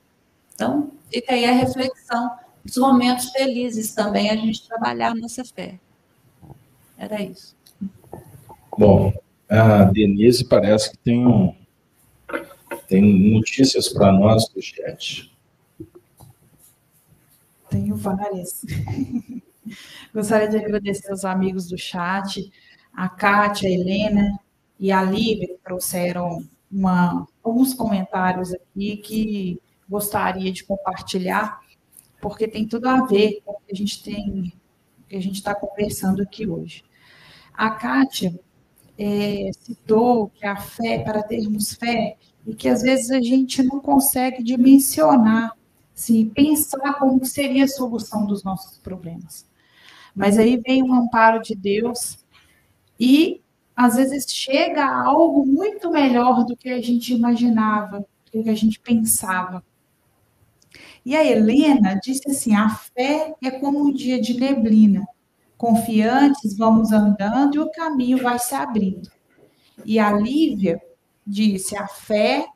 Então, 0.55 0.91
fica 1.11 1.35
aí 1.35 1.45
a 1.45 1.53
reflexão, 1.53 2.31
os 2.65 2.77
momentos 2.77 3.31
felizes 3.31 3.95
também, 3.95 4.31
a 4.31 4.37
gente 4.37 4.67
trabalhar 4.67 5.13
a 5.13 5.15
nossa 5.15 5.45
fé. 5.45 5.79
Era 6.99 7.23
isso. 7.23 7.55
Bom, 8.77 9.13
a 9.49 9.85
Denise 9.85 10.45
parece 10.45 10.91
que 10.91 10.99
tem 10.99 11.27
um, 11.27 11.55
tem 12.91 13.31
notícias 13.31 13.89
para 13.89 14.11
nós 14.11 14.49
do 14.49 14.61
chat. 14.61 15.33
Tenho 17.71 17.95
várias. 17.95 18.67
Gostaria 20.13 20.49
de 20.49 20.57
agradecer 20.57 21.09
aos 21.09 21.25
amigos 21.25 21.69
do 21.69 21.79
chat, 21.79 22.51
a 22.93 23.09
Kátia, 23.09 23.69
a 23.69 23.73
Helena 23.73 24.41
e 24.77 24.91
a 24.91 25.05
Lívia, 25.05 25.47
que 25.47 25.63
trouxeram 25.63 26.45
uma, 26.69 27.29
alguns 27.45 27.73
comentários 27.75 28.53
aqui 28.53 28.97
que 28.97 29.61
gostaria 29.89 30.51
de 30.51 30.65
compartilhar, 30.65 31.61
porque 32.21 32.49
tem 32.49 32.67
tudo 32.67 32.89
a 32.89 33.07
ver 33.07 33.41
com 33.45 33.53
o 33.53 33.61
que 33.61 33.73
a 33.73 33.77
gente 33.77 34.03
tem, 34.03 34.53
que 35.09 35.15
a 35.15 35.23
gente 35.23 35.37
está 35.37 35.55
conversando 35.55 36.23
aqui 36.23 36.49
hoje. 36.49 36.83
A 37.55 37.71
Kátia 37.71 38.37
é, 38.99 39.51
citou 39.61 40.29
que 40.31 40.45
a 40.45 40.57
fé, 40.57 40.99
para 40.99 41.23
termos 41.23 41.75
fé, 41.75 42.17
e 42.47 42.55
que 42.55 42.69
às 42.69 42.83
vezes 42.83 43.11
a 43.11 43.21
gente 43.21 43.63
não 43.63 43.81
consegue 43.81 44.43
dimensionar, 44.43 45.57
assim, 45.95 46.29
pensar 46.29 46.95
como 46.99 47.25
seria 47.25 47.65
a 47.65 47.69
solução 47.69 48.27
dos 48.27 48.43
nossos 48.43 48.79
problemas. 48.79 49.47
Mas 50.15 50.39
aí 50.39 50.57
vem 50.57 50.83
um 50.83 50.95
amparo 50.95 51.41
de 51.41 51.55
Deus 51.55 52.19
e 52.99 53.41
às 53.77 53.97
vezes 53.97 54.27
chega 54.29 54.85
a 54.85 55.07
algo 55.07 55.47
muito 55.47 55.91
melhor 55.91 56.45
do 56.45 56.57
que 56.57 56.69
a 56.69 56.81
gente 56.81 57.15
imaginava, 57.15 58.07
do 58.33 58.43
que 58.43 58.51
a 58.51 58.55
gente 58.55 58.81
pensava. 58.81 59.65
E 61.05 61.17
a 61.17 61.25
Helena 61.25 61.99
disse 62.03 62.31
assim: 62.31 62.55
a 62.55 62.69
fé 62.69 63.35
é 63.43 63.51
como 63.51 63.87
um 63.87 63.93
dia 63.93 64.21
de 64.21 64.39
neblina. 64.39 65.07
Confiantes, 65.57 66.57
vamos 66.57 66.93
andando 66.93 67.57
e 67.57 67.59
o 67.59 67.71
caminho 67.71 68.19
vai 68.19 68.39
se 68.39 68.55
abrindo. 68.55 69.11
E 69.85 69.99
a 69.99 70.13
Lívia 70.13 70.81
disse: 71.31 71.77
a 71.77 71.87
fé 71.87 72.47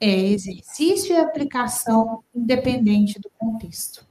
é 0.00 0.10
exercício 0.10 1.14
e 1.14 1.18
aplicação 1.18 2.22
independente 2.34 3.18
do 3.20 3.30
contexto. 3.38 4.06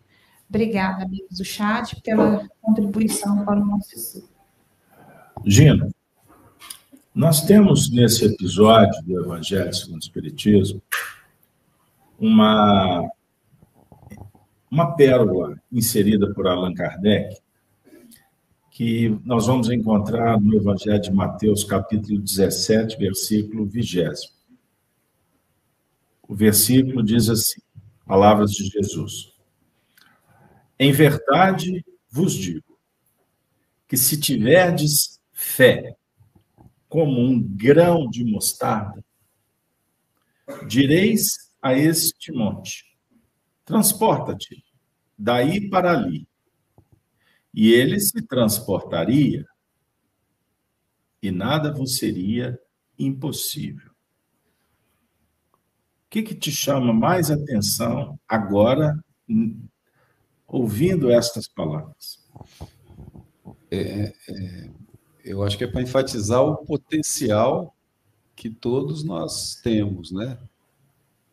Obrigada, 0.49 1.03
amigos 1.03 1.37
do 1.37 1.45
chat, 1.45 1.99
pela 2.01 2.47
contribuição 2.61 3.43
para 3.43 3.59
o 3.59 3.65
nosso 3.65 3.95
estudo. 3.95 4.29
Gina, 5.45 5.89
nós 7.13 7.41
temos 7.41 7.91
nesse 7.91 8.25
episódio 8.25 9.03
do 9.03 9.19
Evangelho 9.19 9.73
segundo 9.73 10.01
o 10.01 10.03
Espiritismo 10.03 10.81
uma, 12.19 13.07
uma 14.71 14.95
pérola 14.95 15.59
inserida 15.71 16.33
por 16.33 16.47
Allan 16.47 16.73
Kardec, 16.73 17.35
que 18.77 19.09
nós 19.25 19.47
vamos 19.47 19.71
encontrar 19.71 20.39
no 20.39 20.55
Evangelho 20.55 21.01
de 21.01 21.11
Mateus, 21.11 21.63
capítulo 21.63 22.21
17, 22.21 22.95
versículo 22.95 23.65
20. 23.65 24.03
O 26.27 26.35
versículo 26.35 27.01
diz 27.01 27.27
assim: 27.27 27.59
Palavras 28.05 28.51
de 28.51 28.67
Jesus. 28.67 29.33
Em 30.77 30.91
verdade 30.91 31.83
vos 32.11 32.35
digo 32.35 32.77
que 33.87 33.97
se 33.97 34.15
tiverdes 34.19 35.19
fé 35.31 35.97
como 36.87 37.19
um 37.19 37.41
grão 37.41 38.07
de 38.07 38.23
mostarda, 38.23 39.03
direis 40.67 41.51
a 41.63 41.73
este 41.73 42.31
monte: 42.31 42.85
transporta-te 43.65 44.63
daí 45.17 45.67
para 45.67 45.93
ali. 45.93 46.26
E 47.57 47.73
ele 47.73 47.99
se 47.99 48.21
transportaria, 48.21 49.43
e 51.19 51.31
nada 51.31 51.73
vos 51.73 51.97
seria 51.97 52.55
impossível. 52.99 53.89
O 56.05 56.09
que, 56.11 56.21
que 56.21 56.35
te 56.35 56.51
chama 56.51 56.93
mais 56.93 57.31
atenção 57.31 58.19
agora, 58.27 59.03
ouvindo 60.45 61.09
estas 61.09 61.47
palavras? 61.47 62.23
É, 63.71 64.13
é, 64.29 64.69
eu 65.25 65.41
acho 65.41 65.57
que 65.57 65.63
é 65.63 65.67
para 65.67 65.81
enfatizar 65.81 66.43
o 66.43 66.57
potencial 66.57 67.75
que 68.35 68.51
todos 68.51 69.03
nós 69.03 69.55
temos, 69.63 70.11
né? 70.11 70.37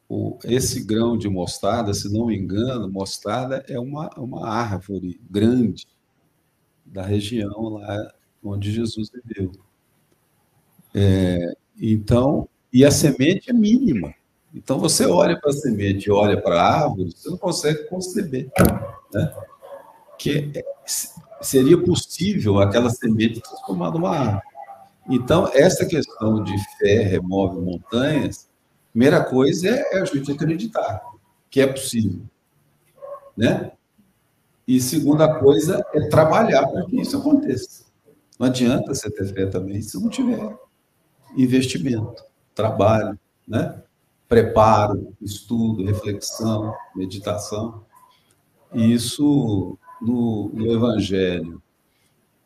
O, 0.09 0.39
esse 0.45 0.83
grão 0.83 1.19
de 1.19 1.29
mostarda, 1.29 1.93
se 1.93 2.11
não 2.11 2.29
me 2.29 2.39
engano, 2.39 2.91
mostarda 2.91 3.63
é 3.69 3.79
uma, 3.79 4.09
uma 4.17 4.49
árvore 4.49 5.21
grande 5.29 5.87
da 6.95 7.03
região 7.03 7.71
lá 7.71 8.15
onde 8.43 8.71
Jesus 8.71 9.11
viveu. 9.11 9.51
É, 10.95 11.57
então, 11.77 12.49
e 12.73 12.85
a 12.85 12.91
semente 12.93 13.51
é 13.51 13.53
mínima. 13.53 14.15
Então, 14.55 14.79
você 14.79 15.05
olha 15.05 15.37
para 15.37 15.51
a 15.51 15.55
semente 15.55 16.09
e 16.09 16.13
olha 16.13 16.41
para 16.41 16.63
a 16.63 16.85
árvore, 16.85 17.11
você 17.11 17.29
não 17.29 17.37
consegue 17.37 17.89
conceber 17.89 18.49
né? 19.13 19.35
que 20.17 20.53
é, 20.55 20.65
seria 21.41 21.77
possível 21.83 22.61
aquela 22.61 22.91
semente 22.91 23.41
transformar 23.41 23.91
numa 23.91 24.17
árvore. 24.17 24.43
Então, 25.11 25.51
essa 25.53 25.85
questão 25.85 26.45
de 26.45 26.55
fé 26.79 27.03
remove 27.03 27.61
montanhas, 27.61 28.49
primeira 28.93 29.25
coisa 29.25 29.69
é, 29.69 29.97
é 29.97 30.01
a 30.01 30.05
gente 30.05 30.31
acreditar 30.31 31.03
que 31.51 31.61
é 31.61 31.67
possível, 31.67 32.23
né? 33.37 33.73
E 34.67 34.81
segunda 34.81 35.39
coisa 35.39 35.85
é 35.93 36.09
trabalhar 36.09 36.67
para 36.67 36.87
que 36.87 37.01
isso 37.01 37.17
aconteça. 37.17 37.85
Não 38.39 38.47
adianta 38.47 38.95
você 38.95 39.11
ter 39.11 39.27
fé 39.27 39.47
também 39.47 39.81
se 39.83 40.01
não 40.01 40.09
tiver 40.09 40.57
investimento, 41.37 42.25
trabalho, 42.55 43.19
né? 43.47 43.83
preparo, 44.29 45.15
estudo, 45.21 45.85
reflexão, 45.85 46.75
meditação. 46.95 47.85
E 48.73 48.93
isso 48.93 49.79
no, 50.01 50.51
no 50.53 50.73
Evangelho 50.73 51.63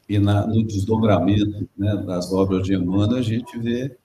e 0.09 0.19
na, 0.19 0.47
no 0.47 0.63
desdobramento 0.65 1.69
né, 1.77 1.97
das 1.97 2.33
obras 2.33 2.63
de 2.63 2.75
Emmanuel, 2.75 3.19
a 3.19 3.23
gente 3.23 3.59
vê 3.59 3.97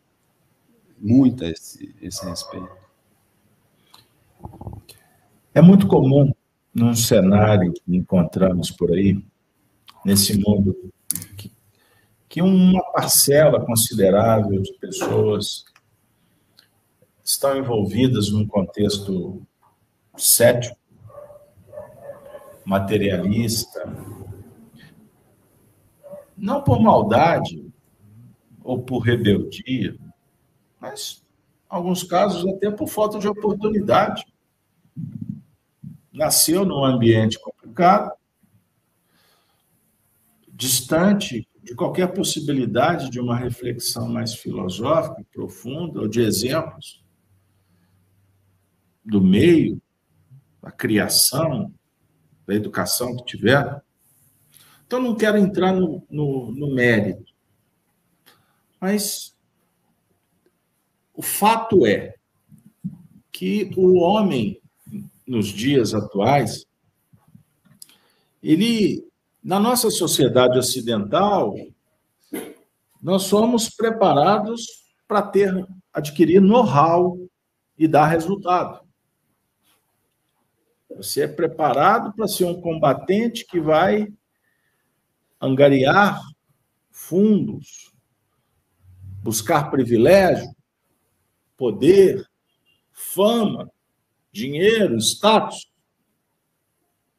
muito 0.99 1.43
esse, 1.43 1.93
esse 2.01 2.25
respeito. 2.25 2.83
É 5.53 5.61
muito 5.61 5.87
comum, 5.87 6.33
num 6.73 6.95
cenário 6.95 7.73
que 7.73 7.95
encontramos 7.95 8.71
por 8.71 8.91
aí, 8.91 9.23
nesse 10.03 10.37
mundo, 10.37 10.75
que, 11.37 11.51
que 12.27 12.41
uma 12.41 12.83
parcela 12.91 13.63
considerável 13.63 14.61
de 14.61 14.73
pessoas 14.73 15.65
estão 17.23 17.57
envolvidas 17.57 18.29
num 18.29 18.45
contexto 18.45 19.41
cético, 20.17 20.77
materialista, 22.65 23.83
não 26.35 26.61
por 26.61 26.81
maldade 26.81 27.65
ou 28.63 28.81
por 28.81 28.99
rebeldia, 28.99 29.95
mas, 30.79 31.23
em 31.71 31.75
alguns 31.75 32.03
casos, 32.03 32.45
até 32.53 32.69
por 32.69 32.87
falta 32.87 33.19
de 33.19 33.27
oportunidade. 33.27 34.25
Nasceu 36.13 36.63
num 36.63 36.85
ambiente 36.85 37.39
complicado, 37.39 38.11
distante 40.47 41.47
de 41.63 41.73
qualquer 41.75 42.13
possibilidade 42.13 43.09
de 43.09 43.19
uma 43.19 43.35
reflexão 43.35 44.07
mais 44.07 44.35
filosófica, 44.35 45.25
profunda, 45.31 46.01
ou 46.01 46.07
de 46.07 46.21
exemplos 46.21 47.03
do 49.03 49.21
meio, 49.21 49.81
da 50.61 50.71
criação, 50.71 51.73
da 52.45 52.53
educação 52.53 53.15
que 53.17 53.25
tiver. 53.25 53.81
Então, 54.85 55.01
não 55.01 55.15
quero 55.15 55.37
entrar 55.37 55.73
no, 55.73 56.05
no, 56.09 56.51
no 56.51 56.73
mérito, 56.73 57.33
mas 58.79 59.35
o 61.13 61.21
fato 61.21 61.85
é 61.85 62.15
que 63.31 63.71
o 63.75 63.95
homem, 63.95 64.61
nos 65.25 65.47
dias 65.47 65.93
atuais, 65.93 66.65
ele, 68.41 69.07
na 69.43 69.59
nossa 69.59 69.89
sociedade 69.89 70.57
ocidental, 70.57 71.55
nós 73.01 73.23
somos 73.23 73.69
preparados 73.69 74.65
para 75.07 75.21
ter, 75.21 75.65
adquirir 75.93 76.41
know-how 76.41 77.17
e 77.77 77.87
dar 77.87 78.07
resultado. 78.07 78.83
Você 80.95 81.21
é 81.21 81.27
preparado 81.27 82.13
para 82.13 82.27
ser 82.27 82.45
um 82.45 82.61
combatente 82.61 83.45
que 83.45 83.59
vai 83.59 84.07
angariar 85.39 86.21
fundos, 86.91 87.91
buscar 89.21 89.71
privilégio, 89.71 90.55
poder, 91.57 92.25
fama, 92.91 93.69
dinheiro, 94.33 94.97
status, 94.97 95.71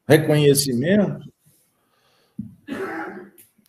reconhecimento, 0.07 1.33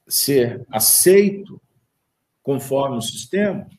ser 0.07 0.65
aceito 0.69 1.61
conforme 2.41 2.97
o 2.97 3.01
sistema. 3.01 3.69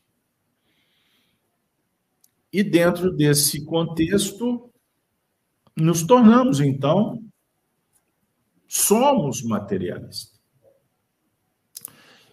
E 2.51 2.63
dentro 2.63 3.11
desse 3.11 3.63
contexto, 3.65 4.71
nos 5.75 6.03
tornamos, 6.03 6.59
então, 6.59 7.21
somos 8.67 9.43
materialistas. 9.43 10.37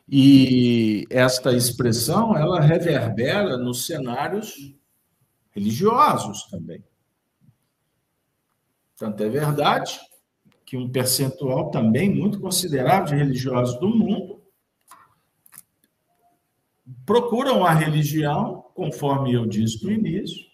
E 0.08 1.04
esta 1.10 1.52
expressão, 1.52 2.36
ela 2.36 2.60
reverbera 2.60 3.56
nos 3.56 3.86
cenários 3.86 4.74
religiosos 5.50 6.44
também. 6.44 6.82
Tanto 8.96 9.22
é 9.22 9.28
verdade 9.28 9.98
que 10.64 10.76
um 10.76 10.90
percentual 10.90 11.70
também 11.70 12.14
muito 12.14 12.40
considerável 12.40 13.06
de 13.06 13.16
religiosos 13.16 13.78
do 13.78 13.88
mundo 13.88 14.42
procuram 17.04 17.64
a 17.64 17.72
religião, 17.72 18.64
conforme 18.74 19.32
eu 19.32 19.46
disse 19.46 19.84
no 19.84 19.90
início, 19.90 20.44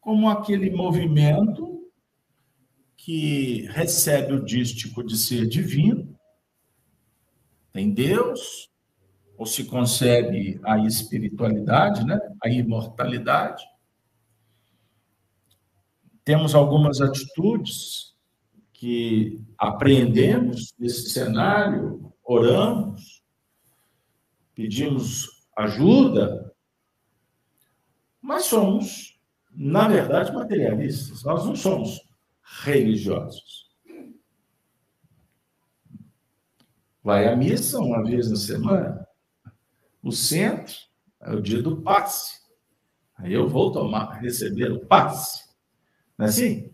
como 0.00 0.28
aquele 0.28 0.70
movimento 0.70 1.90
que 2.96 3.66
recebe 3.70 4.32
o 4.32 4.44
dístico 4.44 5.02
de 5.02 5.16
ser 5.16 5.46
divino, 5.46 6.16
tem 7.72 7.92
Deus, 7.92 8.70
ou 9.36 9.44
se 9.44 9.64
concebe 9.64 10.58
a 10.64 10.78
espiritualidade, 10.78 12.04
né? 12.04 12.18
a 12.42 12.48
imortalidade. 12.48 13.64
Temos 16.26 16.54
algumas 16.54 17.00
atitudes 17.00 18.14
que 18.74 19.40
apreendemos 19.56 20.74
nesse 20.78 21.08
cenário, 21.08 22.12
oramos, 22.22 23.22
pedimos 24.54 25.46
ajuda, 25.56 26.52
mas 28.20 28.44
somos, 28.44 29.18
na 29.50 29.88
verdade, 29.88 30.34
materialistas. 30.34 31.22
Nós 31.24 31.46
não 31.46 31.56
somos 31.56 32.02
religiosos. 32.42 33.66
vai 37.06 37.28
à 37.28 37.36
missa 37.36 37.78
uma 37.78 38.02
vez 38.02 38.28
na 38.28 38.34
semana. 38.34 39.06
O 40.02 40.10
centro 40.10 40.74
é 41.20 41.32
o 41.32 41.40
dia 41.40 41.62
do 41.62 41.80
passe. 41.80 42.40
Aí 43.14 43.32
eu 43.32 43.48
vou 43.48 43.70
tomar, 43.70 44.20
receber 44.20 44.72
o 44.72 44.84
passe. 44.84 45.45
Não 46.18 46.26
é 46.26 46.28
assim? 46.28 46.72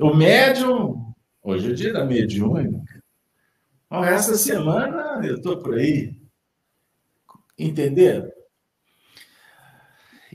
O 0.00 0.14
médium, 0.14 1.12
hoje 1.42 1.70
é 1.70 1.74
dia 1.74 1.92
da 1.92 2.04
mediúnica. 2.04 3.02
Então, 3.86 4.04
essa 4.04 4.36
semana 4.36 5.20
eu 5.26 5.36
estou 5.36 5.58
por 5.58 5.74
aí. 5.74 6.16
Entenderam? 7.58 8.30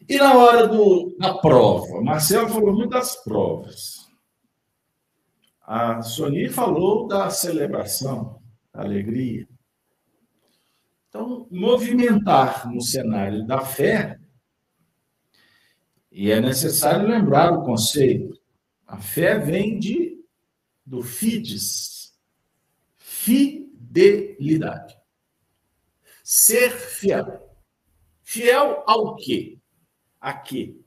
E 0.07 0.17
na 0.17 0.35
hora 0.35 0.67
do, 0.67 1.15
da 1.17 1.33
prova? 1.35 2.01
Marcelo 2.01 2.47
falou 2.49 2.73
muito 2.73 2.91
das 2.91 3.15
provas. 3.23 4.05
A 5.61 6.01
Sony 6.03 6.47
falou 6.47 7.07
da 7.07 7.31
celebração, 7.31 8.39
da 8.71 8.81
alegria. 8.81 9.47
Então, 11.09 11.47
movimentar 11.49 12.69
no 12.71 12.81
cenário 12.81 13.47
da 13.47 13.61
fé, 13.61 14.19
e 16.15 16.31
é 16.31 16.39
necessário 16.39 17.05
lembrar 17.05 17.51
o 17.51 17.65
conceito. 17.65 18.39
A 18.87 18.97
fé 18.97 19.37
vem 19.37 19.77
de 19.77 20.23
do 20.85 21.03
fides, 21.03 22.17
fidelidade. 22.95 24.97
Ser 26.23 26.71
fiel. 26.71 27.53
Fiel 28.23 28.81
ao 28.87 29.17
quê? 29.17 29.59
A 30.21 30.33
quê? 30.33 30.79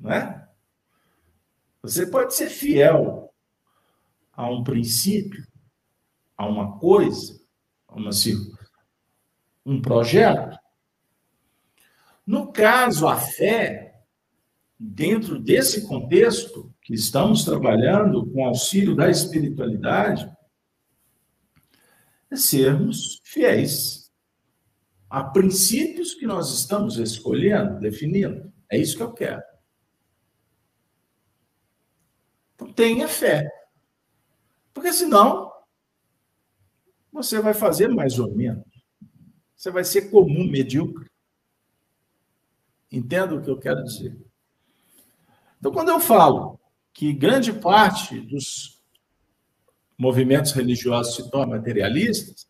Não 0.00 0.10
é? 0.10 0.48
Você 1.82 2.06
pode 2.06 2.34
ser 2.34 2.48
fiel 2.48 3.30
a 4.32 4.50
um 4.50 4.64
princípio, 4.64 5.46
a 6.34 6.46
uma 6.46 6.78
coisa, 6.78 7.38
a 7.86 7.96
uma, 7.96 8.10
um 9.66 9.82
projeto. 9.82 10.58
No 12.26 12.50
caso, 12.50 13.06
a 13.06 13.16
fé, 13.16 13.87
dentro 14.78 15.38
desse 15.38 15.86
contexto 15.86 16.72
que 16.80 16.94
estamos 16.94 17.44
trabalhando 17.44 18.30
com 18.30 18.46
auxílio 18.46 18.94
da 18.94 19.10
espiritualidade, 19.10 20.30
é 22.30 22.36
sermos 22.36 23.20
fiéis 23.24 24.12
a 25.08 25.24
princípios 25.24 26.14
que 26.14 26.26
nós 26.26 26.52
estamos 26.52 26.98
escolhendo, 26.98 27.80
definindo. 27.80 28.52
É 28.70 28.78
isso 28.78 28.96
que 28.96 29.02
eu 29.02 29.12
quero. 29.12 29.42
Então, 32.54 32.72
tenha 32.72 33.08
fé. 33.08 33.48
Porque 34.74 34.92
senão, 34.92 35.50
você 37.10 37.40
vai 37.40 37.54
fazer 37.54 37.88
mais 37.88 38.18
ou 38.18 38.34
menos. 38.34 38.66
Você 39.56 39.70
vai 39.70 39.82
ser 39.82 40.10
comum, 40.10 40.46
medíocre. 40.46 41.10
Entenda 42.92 43.34
o 43.34 43.42
que 43.42 43.50
eu 43.50 43.58
quero 43.58 43.82
dizer. 43.82 44.27
Então, 45.58 45.72
quando 45.72 45.90
eu 45.90 46.00
falo 46.00 46.58
que 46.92 47.12
grande 47.12 47.52
parte 47.52 48.20
dos 48.20 48.80
movimentos 49.96 50.52
religiosos 50.52 51.16
se 51.16 51.30
tornam 51.30 51.56
materialistas, 51.56 52.48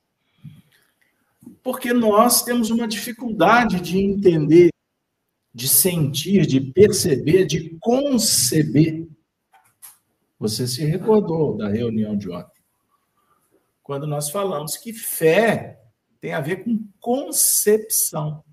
porque 1.63 1.93
nós 1.93 2.43
temos 2.43 2.71
uma 2.71 2.87
dificuldade 2.87 3.81
de 3.81 3.99
entender, 3.99 4.71
de 5.55 5.69
sentir, 5.69 6.47
de 6.47 6.61
perceber, 6.61 7.47
de 7.47 7.77
conceber 7.81 9.09
você 10.39 10.67
se 10.69 10.85
recordou 10.85 11.57
da 11.57 11.69
reunião 11.69 12.17
de 12.17 12.31
ontem. 12.31 12.63
Quando 13.83 14.07
nós 14.07 14.31
falamos 14.31 14.77
que 14.77 14.93
fé 14.93 15.81
tem 16.21 16.33
a 16.33 16.41
ver 16.41 16.63
com 16.65 16.89
concepção. 17.01 18.45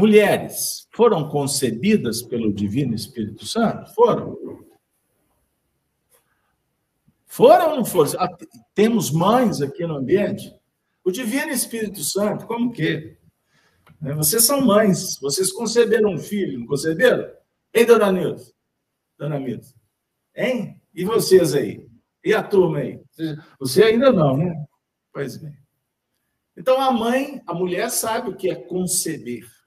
Mulheres 0.00 0.88
foram 0.92 1.28
concebidas 1.28 2.22
pelo 2.22 2.50
Divino 2.50 2.94
Espírito 2.94 3.44
Santo? 3.44 3.92
Foram. 3.94 4.64
Foram 7.26 7.72
ou 7.72 7.76
não 7.76 7.84
foram? 7.84 8.10
Ah, 8.18 8.34
temos 8.74 9.10
mães 9.10 9.60
aqui 9.60 9.86
no 9.86 9.96
ambiente. 9.96 10.56
O 11.04 11.10
Divino 11.10 11.52
Espírito 11.52 12.02
Santo, 12.02 12.46
como 12.46 12.72
que? 12.72 13.14
Né, 14.00 14.14
vocês 14.14 14.42
são 14.42 14.62
mães, 14.62 15.18
vocês 15.20 15.52
conceberam 15.52 16.14
um 16.14 16.18
filho, 16.18 16.58
não 16.58 16.66
conceberam? 16.66 17.30
Ei, 17.70 17.84
dona 17.84 18.10
Nilson? 18.10 18.52
dona 19.18 19.38
Mita? 19.38 19.68
Hein? 20.34 20.80
E 20.94 21.04
vocês 21.04 21.54
aí? 21.54 21.86
E 22.24 22.32
a 22.32 22.42
turma 22.42 22.78
aí? 22.78 23.02
Você 23.58 23.84
ainda 23.84 24.10
não, 24.10 24.38
né? 24.38 24.64
Pois 25.12 25.36
bem. 25.36 25.54
Então 26.56 26.80
a 26.80 26.90
mãe, 26.90 27.42
a 27.46 27.52
mulher 27.52 27.90
sabe 27.90 28.30
o 28.30 28.34
que 28.34 28.48
é 28.48 28.54
conceber. 28.54 29.59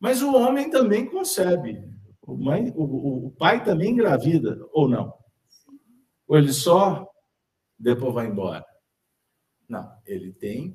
Mas 0.00 0.22
o 0.22 0.34
homem 0.34 0.70
também 0.70 1.06
concebe. 1.06 1.88
O, 2.22 2.36
mãe, 2.36 2.72
o, 2.74 3.26
o 3.26 3.30
pai 3.32 3.62
também 3.62 3.90
engravida, 3.90 4.58
ou 4.72 4.88
não? 4.88 5.14
Ou 6.26 6.38
ele 6.38 6.52
só 6.52 7.06
depois 7.78 8.14
vai 8.14 8.26
embora? 8.26 8.64
Não, 9.68 9.92
ele 10.04 10.32
tem, 10.32 10.74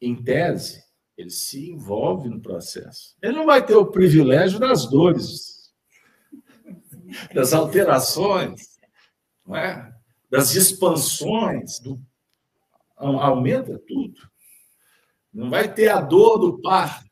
em 0.00 0.22
tese, 0.22 0.82
ele 1.16 1.30
se 1.30 1.70
envolve 1.70 2.28
no 2.28 2.40
processo. 2.40 3.16
Ele 3.22 3.36
não 3.36 3.46
vai 3.46 3.64
ter 3.64 3.74
o 3.74 3.90
privilégio 3.90 4.58
das 4.58 4.86
dores, 4.86 5.72
das 7.34 7.52
alterações, 7.52 8.78
não 9.44 9.54
é? 9.54 9.94
das 10.30 10.54
expansões, 10.54 11.80
do... 11.80 12.00
aumenta 12.96 13.78
tudo. 13.86 14.30
Não 15.32 15.50
vai 15.50 15.72
ter 15.72 15.88
a 15.88 16.00
dor 16.00 16.38
do 16.38 16.60
parto. 16.60 17.09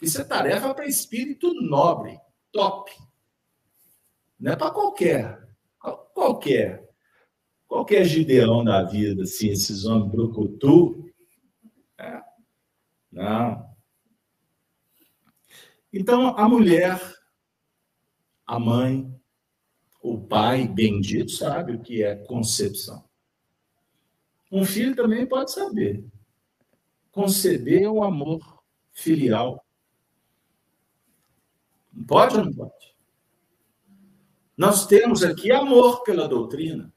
Isso 0.00 0.20
é 0.20 0.24
tarefa 0.24 0.74
para 0.74 0.86
espírito 0.86 1.52
nobre, 1.54 2.18
top. 2.52 2.90
Não 4.38 4.52
é 4.52 4.56
para 4.56 4.70
qualquer. 4.70 5.46
Qualquer. 6.12 6.88
Qualquer 7.66 8.04
gideão 8.04 8.62
da 8.62 8.82
vida, 8.84 9.22
assim, 9.22 9.48
esses 9.48 9.84
homens 9.84 10.10
brucutu, 10.10 11.10
é, 11.98 12.22
não. 13.10 13.74
Então, 15.92 16.36
a 16.36 16.48
mulher, 16.48 17.00
a 18.46 18.58
mãe, 18.58 19.12
o 20.02 20.20
pai 20.20 20.68
bendito 20.68 21.30
sabe 21.30 21.72
o 21.72 21.80
que 21.80 22.02
é 22.02 22.14
concepção. 22.14 23.08
Um 24.52 24.64
filho 24.64 24.94
também 24.94 25.26
pode 25.26 25.50
saber. 25.50 26.04
Conceber 27.10 27.90
o 27.90 28.04
amor 28.04 28.62
filial. 28.92 29.63
Pode 32.06 32.36
ou 32.36 32.44
não 32.44 32.52
pode? 32.52 32.94
Nós 34.56 34.86
temos 34.86 35.22
aqui 35.22 35.50
amor 35.50 36.02
pela 36.02 36.28
doutrina. 36.28 36.92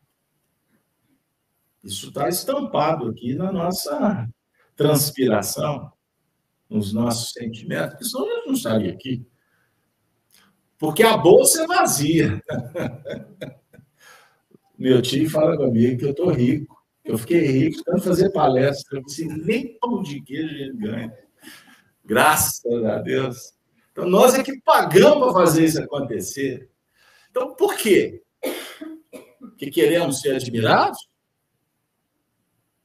Isso 1.84 2.10
está 2.10 2.28
estampado 2.28 3.08
aqui 3.08 3.34
na 3.34 3.52
nossa 3.52 4.28
transpiração 4.76 5.92
nos 6.70 6.94
nossos 6.94 7.32
sentimentos, 7.32 7.92
porque 7.92 8.06
senão 8.06 8.28
nós 8.28 8.46
não 8.46 8.54
estaria 8.54 8.92
aqui. 8.92 9.26
Porque 10.78 11.02
a 11.02 11.18
bolsa 11.18 11.64
é 11.64 11.68
vazia. 11.68 12.44
Meu 14.78 15.02
tio 15.02 15.30
fala 15.30 15.58
comigo 15.58 15.98
que 15.98 16.06
eu 16.06 16.12
estou 16.12 16.30
rico. 16.30 16.78
Eu 17.04 17.18
fiquei 17.18 17.46
rico 17.46 17.84
tanto 17.84 18.04
fazer 18.04 18.30
palestra. 18.32 19.00
Eu 19.00 19.04
disse, 19.04 19.26
nem 19.26 19.78
pão 19.80 20.04
de 20.04 20.22
queijo 20.22 20.54
ele 20.54 20.74
ganha. 20.74 21.18
Graças 22.06 22.86
a 22.86 23.00
Deus. 23.00 23.57
Então, 23.98 24.08
nós 24.08 24.36
é 24.36 24.44
que 24.44 24.62
pagamos 24.62 25.34
para 25.34 25.34
fazer 25.34 25.66
isso 25.66 25.82
acontecer. 25.82 26.70
Então, 27.32 27.56
por 27.56 27.76
quê? 27.76 28.24
Que 29.58 29.72
queremos 29.72 30.22
ser 30.22 30.36
admirados? 30.36 31.10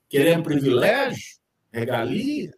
Queremos 0.09 0.43
privilégio? 0.43 1.39
Regalia? 1.71 2.51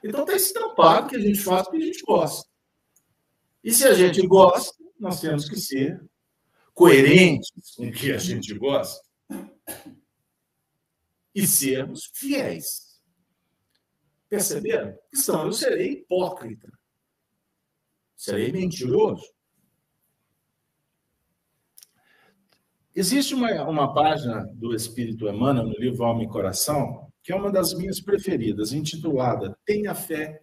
Então 0.00 0.20
está 0.20 0.36
estampado 0.36 1.08
que 1.08 1.16
a 1.16 1.18
gente 1.18 1.40
faz 1.40 1.66
o 1.66 1.72
que 1.72 1.78
a 1.78 1.80
gente 1.80 2.02
gosta. 2.04 2.48
E 3.64 3.72
se 3.72 3.84
a 3.84 3.94
gente 3.94 4.24
gosta, 4.24 4.80
nós 4.96 5.20
temos 5.20 5.48
que 5.48 5.56
ser 5.56 6.00
coerentes 6.72 7.50
com 7.76 7.88
o 7.88 7.92
que 7.92 8.12
a 8.12 8.18
gente 8.18 8.54
gosta 8.54 9.04
e 11.34 11.44
sermos 11.44 12.12
fiéis. 12.14 13.00
Perceberam? 14.28 14.96
Senão 15.12 15.46
eu 15.46 15.52
serei 15.52 15.94
hipócrita. 15.94 16.75
Serei 18.26 18.52
mentiroso. 18.52 19.24
Existe 22.94 23.34
uma, 23.34 23.62
uma 23.64 23.94
página 23.94 24.44
do 24.54 24.74
Espírito 24.74 25.28
Emmanuel 25.28 25.66
no 25.66 25.78
livro 25.78 26.04
Alma 26.04 26.24
e 26.24 26.28
Coração 26.28 27.06
que 27.26 27.32
é 27.32 27.34
uma 27.34 27.50
das 27.50 27.74
minhas 27.74 28.00
preferidas, 28.00 28.72
intitulada 28.72 29.58
Tenha 29.64 29.96
Fé. 29.96 30.40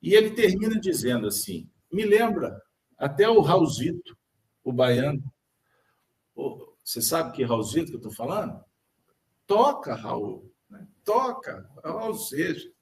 E 0.00 0.14
ele 0.14 0.30
termina 0.30 0.78
dizendo 0.78 1.26
assim: 1.26 1.68
me 1.92 2.04
lembra 2.04 2.62
até 2.96 3.28
o 3.28 3.40
Raulzito, 3.40 4.16
o 4.62 4.72
baiano, 4.72 5.20
Você 6.84 7.02
sabe 7.02 7.32
que 7.32 7.42
Raulzito 7.42 7.86
que 7.86 7.94
eu 7.94 7.96
estou 7.96 8.12
falando? 8.12 8.64
Toca, 9.48 9.96
Raul. 9.96 10.48
Né? 10.70 10.86
Toca, 11.04 11.68
Raul 11.82 12.14
Seixas. 12.14 12.75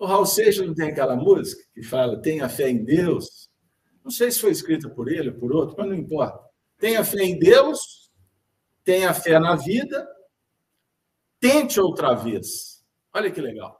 O 0.00 0.06
Raul 0.06 0.24
Seixas 0.24 0.66
não 0.66 0.74
tem 0.74 0.88
aquela 0.88 1.14
música 1.14 1.62
que 1.74 1.82
fala 1.82 2.22
tenha 2.22 2.48
fé 2.48 2.70
em 2.70 2.82
Deus? 2.82 3.50
Não 4.02 4.10
sei 4.10 4.30
se 4.30 4.40
foi 4.40 4.50
escrita 4.50 4.88
por 4.88 5.12
ele 5.12 5.28
ou 5.28 5.38
por 5.38 5.52
outro, 5.52 5.76
mas 5.76 5.86
não 5.86 5.94
importa. 5.94 6.42
Tenha 6.78 7.04
fé 7.04 7.22
em 7.22 7.38
Deus, 7.38 8.10
tenha 8.82 9.12
fé 9.12 9.38
na 9.38 9.54
vida, 9.56 10.08
tente 11.38 11.78
outra 11.78 12.14
vez. 12.14 12.82
Olha 13.12 13.30
que 13.30 13.42
legal. 13.42 13.78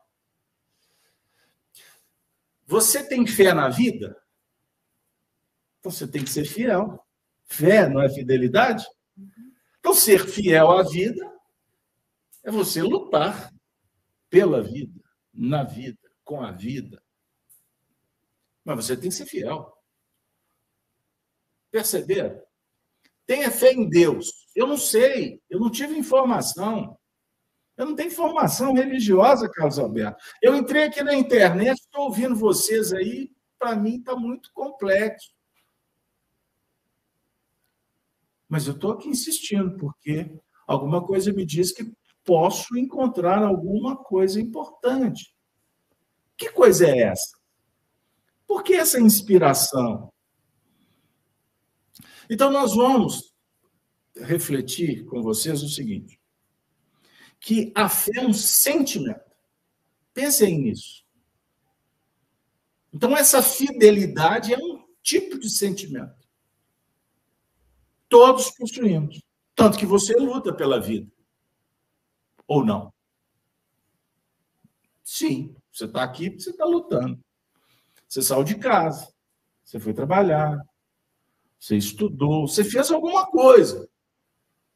Você 2.67 3.03
tem 3.03 3.27
fé 3.27 3.55
na 3.55 3.71
vida? 3.71 4.15
Você 5.83 6.07
tem 6.07 6.23
que 6.23 6.29
ser 6.29 6.45
fiel. 6.45 7.03
Fé 7.45 7.89
não 7.89 8.03
é 8.03 8.11
fidelidade? 8.11 8.85
Então, 9.79 9.95
ser 9.95 10.27
fiel 10.27 10.71
à 10.71 10.83
vida 10.83 11.27
é 12.45 12.51
você 12.51 12.83
lutar 12.83 13.51
pela 14.29 14.63
vida, 14.63 15.01
na 15.33 15.65
vida, 15.65 16.10
com 16.25 16.43
a 16.43 16.53
vida. 16.53 17.03
Mas 18.65 18.87
você 18.87 18.97
tem 18.97 19.11
que 19.11 19.17
ser 19.17 19.27
fiel. 19.27 19.73
Perceber? 21.71 22.43
Tenha 23.27 23.51
fé 23.51 23.73
em 23.73 23.89
Deus. 23.89 24.49
Eu 24.55 24.67
não 24.67 24.77
sei, 24.77 25.41
eu 25.49 25.61
não 25.61 25.71
tive 25.71 25.97
informação. 25.97 26.99
Eu 27.77 27.87
não 27.87 27.95
tenho 27.95 28.11
formação 28.11 28.75
religiosa, 28.75 29.49
Carlos 29.49 29.79
Alberto. 29.79 30.23
Eu 30.43 30.55
entrei 30.55 30.85
aqui 30.85 31.03
na 31.03 31.15
internet, 31.15 31.79
estou 31.79 32.05
ouvindo 32.05 32.37
vocês 32.37 32.93
aí, 32.93 33.33
para 33.59 33.75
mim 33.75 33.97
está 33.97 34.15
muito 34.15 34.53
complexo. 34.53 35.33
Mas 38.49 38.67
eu 38.67 38.75
estou 38.75 38.93
aqui 38.93 39.09
insistindo, 39.09 39.77
porque 39.79 40.31
alguma 40.67 41.07
coisa 41.07 41.33
me 41.33 41.47
diz 41.47 41.73
que 41.73 41.91
posso 42.25 42.77
encontrar 42.77 43.43
alguma 43.43 43.97
coisa 43.97 44.41
importante. 44.41 45.35
Que 46.41 46.49
coisa 46.49 46.87
é 46.87 47.01
essa? 47.01 47.37
Por 48.47 48.63
que 48.63 48.73
essa 48.73 48.99
inspiração? 48.99 50.11
Então, 52.31 52.51
nós 52.51 52.75
vamos 52.75 53.35
refletir 54.17 55.05
com 55.05 55.21
vocês 55.21 55.63
o 55.63 55.69
seguinte: 55.69 56.19
que 57.39 57.71
a 57.77 57.91
fé 57.91 58.13
é 58.17 58.27
um 58.27 58.33
sentimento. 58.33 59.21
Pensem 60.15 60.59
nisso. 60.59 61.05
Então, 62.91 63.15
essa 63.15 63.43
fidelidade 63.43 64.55
é 64.55 64.59
um 64.59 64.83
tipo 65.03 65.39
de 65.39 65.51
sentimento. 65.51 66.27
Todos 68.09 68.51
possuímos. 68.53 69.21
Tanto 69.55 69.79
que 69.79 69.85
você 69.85 70.15
luta 70.15 70.55
pela 70.55 70.81
vida. 70.81 71.13
Ou 72.47 72.65
não? 72.65 72.91
Sim, 75.05 75.55
você 75.73 75.85
está 75.85 76.03
aqui 76.03 76.31
porque 76.31 76.43
você 76.43 76.51
está 76.51 76.65
lutando. 76.65 77.19
Você 78.09 78.23
saiu 78.23 78.43
de 78.43 78.57
casa, 78.57 79.13
você 79.65 79.79
foi 79.79 79.95
trabalhar, 79.95 80.59
você 81.59 81.77
estudou, 81.77 82.49
você 82.49 82.65
fez 82.65 82.91
alguma 82.91 83.31
coisa. 83.31 83.89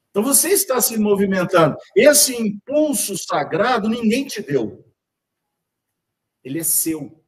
Então 0.09 0.23
você 0.23 0.49
está 0.49 0.79
se 0.79 0.97
movimentando. 0.97 1.75
Esse 1.95 2.33
impulso 2.33 3.17
sagrado 3.17 3.89
ninguém 3.89 4.25
te 4.25 4.41
deu. 4.41 4.85
Ele 6.43 6.59
é 6.59 6.63
seu. 6.63 7.21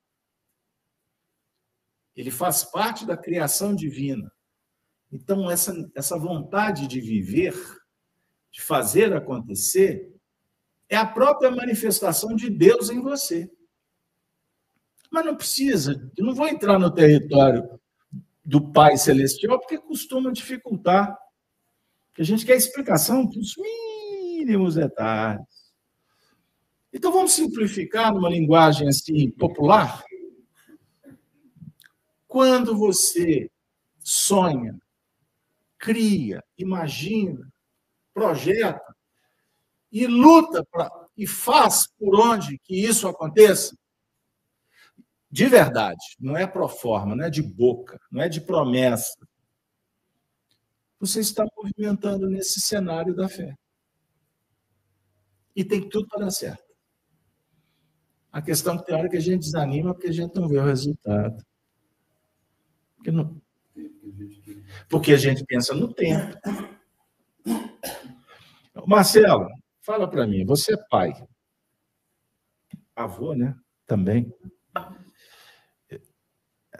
Ele 2.15 2.31
faz 2.31 2.63
parte 2.63 3.05
da 3.05 3.17
criação 3.17 3.75
divina. 3.75 4.31
Então, 5.11 5.49
essa, 5.49 5.73
essa 5.95 6.17
vontade 6.17 6.87
de 6.87 6.99
viver, 6.99 7.53
de 8.51 8.61
fazer 8.61 9.13
acontecer, 9.13 10.13
é 10.89 10.95
a 10.95 11.05
própria 11.05 11.51
manifestação 11.51 12.35
de 12.35 12.49
Deus 12.49 12.89
em 12.89 13.01
você. 13.01 13.49
Mas 15.11 15.25
não 15.25 15.35
precisa, 15.35 16.11
eu 16.17 16.25
não 16.25 16.35
vou 16.35 16.47
entrar 16.47 16.77
no 16.77 16.91
território 16.91 17.79
do 18.43 18.71
Pai 18.71 18.97
Celestial, 18.97 19.59
porque 19.59 19.77
costuma 19.77 20.31
dificultar 20.31 21.17
a 22.19 22.23
gente 22.23 22.45
quer 22.45 22.55
explicação 22.55 23.27
para 23.29 23.39
os 23.39 23.55
mínimos 23.57 24.75
detalhes. 24.75 25.45
Então 26.91 27.11
vamos 27.11 27.33
simplificar 27.33 28.11
numa 28.11 28.29
linguagem 28.29 28.87
assim 28.87 29.29
popular. 29.29 30.03
Quando 32.27 32.75
você 32.75 33.51
sonha, 33.99 34.75
cria, 35.77 36.43
imagina, 36.57 37.47
projeta 38.13 38.95
e 39.91 40.07
luta 40.07 40.65
para 40.71 40.89
e 41.15 41.27
faz 41.27 41.87
por 41.97 42.19
onde 42.19 42.59
que 42.59 42.75
isso 42.83 43.07
aconteça, 43.07 43.75
de 45.29 45.45
verdade, 45.47 46.03
não 46.19 46.37
é 46.37 46.47
pro 46.47 46.67
forma, 46.67 47.15
não 47.15 47.25
é 47.25 47.29
de 47.29 47.41
boca, 47.41 47.99
não 48.11 48.21
é 48.21 48.29
de 48.29 48.41
promessa, 48.41 49.17
você 50.99 51.19
está 51.19 51.45
movimentando 51.55 52.27
nesse 52.27 52.59
cenário 52.59 53.15
da 53.15 53.29
fé. 53.29 53.55
E 55.55 55.63
tem 55.63 55.87
tudo 55.87 56.07
para 56.07 56.25
dar 56.25 56.31
certo. 56.31 56.63
A 58.31 58.41
questão 58.41 58.75
é 58.75 58.77
que 58.77 58.85
tem 58.85 58.95
hora 58.95 59.09
que 59.09 59.17
a 59.17 59.21
gente 59.21 59.41
desanima 59.41 59.93
porque 59.93 60.07
a 60.07 60.13
gente 60.13 60.35
não 60.35 60.47
vê 60.47 60.57
o 60.57 60.65
resultado. 60.65 61.43
Porque, 62.95 63.11
não... 63.11 63.41
porque 64.89 65.13
a 65.13 65.17
gente 65.17 65.43
pensa 65.45 65.73
no 65.73 65.93
tempo. 65.93 66.37
Marcelo, 68.85 69.47
fala 69.81 70.09
para 70.09 70.25
mim, 70.27 70.45
você 70.45 70.73
é 70.73 70.87
pai. 70.89 71.11
Avô, 72.95 73.33
né? 73.33 73.55
Também. 73.85 74.31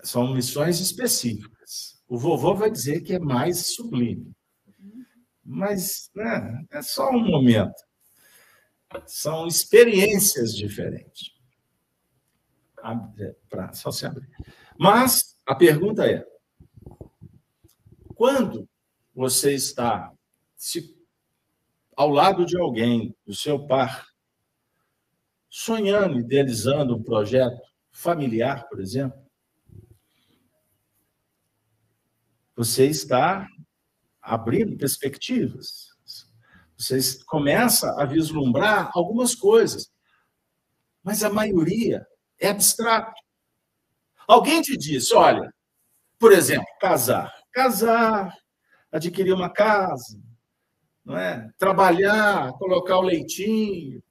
São 0.08 0.34
missões 0.34 0.80
específicas. 0.80 2.02
O 2.08 2.18
vovô 2.18 2.56
vai 2.56 2.72
dizer 2.72 3.02
que 3.02 3.14
é 3.14 3.20
mais 3.20 3.76
sublime. 3.76 4.34
Mas 5.44 6.10
né, 6.16 6.66
é 6.72 6.82
só 6.82 7.10
um 7.12 7.28
momento. 7.28 7.76
São 9.06 9.46
experiências 9.46 10.56
diferentes. 10.56 11.34
Pra, 13.50 13.74
só 13.74 13.92
se 13.92 14.06
abrir. 14.06 14.30
Mas 14.80 15.36
a 15.46 15.54
pergunta 15.54 16.10
é: 16.10 16.26
quando 18.16 18.66
você 19.14 19.56
está 19.56 20.14
se, 20.56 20.98
ao 21.98 22.10
lado 22.10 22.46
de 22.46 22.58
alguém, 22.58 23.14
do 23.26 23.36
seu 23.36 23.68
par, 23.68 24.08
sonhando, 25.50 26.18
idealizando 26.18 26.96
um 26.96 27.04
projeto 27.04 27.62
familiar, 27.92 28.70
por 28.70 28.80
exemplo, 28.80 29.27
Você 32.58 32.88
está 32.88 33.48
abrindo 34.20 34.76
perspectivas. 34.76 35.90
Você 36.76 37.00
começa 37.26 37.96
a 38.02 38.06
vislumbrar 38.06 38.90
algumas 38.94 39.36
coisas. 39.36 39.92
Mas 41.04 41.24
a 41.24 41.30
maioria 41.30 42.06
é 42.40 42.50
abstrato. 42.50 43.22
Alguém 44.28 44.62
te 44.62 44.76
disse, 44.76 45.14
olha, 45.14 45.54
por 46.20 46.34
exemplo, 46.34 46.66
casar. 46.82 47.32
Casar, 47.54 48.36
adquirir 48.92 49.34
uma 49.34 49.50
casa, 49.50 50.20
não 51.06 51.18
é? 51.18 51.50
trabalhar, 51.58 52.54
colocar 52.54 52.98
o 52.98 53.02
leitinho, 53.02 54.02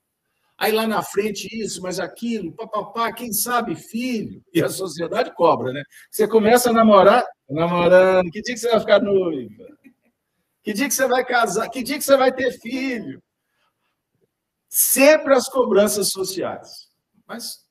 Aí 0.58 0.72
lá 0.72 0.86
na 0.86 1.02
frente 1.02 1.48
isso, 1.52 1.82
mas 1.82 2.00
aquilo, 2.00 2.50
papapá, 2.52 3.12
quem 3.12 3.30
sabe 3.30 3.76
filho. 3.76 4.42
E 4.54 4.62
a 4.62 4.70
sociedade 4.70 5.34
cobra, 5.34 5.70
né? 5.70 5.82
Você 6.10 6.26
começa 6.26 6.70
a 6.70 6.72
namorar, 6.72 7.24
namorando, 7.48 8.30
que 8.30 8.42
dia 8.42 8.54
que 8.54 8.60
você 8.60 8.70
vai 8.70 8.80
ficar 8.80 9.00
noiva? 9.00 9.78
Que 10.62 10.72
dia 10.72 10.88
que 10.88 10.94
você 10.94 11.06
vai 11.06 11.24
casar? 11.24 11.68
Que 11.68 11.82
dia 11.82 11.96
que 11.96 12.04
você 12.04 12.16
vai 12.16 12.32
ter 12.32 12.52
filho? 12.60 13.22
Sempre 14.68 15.34
as 15.34 15.48
cobranças 15.48 16.10
sociais. 16.10 16.90
Mas 17.26 17.64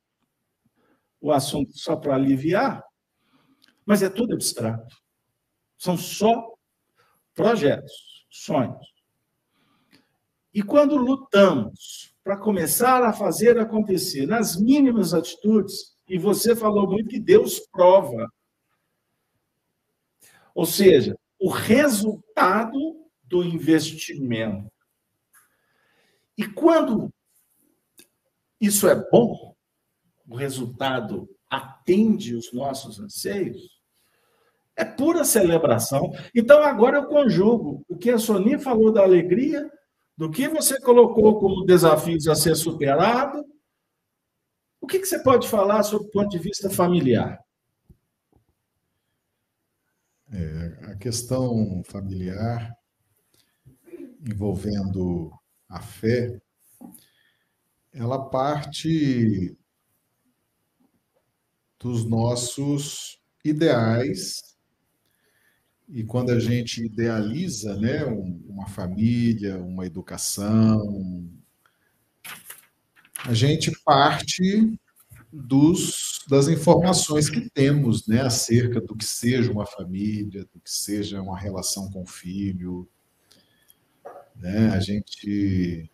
o 1.20 1.32
assunto 1.32 1.78
só 1.78 1.96
para 1.96 2.16
aliviar, 2.16 2.84
mas 3.86 4.02
é 4.02 4.10
tudo 4.10 4.34
abstrato. 4.34 4.96
São 5.78 5.98
só 5.98 6.54
projetos, 7.34 8.26
sonhos. 8.30 8.94
E 10.54 10.64
quando 10.64 10.96
lutamos 10.96 12.16
para 12.24 12.38
começar 12.38 13.04
a 13.04 13.12
fazer 13.12 13.60
acontecer 13.60 14.26
nas 14.26 14.56
mínimas 14.56 15.14
atitudes, 15.14 15.96
e 16.08 16.18
você 16.18 16.56
falou 16.56 16.88
muito 16.88 17.10
que 17.10 17.20
Deus 17.20 17.60
prova. 17.60 18.32
Ou 20.56 20.66
seja, 20.66 21.16
o 21.40 21.50
resultado 21.50 23.06
do 23.24 23.44
investimento. 23.44 24.72
E 26.38 26.48
quando 26.48 27.14
isso 28.60 28.88
é 28.88 28.96
bom, 29.12 29.54
o 30.28 30.36
resultado 30.36 31.30
atende 31.50 32.36
os 32.36 32.52
nossos 32.54 33.00
anseios, 33.00 33.76
É 34.78 34.84
pura 34.84 35.24
celebração. 35.24 36.12
Então, 36.36 36.62
agora 36.62 36.98
eu 36.98 37.06
conjugo 37.06 37.86
o 37.88 37.98
que 37.98 38.10
a 38.10 38.18
Sony 38.18 38.58
falou 38.58 38.92
da 38.92 39.04
alegria, 39.04 39.72
do 40.18 40.30
que 40.30 40.50
você 40.50 40.82
colocou 40.82 41.40
como 41.40 41.66
desafios 41.66 42.28
a 42.28 42.36
ser 42.36 42.56
superado. 42.56 43.46
O 44.82 44.88
que, 44.88 45.00
que 45.00 45.06
você 45.06 45.24
pode 45.24 45.48
falar 45.48 45.84
sobre 45.84 46.08
o 46.08 46.12
ponto 46.12 46.30
de 46.30 46.40
vista 46.40 46.70
familiar? 46.70 47.40
É, 50.32 50.92
a 50.92 50.96
questão 50.96 51.84
familiar 51.86 52.76
envolvendo 54.28 55.32
a 55.70 55.80
fé, 55.80 56.42
ela 57.94 58.30
parte 58.30 59.56
dos 61.80 62.06
nossos 62.06 63.22
ideais. 63.44 64.56
E 65.88 66.04
quando 66.04 66.32
a 66.32 66.40
gente 66.40 66.84
idealiza 66.84 67.76
né, 67.76 68.04
uma 68.04 68.68
família, 68.68 69.62
uma 69.62 69.86
educação, 69.86 71.30
a 73.24 73.34
gente 73.34 73.72
parte 73.84 74.80
dos, 75.44 76.24
das 76.30 76.48
informações 76.48 77.30
que 77.30 77.50
temos 77.50 78.08
né, 78.08 78.22
acerca 78.22 78.80
do 78.80 78.96
que 78.96 79.06
seja 79.06 79.52
uma 79.52 79.66
família, 79.66 80.46
do 80.54 80.60
que 80.60 80.72
seja 80.72 81.22
uma 81.22 81.38
relação 81.38 81.92
com 81.92 82.04
o 82.04 82.08
filho. 82.08 82.88
Né? 84.36 84.70
A 84.70 84.80
gente. 84.80 85.90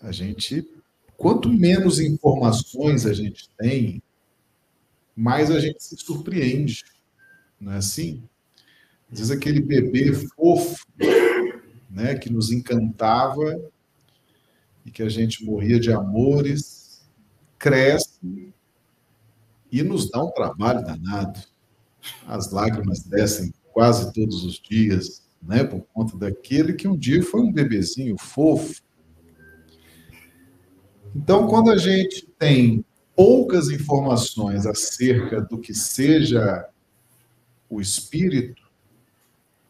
A 0.00 0.12
gente. 0.12 0.68
Quanto 1.16 1.48
menos 1.48 1.98
informações 1.98 3.04
a 3.04 3.12
gente 3.12 3.48
tem, 3.58 4.00
mais 5.16 5.50
a 5.50 5.58
gente 5.58 5.82
se 5.82 5.96
surpreende 5.96 6.84
não 7.60 7.72
é 7.72 7.76
assim? 7.76 8.22
Às 9.10 9.18
vezes 9.18 9.30
aquele 9.30 9.60
bebê 9.60 10.12
fofo, 10.12 10.86
né, 11.90 12.14
que 12.14 12.30
nos 12.30 12.52
encantava 12.52 13.60
e 14.84 14.90
que 14.90 15.02
a 15.02 15.08
gente 15.08 15.44
morria 15.44 15.80
de 15.80 15.90
amores, 15.90 16.77
cresce 17.58 18.52
e 19.70 19.82
nos 19.82 20.10
dá 20.10 20.22
um 20.22 20.30
trabalho 20.30 20.84
danado. 20.84 21.40
As 22.26 22.50
lágrimas 22.50 23.00
descem 23.00 23.52
quase 23.72 24.12
todos 24.12 24.44
os 24.44 24.60
dias, 24.60 25.22
né, 25.42 25.64
por 25.64 25.82
conta 25.92 26.16
daquele 26.16 26.72
que 26.72 26.88
um 26.88 26.96
dia 26.96 27.22
foi 27.22 27.40
um 27.40 27.52
bebezinho 27.52 28.16
fofo. 28.18 28.82
Então, 31.14 31.46
quando 31.46 31.70
a 31.70 31.76
gente 31.76 32.26
tem 32.38 32.84
poucas 33.14 33.68
informações 33.68 34.66
acerca 34.66 35.40
do 35.40 35.58
que 35.58 35.74
seja 35.74 36.68
o 37.68 37.80
espírito, 37.80 38.62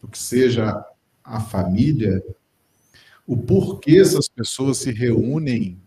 do 0.00 0.08
que 0.08 0.18
seja 0.18 0.84
a 1.24 1.40
família, 1.40 2.22
o 3.26 3.36
porquê 3.36 3.98
essas 3.98 4.28
pessoas 4.28 4.78
se 4.78 4.90
reúnem 4.90 5.80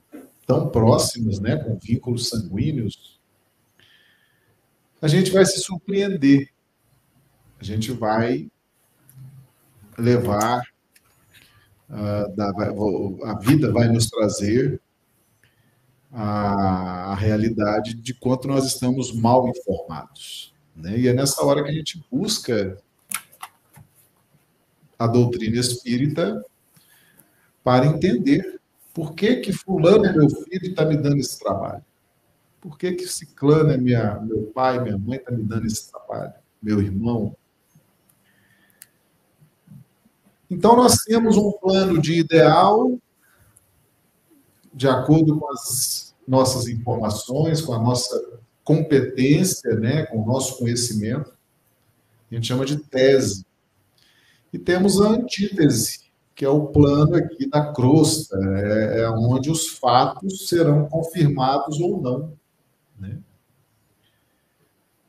tão 0.51 0.67
próximas, 0.67 1.39
né, 1.39 1.55
com 1.55 1.77
vínculos 1.77 2.27
sanguíneos, 2.27 3.17
a 5.01 5.07
gente 5.07 5.31
vai 5.31 5.45
se 5.45 5.61
surpreender. 5.61 6.49
A 7.57 7.63
gente 7.63 7.93
vai 7.93 8.51
levar 9.97 10.61
uh, 11.89 13.25
a 13.25 13.39
vida 13.39 13.71
vai 13.71 13.87
nos 13.87 14.07
trazer 14.07 14.81
a, 16.11 17.13
a 17.13 17.15
realidade 17.15 17.93
de 17.93 18.13
quanto 18.13 18.47
nós 18.47 18.65
estamos 18.65 19.13
mal 19.13 19.47
informados. 19.47 20.53
Né? 20.75 20.99
E 20.99 21.07
é 21.07 21.13
nessa 21.13 21.41
hora 21.45 21.63
que 21.63 21.69
a 21.69 21.73
gente 21.73 22.03
busca 22.11 22.77
a 24.99 25.07
doutrina 25.07 25.57
espírita 25.57 26.43
para 27.63 27.85
entender 27.85 28.61
por 28.93 29.13
que 29.13 29.37
que 29.37 29.53
fulano, 29.53 30.01
meu 30.01 30.29
filho, 30.29 30.69
está 30.69 30.85
me 30.85 30.97
dando 30.97 31.17
esse 31.17 31.39
trabalho. 31.39 31.83
Por 32.59 32.77
que 32.77 32.93
que 32.93 33.07
ciclano 33.07 33.71
é 33.71 33.77
minha, 33.77 34.19
meu 34.19 34.43
pai, 34.53 34.81
minha 34.81 34.97
mãe 34.97 35.17
está 35.17 35.31
me 35.31 35.43
dando 35.43 35.65
esse 35.65 35.91
trabalho? 35.91 36.33
Meu 36.61 36.81
irmão. 36.81 37.35
Então, 40.49 40.75
nós 40.75 40.97
temos 41.03 41.37
um 41.37 41.51
plano 41.53 41.99
de 41.99 42.19
ideal 42.19 42.99
de 44.73 44.87
acordo 44.87 45.37
com 45.39 45.51
as 45.51 46.15
nossas 46.27 46.67
informações, 46.67 47.61
com 47.61 47.73
a 47.73 47.79
nossa 47.79 48.41
competência, 48.63 49.75
né, 49.75 50.05
com 50.05 50.21
o 50.21 50.25
nosso 50.25 50.57
conhecimento, 50.57 51.33
a 52.31 52.35
gente 52.35 52.47
chama 52.47 52.65
de 52.65 52.77
tese. 52.77 53.45
E 54.53 54.59
temos 54.59 55.01
a 55.01 55.09
antítese, 55.09 56.11
que 56.36 56.45
é 56.45 56.49
o 56.49 56.67
plano 56.67 57.15
aqui 57.15 57.49
da 57.49 57.71
crosta, 57.71 58.38
é, 58.38 59.01
é 59.01 59.09
onde 59.09 59.49
os 59.49 59.67
fatos 59.67 60.47
serão 60.47 60.88
confirmados 60.88 61.79
ou 61.79 62.01
não. 62.01 62.34
Né? 62.99 63.19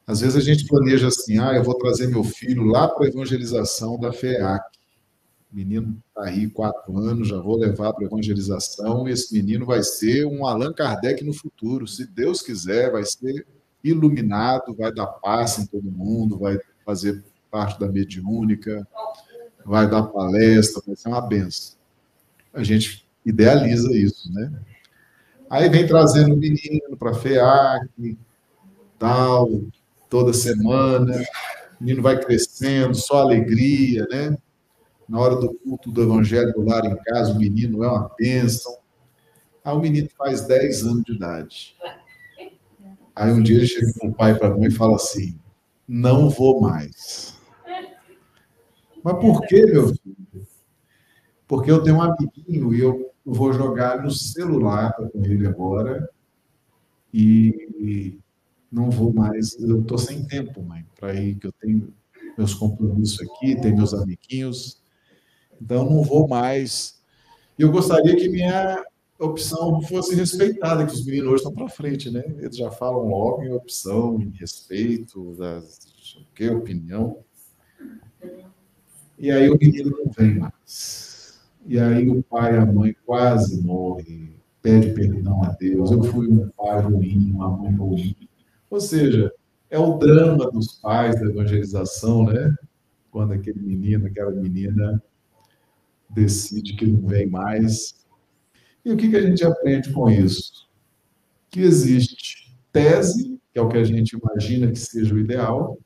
Às 0.07 0.20
vezes 0.20 0.37
a 0.37 0.41
gente 0.41 0.66
planeja 0.66 1.09
assim, 1.09 1.39
ah, 1.39 1.55
eu 1.55 1.62
vou 1.62 1.75
trazer 1.75 2.09
meu 2.09 2.25
filho 2.25 2.64
lá 2.64 2.89
para 2.89 3.07
a 3.07 3.09
evangelização 3.09 3.99
da 3.99 4.12
FEAC. 4.12 4.62
O 5.53 5.57
menino 5.57 6.03
está 6.09 6.29
aí 6.29 6.49
quatro 6.49 6.99
anos, 6.99 7.29
já 7.29 7.39
vou 7.39 7.57
levar 7.57 7.93
para 7.93 8.05
a 8.05 8.07
evangelização. 8.07 9.07
Esse 9.07 9.35
menino 9.35 9.66
vai 9.66 9.83
ser 9.83 10.27
um 10.27 10.47
Allan 10.47 10.73
Kardec 10.73 11.23
no 11.23 11.33
futuro. 11.33 11.87
Se 11.87 12.07
Deus 12.07 12.43
quiser, 12.43 12.91
vai 12.91 13.05
ser 13.05 13.47
iluminado, 13.85 14.75
vai 14.75 14.93
dar 14.93 15.07
paz 15.07 15.59
em 15.59 15.66
todo 15.66 15.91
mundo, 15.91 16.39
vai 16.39 16.59
fazer 16.85 17.23
parte 17.51 17.79
da 17.79 17.87
mediúnica, 17.87 18.87
vai 19.65 19.89
dar 19.89 20.03
palestra, 20.05 20.83
vai 20.87 20.97
ser 20.97 21.09
uma 21.09 21.21
benção. 21.21 21.77
A 22.53 22.63
gente 22.63 23.07
idealiza 23.25 23.91
isso, 23.97 24.33
né? 24.33 24.53
Aí 25.49 25.69
vem 25.69 25.87
trazendo 25.87 26.35
o 26.35 26.39
menino 26.39 26.97
para 26.99 27.15
FEAC, 27.15 28.19
tal, 28.99 29.63
toda 30.09 30.33
semana, 30.33 31.23
o 31.81 31.85
menino 31.85 32.03
vai 32.03 32.19
crescendo, 32.19 32.95
só 32.95 33.23
alegria, 33.23 34.07
né? 34.11 34.37
Na 35.09 35.19
hora 35.21 35.37
do 35.37 35.53
culto 35.55 35.91
do 35.91 36.03
evangelho 36.03 36.53
do 36.53 36.63
lar 36.63 36.85
em 36.85 36.97
casa, 36.97 37.33
o 37.33 37.39
menino 37.39 37.85
é 37.85 37.89
uma 37.89 38.11
bênção. 38.19 38.77
Aí 39.65 39.75
o 39.75 39.79
menino 39.79 40.09
faz 40.17 40.47
10 40.47 40.83
anos 40.85 41.05
de 41.05 41.13
idade. 41.13 41.77
Aí 43.15 43.31
um 43.31 43.43
dia 43.43 43.59
ele 43.59 43.67
chega 43.67 43.93
com 43.99 44.09
o 44.09 44.15
pai 44.15 44.35
para 44.35 44.49
a 44.49 44.57
mãe 44.57 44.69
e 44.69 44.71
fala 44.71 44.97
assim: 44.97 45.39
não 45.87 46.31
vou 46.31 46.61
mais. 46.61 47.39
Mas 49.03 49.15
por 49.19 49.41
que, 49.47 49.67
meu 49.67 49.89
filho? 49.89 50.47
Porque 51.47 51.71
eu 51.71 51.83
tenho 51.83 51.97
um 51.97 52.03
amiguinho 52.03 52.75
e 52.75 52.81
eu 52.81 53.13
vou 53.25 53.53
jogar 53.53 54.03
no 54.03 54.11
celular 54.11 54.93
com 54.95 55.25
ele 55.25 55.47
agora 55.47 56.09
e 57.13 58.19
não 58.71 58.91
vou 58.91 59.13
mais. 59.13 59.59
Eu 59.61 59.81
estou 59.81 59.99
sem 59.99 60.25
tempo, 60.25 60.63
mãe, 60.63 60.87
para 60.99 61.15
ir, 61.15 61.35
que 61.37 61.47
eu 61.47 61.53
tenho 61.53 61.93
meus 62.39 62.55
compromissos 62.55 63.21
aqui, 63.21 63.61
tenho 63.61 63.77
meus 63.77 63.93
amiguinhos. 63.93 64.81
Então, 65.61 65.89
não 65.89 66.03
vou 66.03 66.27
mais. 66.27 67.03
Eu 67.59 67.71
gostaria 67.71 68.17
que 68.17 68.29
minha 68.29 68.83
opção 69.19 69.81
fosse 69.83 70.15
respeitada, 70.15 70.87
que 70.87 70.93
os 70.93 71.05
meninos 71.05 71.29
hoje 71.29 71.37
estão 71.37 71.53
para 71.53 71.69
frente, 71.69 72.11
né? 72.11 72.25
Eles 72.39 72.57
já 72.57 72.71
falam 72.71 73.07
logo 73.09 73.43
em 73.43 73.53
opção, 73.53 74.21
em 74.21 74.31
respeito, 74.31 75.35
das, 75.37 75.79
que 76.35 76.49
opinião. 76.49 77.19
E 79.19 79.31
aí 79.31 79.49
o 79.49 79.59
menino 79.59 79.91
não 79.91 80.11
vem 80.11 80.39
mais. 80.39 81.41
E 81.67 81.79
aí 81.79 82.09
o 82.09 82.23
pai 82.23 82.55
e 82.55 82.59
a 82.59 82.67
mãe 82.67 82.97
quase 83.07 83.63
morrem, 83.63 84.35
pede 84.61 84.91
perdão 84.91 85.43
a 85.45 85.51
Deus. 85.51 85.91
Eu 85.91 86.03
fui 86.03 86.29
um 86.29 86.49
pai 86.51 86.81
ruim, 86.81 87.31
uma 87.33 87.57
mãe 87.57 87.75
ruim. 87.75 88.17
Ou 88.69 88.81
seja, 88.81 89.33
é 89.71 89.79
o 89.79 89.99
drama 89.99 90.51
dos 90.51 90.75
pais 90.81 91.21
da 91.21 91.27
evangelização, 91.27 92.25
né? 92.25 92.55
Quando 93.11 93.33
aquele 93.33 93.61
menino, 93.61 94.07
aquela 94.07 94.31
menina 94.31 95.03
decide 96.11 96.75
que 96.75 96.87
não 96.87 97.07
vem 97.07 97.27
mais 97.27 98.03
e 98.85 98.91
o 98.91 98.97
que, 98.97 99.09
que 99.09 99.17
a 99.17 99.23
gente 99.23 99.45
aprende 99.45 99.93
com 99.93 100.11
isso? 100.11 100.69
Que 101.51 101.61
existe 101.61 102.53
tese, 102.73 103.39
que 103.53 103.59
é 103.59 103.63
o 103.63 103.69
que 103.69 103.77
a 103.77 103.85
gente 103.85 104.17
imagina 104.17 104.71
que 104.71 104.79
seja 104.79 105.15
o 105.15 105.19
ideal, 105.19 105.79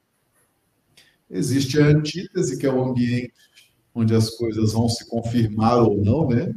existe 1.31 1.81
a 1.81 1.87
antítese, 1.87 2.59
que 2.59 2.67
é 2.67 2.73
o 2.73 2.83
ambiente 2.83 3.33
onde 3.95 4.15
as 4.15 4.31
coisas 4.31 4.73
vão 4.73 4.89
se 4.89 5.09
confirmar 5.09 5.83
ou 5.83 5.97
não, 5.97 6.29
né? 6.29 6.55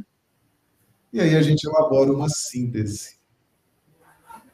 E 1.12 1.20
aí 1.20 1.34
a 1.34 1.42
gente 1.42 1.64
elabora 1.64 2.12
uma 2.12 2.28
síntese. 2.28 3.18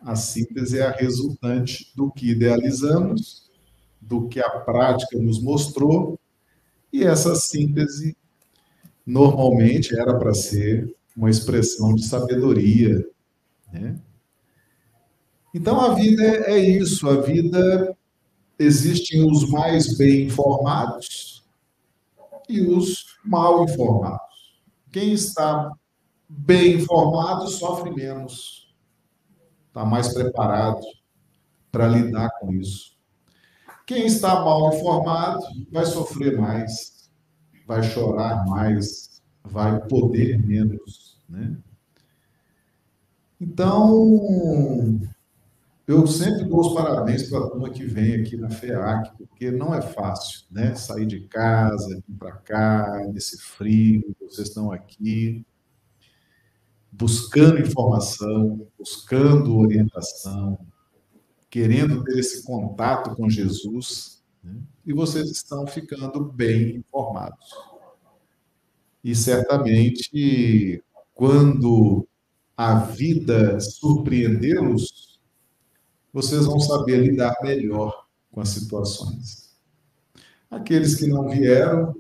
A 0.01 0.15
síntese 0.15 0.79
é 0.79 0.87
a 0.87 0.93
resultante 0.93 1.93
do 1.97 2.11
que 2.13 2.31
idealizamos, 2.31 3.51
do 4.01 4.29
que 4.29 4.39
a 4.39 4.49
prática 4.61 5.19
nos 5.19 5.43
mostrou, 5.43 6.19
e 6.93 7.03
essa 7.03 7.35
síntese 7.35 8.17
normalmente 9.05 9.99
era 9.99 10.17
para 10.17 10.33
ser 10.33 10.95
uma 11.17 11.29
expressão 11.29 11.95
de 11.95 12.05
sabedoria. 12.05 13.05
Né? 13.73 13.99
Então 15.53 15.81
a 15.81 15.95
vida 15.95 16.23
é 16.23 16.59
isso, 16.59 17.09
a 17.09 17.21
vida 17.21 17.97
existem 18.59 19.25
os 19.31 19.49
mais 19.51 19.97
bem 19.97 20.27
informados 20.27 21.45
e 22.49 22.61
os 22.61 23.19
mal 23.25 23.65
informados. 23.65 24.61
Quem 24.91 25.13
está 25.13 25.71
bem 26.29 26.77
informado 26.77 27.49
sofre 27.49 27.91
menos, 27.91 28.75
está 29.69 29.85
mais 29.85 30.13
preparado 30.13 30.81
para 31.71 31.89
lidar 31.89 32.31
com 32.41 32.53
isso. 32.53 32.97
Quem 33.87 34.07
está 34.07 34.41
mal 34.45 34.75
informado 34.75 35.41
vai 35.71 35.87
sofrer 35.87 36.41
mais, 36.41 37.11
vai 37.67 37.83
chorar 37.83 38.45
mais, 38.47 39.23
vai 39.45 39.81
poder 39.87 40.45
menos, 40.45 41.21
né? 41.29 41.57
Então, 43.41 45.01
eu 45.87 46.05
sempre 46.07 46.45
dou 46.45 46.61
os 46.61 46.75
parabéns 46.75 47.29
para 47.29 47.39
a 47.39 47.49
turma 47.49 47.71
que 47.71 47.85
vem 47.85 48.21
aqui 48.21 48.37
na 48.37 48.51
FEAC, 48.51 49.17
porque 49.19 49.53
não 49.53 49.73
é 49.73 49.81
fácil, 49.81 50.41
né? 50.51 50.75
Sair 50.75 51.07
de 51.07 51.21
casa, 51.29 52.03
vir 52.07 52.17
para 52.19 52.33
cá, 52.33 53.07
nesse 53.13 53.41
frio, 53.41 54.03
vocês 54.21 54.49
estão 54.49 54.73
aqui 54.73 55.47
buscando 56.91 57.61
informação, 57.61 58.67
buscando 58.77 59.57
orientação, 59.57 60.59
querendo 61.49 62.03
ter 62.03 62.19
esse 62.19 62.45
contato 62.45 63.15
com 63.15 63.29
Jesus, 63.29 64.25
né? 64.43 64.57
e 64.85 64.93
vocês 64.93 65.31
estão 65.31 65.67
ficando 65.67 66.25
bem 66.25 66.77
informados. 66.77 67.55
E 69.05 69.15
certamente, 69.15 70.83
quando 71.15 72.09
a 72.57 72.75
vida 72.79 73.61
surpreendê-los, 73.61 75.16
vocês 76.17 76.47
vão 76.47 76.59
saber 76.59 76.97
lidar 76.97 77.37
melhor 77.43 78.07
com 78.31 78.41
as 78.41 78.49
situações. 78.49 79.55
Aqueles 80.51 80.95
que 80.95 81.07
não 81.07 81.29
vieram 81.29 81.95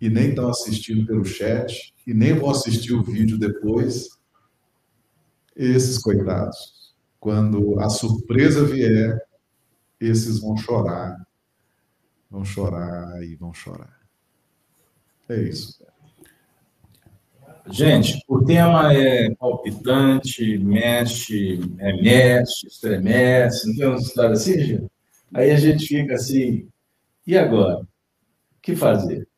e 0.00 0.08
nem 0.08 0.30
estão 0.30 0.48
assistindo 0.48 1.06
pelo 1.06 1.26
chat 1.26 1.94
e 2.06 2.14
nem 2.14 2.32
vão 2.32 2.48
assistir 2.48 2.94
o 2.94 3.02
vídeo 3.02 3.38
depois, 3.38 4.18
esses 5.54 5.98
coitados, 5.98 6.94
quando 7.18 7.78
a 7.78 7.90
surpresa 7.90 8.64
vier, 8.64 9.20
esses 10.00 10.40
vão 10.40 10.56
chorar, 10.56 11.14
vão 12.30 12.42
chorar 12.42 13.22
e 13.22 13.36
vão 13.36 13.52
chorar. 13.52 14.00
É 15.28 15.38
isso. 15.38 15.84
Gente, 17.66 18.22
o 18.26 18.42
tema 18.44 18.92
é 18.92 19.34
palpitante, 19.34 20.58
mexe, 20.58 21.56
remexe, 21.78 22.66
estremece, 22.66 23.68
não 23.68 23.76
tem 23.76 23.86
uma 23.86 23.98
história 23.98 24.32
assim, 24.32 24.58
gente? 24.60 24.90
Aí 25.32 25.50
a 25.50 25.56
gente 25.56 25.86
fica 25.86 26.14
assim, 26.14 26.68
e 27.26 27.36
agora? 27.36 27.82
O 27.82 27.86
que 28.62 28.74
fazer? 28.74 29.28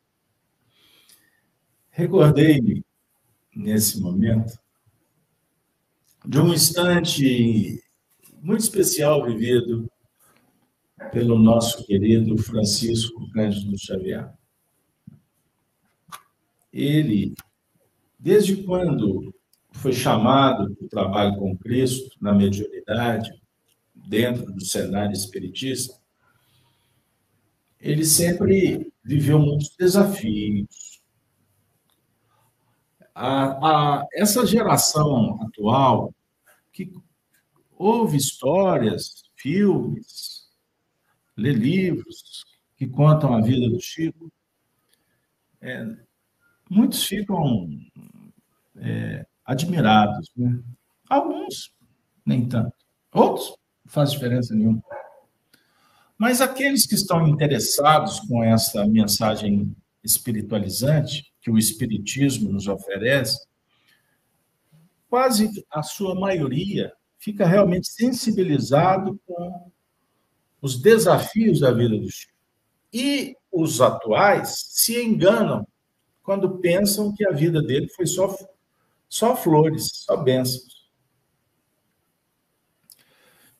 Recordei-me, 1.91 2.83
nesse 3.55 3.99
momento, 3.99 4.57
de 6.25 6.39
um 6.39 6.53
instante 6.53 7.83
muito 8.41 8.61
especial 8.61 9.25
vivido 9.25 9.89
pelo 11.11 11.37
nosso 11.37 11.85
querido 11.85 12.37
Francisco 12.37 13.29
Cândido 13.31 13.77
Xavier. 13.77 14.33
Ele 16.71 17.35
Desde 18.23 18.63
quando 18.63 19.35
foi 19.73 19.91
chamado 19.91 20.73
para 20.75 20.85
o 20.85 20.87
trabalho 20.87 21.35
com 21.35 21.57
Cristo, 21.57 22.15
na 22.21 22.33
mediunidade, 22.33 23.29
dentro 23.93 24.49
do 24.53 24.63
cenário 24.63 25.11
espiritista, 25.11 25.93
ele 27.81 28.05
sempre 28.05 28.93
viveu 29.03 29.39
muitos 29.39 29.75
desafios. 29.77 31.01
A, 33.13 33.97
a, 33.99 34.07
essa 34.13 34.45
geração 34.45 35.41
atual, 35.43 36.15
que 36.71 36.93
ouve 37.77 38.15
histórias, 38.15 39.25
filmes, 39.35 40.49
lê 41.35 41.51
livros 41.51 42.45
que 42.77 42.87
contam 42.87 43.33
a 43.33 43.41
vida 43.41 43.69
do 43.69 43.81
Chico, 43.81 44.31
é, 45.59 45.85
muitos 46.69 47.03
ficam 47.03 47.67
é, 48.77 49.25
admirados. 49.45 50.31
Né? 50.35 50.59
Alguns, 51.09 51.73
nem 52.25 52.47
tanto. 52.47 52.73
Outros, 53.13 53.49
não 53.85 53.91
faz 53.91 54.11
diferença 54.11 54.55
nenhuma. 54.55 54.81
Mas 56.17 56.41
aqueles 56.41 56.85
que 56.85 56.95
estão 56.95 57.27
interessados 57.27 58.19
com 58.21 58.43
essa 58.43 58.85
mensagem 58.87 59.75
espiritualizante 60.03 61.31
que 61.41 61.51
o 61.51 61.57
Espiritismo 61.57 62.51
nos 62.51 62.67
oferece, 62.67 63.45
quase 65.09 65.65
a 65.69 65.83
sua 65.83 66.15
maioria 66.15 66.93
fica 67.19 67.45
realmente 67.45 67.87
sensibilizado 67.87 69.19
com 69.25 69.71
os 70.61 70.81
desafios 70.81 71.59
da 71.59 71.71
vida 71.71 71.97
do 71.97 72.09
Chico. 72.09 72.33
E 72.91 73.35
os 73.51 73.81
atuais 73.81 74.65
se 74.69 75.01
enganam 75.01 75.67
quando 76.21 76.59
pensam 76.59 77.13
que 77.13 77.25
a 77.27 77.31
vida 77.31 77.61
dele 77.61 77.89
foi 77.89 78.05
só 78.05 78.33
só 79.13 79.35
flores, 79.35 79.89
só 79.93 80.17
bênçãos. 80.17 80.89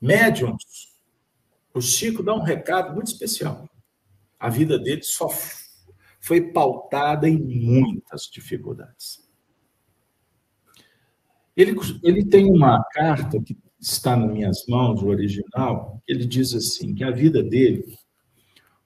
Médiums, 0.00 0.92
o 1.72 1.80
Chico 1.80 2.24
dá 2.24 2.34
um 2.34 2.42
recado 2.42 2.92
muito 2.92 3.06
especial. 3.06 3.70
A 4.36 4.50
vida 4.50 4.76
dele 4.76 5.04
só 5.04 5.28
foi 6.20 6.52
pautada 6.52 7.28
em 7.28 7.38
muitas 7.38 8.22
dificuldades. 8.22 9.24
Ele, 11.56 11.76
ele 12.02 12.24
tem 12.24 12.50
uma 12.50 12.82
carta 12.92 13.40
que 13.40 13.56
está 13.78 14.16
nas 14.16 14.32
minhas 14.32 14.66
mãos, 14.66 15.00
o 15.02 15.06
original, 15.06 16.02
ele 16.08 16.26
diz 16.26 16.52
assim, 16.52 16.92
que 16.96 17.04
a 17.04 17.12
vida 17.12 17.44
dele 17.44 17.96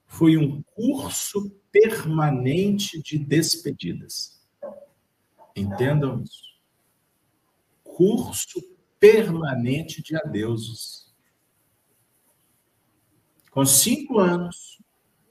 foi 0.05 0.37
um 0.37 0.61
curso 0.75 1.49
permanente 1.71 3.01
de 3.01 3.17
despedidas. 3.17 4.39
Entendam 5.55 6.21
isso 6.21 6.48
curso 7.99 8.61
permanente 8.97 10.01
de 10.01 10.15
adeusos. 10.15 11.13
Com 13.51 13.65
cinco 13.65 14.19
anos, 14.19 14.81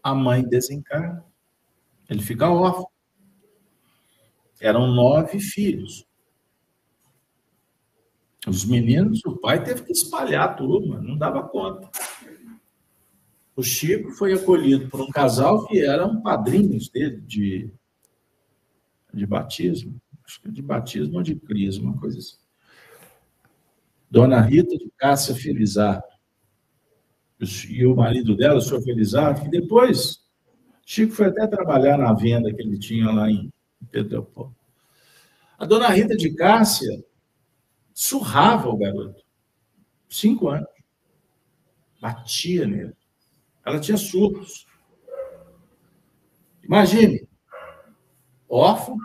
a 0.03 0.15
mãe 0.15 0.47
desencarna. 0.47 1.25
Ele 2.11 2.21
fica 2.21 2.51
órfão. 2.51 2.91
Eram 4.61 4.89
nove 4.89 5.41
filhos. 5.41 6.07
Os 8.47 8.67
meninos, 8.67 9.25
o 9.25 9.39
pai 9.39 9.65
teve 9.65 9.85
que 9.85 9.93
espalhar 9.93 10.55
tudo, 10.55 10.89
mas 10.89 11.03
não 11.03 11.17
dava 11.17 11.49
conta. 11.49 11.91
O 13.57 13.63
Chico 13.63 14.11
foi 14.11 14.35
acolhido 14.35 14.91
por 14.91 15.01
um 15.01 15.09
casal 15.09 15.67
que 15.67 15.81
eram 15.81 16.21
padrinhos 16.21 16.91
dele 16.91 17.23
de, 17.23 17.73
de 19.15 19.27
batismo. 19.27 19.99
Acho 20.23 20.43
que 20.43 20.51
de 20.51 20.61
batismo 20.61 21.17
ou 21.17 21.23
de 21.23 21.35
crisma, 21.35 21.93
uma 21.93 21.99
coisa 21.99 22.19
assim. 22.19 22.48
Dona 24.11 24.41
Rita 24.41 24.77
de 24.77 24.91
Cássia 24.97 25.35
Felizardo. 25.35 26.03
E 27.69 27.87
o 27.87 27.95
marido 27.95 28.37
dela, 28.37 28.57
o 28.57 28.61
senhor 28.61 28.83
Felizardo, 28.83 29.43
que 29.43 29.49
depois 29.49 30.29
Chico 30.91 31.13
foi 31.13 31.27
até 31.27 31.47
trabalhar 31.47 31.99
na 31.99 32.15
venda 32.15 32.51
que 32.51 32.63
ele 32.63 32.79
tinha 32.79 33.11
lá 33.11 33.31
em 33.31 33.53
Petrópolis. 33.91 34.57
A 35.59 35.67
dona 35.67 35.89
Rita 35.89 36.17
de 36.17 36.35
Cássia 36.35 37.05
surrava 37.93 38.71
o 38.71 38.77
garoto. 38.79 39.23
Cinco 40.09 40.49
anos. 40.49 40.71
Batia 42.01 42.67
nele. 42.67 42.97
Ela 43.67 43.79
tinha 43.79 43.99
surtos. 43.99 44.67
Imagine, 46.65 47.29
órfão, 48.49 48.97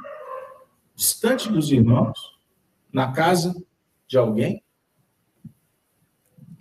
distante 0.95 1.49
dos 1.49 1.69
irmãos, 1.69 2.17
na 2.93 3.11
casa 3.11 3.53
de 4.07 4.17
alguém, 4.17 4.62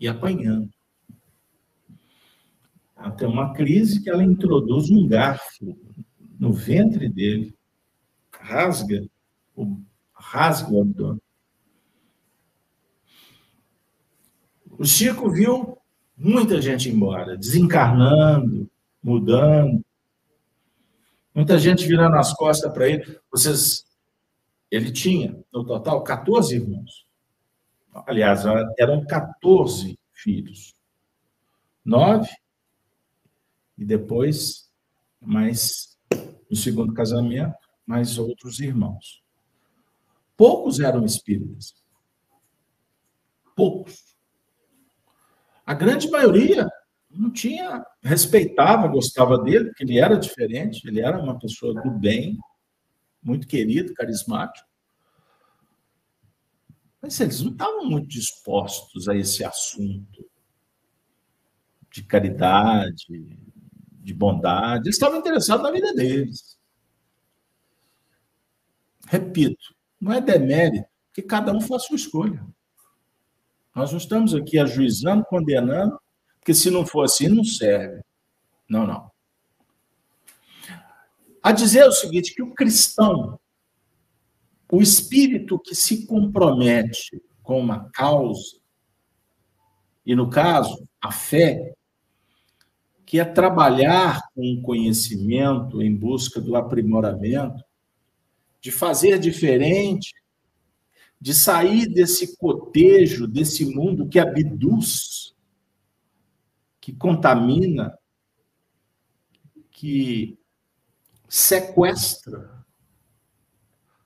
e 0.02 0.08
apanhando. 0.08 0.68
Até 2.96 3.24
uma 3.24 3.54
crise 3.54 4.02
que 4.02 4.10
ela 4.10 4.24
introduz 4.24 4.90
um 4.90 5.06
garfo 5.06 5.78
no 6.40 6.52
ventre 6.52 7.08
dele, 7.08 7.54
rasga 8.32 9.08
o, 9.54 9.80
rasga 10.12 10.72
o 10.72 10.80
abdômen. 10.82 11.22
O 14.76 14.84
Chico 14.84 15.30
viu 15.30 15.78
muita 16.16 16.60
gente 16.60 16.88
embora, 16.88 17.36
desencarnando, 17.36 18.68
mudando. 19.00 19.84
Muita 21.32 21.60
gente 21.60 21.86
virando 21.86 22.16
as 22.16 22.32
costas 22.34 22.72
para 22.72 22.88
ele. 22.88 23.20
Vocês, 23.30 23.84
ele 24.68 24.90
tinha, 24.90 25.38
no 25.52 25.64
total, 25.64 26.02
14 26.02 26.56
irmãos. 26.56 27.06
Aliás, 27.92 28.44
eram 28.78 29.04
14 29.04 29.98
filhos. 30.12 30.74
Nove 31.84 32.30
e 33.76 33.84
depois, 33.84 34.70
mais 35.20 35.98
no 36.48 36.56
segundo 36.56 36.94
casamento, 36.94 37.56
mais 37.86 38.18
outros 38.18 38.60
irmãos. 38.60 39.22
Poucos 40.36 40.80
eram 40.80 41.04
espíritas. 41.04 41.74
Poucos. 43.54 44.16
A 45.66 45.74
grande 45.74 46.10
maioria 46.10 46.68
não 47.10 47.30
tinha, 47.30 47.84
respeitava, 48.02 48.88
gostava 48.88 49.38
dele, 49.38 49.66
porque 49.66 49.84
ele 49.84 49.98
era 49.98 50.16
diferente, 50.16 50.86
ele 50.88 51.00
era 51.00 51.18
uma 51.18 51.38
pessoa 51.38 51.74
do 51.74 51.90
bem, 51.90 52.38
muito 53.22 53.46
querido, 53.46 53.92
carismático. 53.94 54.66
Mas 57.02 57.18
eles 57.20 57.42
não 57.42 57.50
estavam 57.50 57.84
muito 57.84 58.06
dispostos 58.06 59.08
a 59.08 59.16
esse 59.16 59.44
assunto 59.44 60.24
de 61.90 62.04
caridade, 62.04 63.36
de 63.90 64.14
bondade. 64.14 64.84
Eles 64.84 64.94
estavam 64.94 65.18
interessados 65.18 65.64
na 65.64 65.72
vida 65.72 65.92
deles. 65.92 66.56
Repito, 69.08 69.74
não 70.00 70.12
é 70.12 70.20
demérito 70.20 70.88
que 71.12 71.20
cada 71.20 71.52
um 71.52 71.60
faça 71.60 71.88
sua 71.88 71.96
escolha. 71.96 72.46
Nós 73.74 73.90
não 73.90 73.98
estamos 73.98 74.34
aqui 74.34 74.58
ajuizando, 74.58 75.24
condenando, 75.24 76.00
porque 76.38 76.54
se 76.54 76.70
não 76.70 76.86
for 76.86 77.02
assim, 77.02 77.28
não 77.28 77.44
serve. 77.44 78.00
Não, 78.68 78.86
não. 78.86 79.10
A 81.42 81.52
dizer 81.52 81.84
o 81.84 81.92
seguinte: 81.92 82.34
que 82.34 82.42
o 82.42 82.54
cristão, 82.54 83.38
o 84.72 84.80
espírito 84.80 85.58
que 85.58 85.74
se 85.74 86.06
compromete 86.06 87.22
com 87.42 87.60
uma 87.60 87.90
causa, 87.90 88.56
e 90.06 90.16
no 90.16 90.30
caso, 90.30 90.88
a 90.98 91.12
fé, 91.12 91.74
que 93.04 93.20
é 93.20 93.24
trabalhar 93.24 94.22
com 94.34 94.54
o 94.54 94.62
conhecimento 94.62 95.82
em 95.82 95.94
busca 95.94 96.40
do 96.40 96.56
aprimoramento, 96.56 97.62
de 98.58 98.70
fazer 98.70 99.18
diferente, 99.18 100.14
de 101.20 101.34
sair 101.34 101.86
desse 101.86 102.36
cotejo, 102.38 103.28
desse 103.28 103.66
mundo 103.66 104.08
que 104.08 104.18
abduz 104.18 105.32
que 106.80 106.92
contamina, 106.92 107.96
que 109.70 110.36
sequestra. 111.28 112.61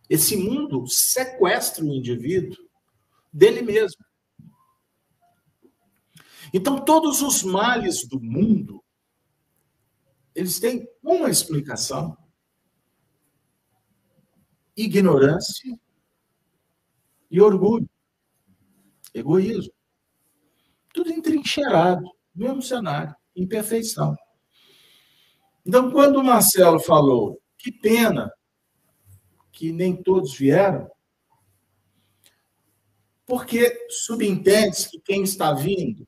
Esse 0.09 0.37
mundo 0.37 0.87
sequestra 0.87 1.85
o 1.85 1.93
indivíduo 1.93 2.57
dele 3.33 3.63
mesmo. 3.63 4.05
Então, 6.53 6.85
todos 6.85 7.23
os 7.23 7.43
males 7.43 8.07
do 8.07 8.21
mundo, 8.21 8.83
eles 10.35 10.61
têm 10.61 10.89
uma 11.03 11.29
explicação: 11.29 12.17
ignorância 14.77 15.79
e 17.31 17.41
orgulho, 17.41 17.89
egoísmo. 19.13 19.73
Tudo 20.95 21.13
entrincheirado 21.13 22.09
mesmo 22.37 22.63
cenário, 22.63 23.15
imperfeição. 23.35 24.15
Então, 25.65 25.91
quando 25.91 26.17
o 26.17 26.25
Marcelo 26.25 26.79
falou, 26.79 27.41
que 27.59 27.73
pena 27.73 28.31
que 29.57 29.73
nem 29.73 29.97
todos 29.97 30.37
vieram, 30.37 30.87
porque 33.25 33.87
subentende 33.89 34.87
que 34.91 35.01
quem 35.01 35.23
está 35.23 35.55
vindo, 35.55 36.07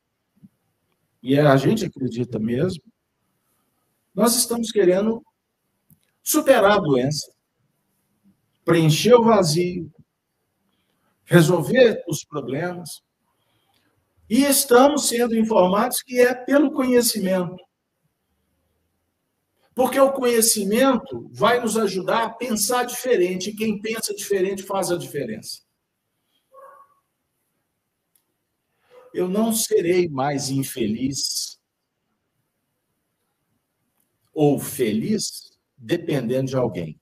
e 1.21 1.37
a 1.37 1.57
gente 1.57 1.83
acredita 1.83 2.37
mesmo, 2.37 2.83
nós 4.13 4.35
estamos 4.35 4.71
querendo 4.71 5.23
superar 6.21 6.77
a 6.77 6.79
doença, 6.79 7.33
preencher 8.63 9.15
o 9.15 9.23
vazio, 9.23 9.91
resolver 11.25 12.03
os 12.07 12.23
problemas, 12.23 13.01
e 14.29 14.43
estamos 14.43 15.07
sendo 15.07 15.35
informados 15.35 16.03
que 16.03 16.19
é 16.19 16.35
pelo 16.35 16.71
conhecimento. 16.71 17.57
Porque 19.79 19.97
o 19.97 20.11
conhecimento 20.11 21.29
vai 21.31 21.61
nos 21.61 21.77
ajudar 21.77 22.23
a 22.23 22.29
pensar 22.29 22.83
diferente, 22.83 23.49
e 23.49 23.55
quem 23.55 23.79
pensa 23.79 24.13
diferente 24.13 24.61
faz 24.61 24.91
a 24.91 24.97
diferença. 24.97 25.61
Eu 29.13 29.29
não 29.29 29.53
serei 29.53 30.09
mais 30.09 30.49
infeliz 30.49 31.57
ou 34.33 34.59
feliz 34.59 35.57
dependendo 35.77 36.49
de 36.49 36.57
alguém. 36.57 36.99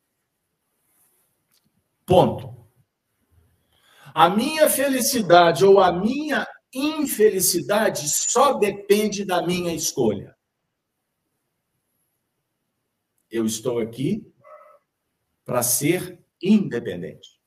Ponto. 2.05 2.55
A 4.13 4.29
minha 4.29 4.69
felicidade 4.69 5.65
ou 5.65 5.79
a 5.79 5.91
minha 5.91 6.47
infelicidade 6.71 8.07
só 8.07 8.53
depende 8.53 9.25
da 9.25 9.41
minha 9.41 9.73
escolha. 9.73 10.36
Eu 13.29 13.45
estou 13.45 13.79
aqui 13.79 14.25
para 15.45 15.63
ser 15.63 16.23
independente. 16.41 17.39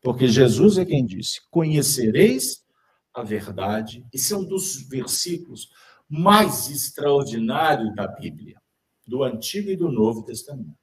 Porque 0.00 0.28
Jesus 0.28 0.78
é 0.78 0.84
quem 0.84 1.04
disse: 1.04 1.40
Conhecereis 1.50 2.64
a 3.12 3.22
verdade. 3.22 4.04
Esse 4.12 4.34
é 4.34 4.36
um 4.36 4.44
dos 4.44 4.88
versículos 4.88 5.70
mais 6.08 6.68
extraordinários 6.68 7.94
da 7.94 8.06
Bíblia, 8.06 8.60
do 9.06 9.22
Antigo 9.22 9.70
e 9.70 9.76
do 9.76 9.90
Novo 9.90 10.22
Testamento. 10.22 10.78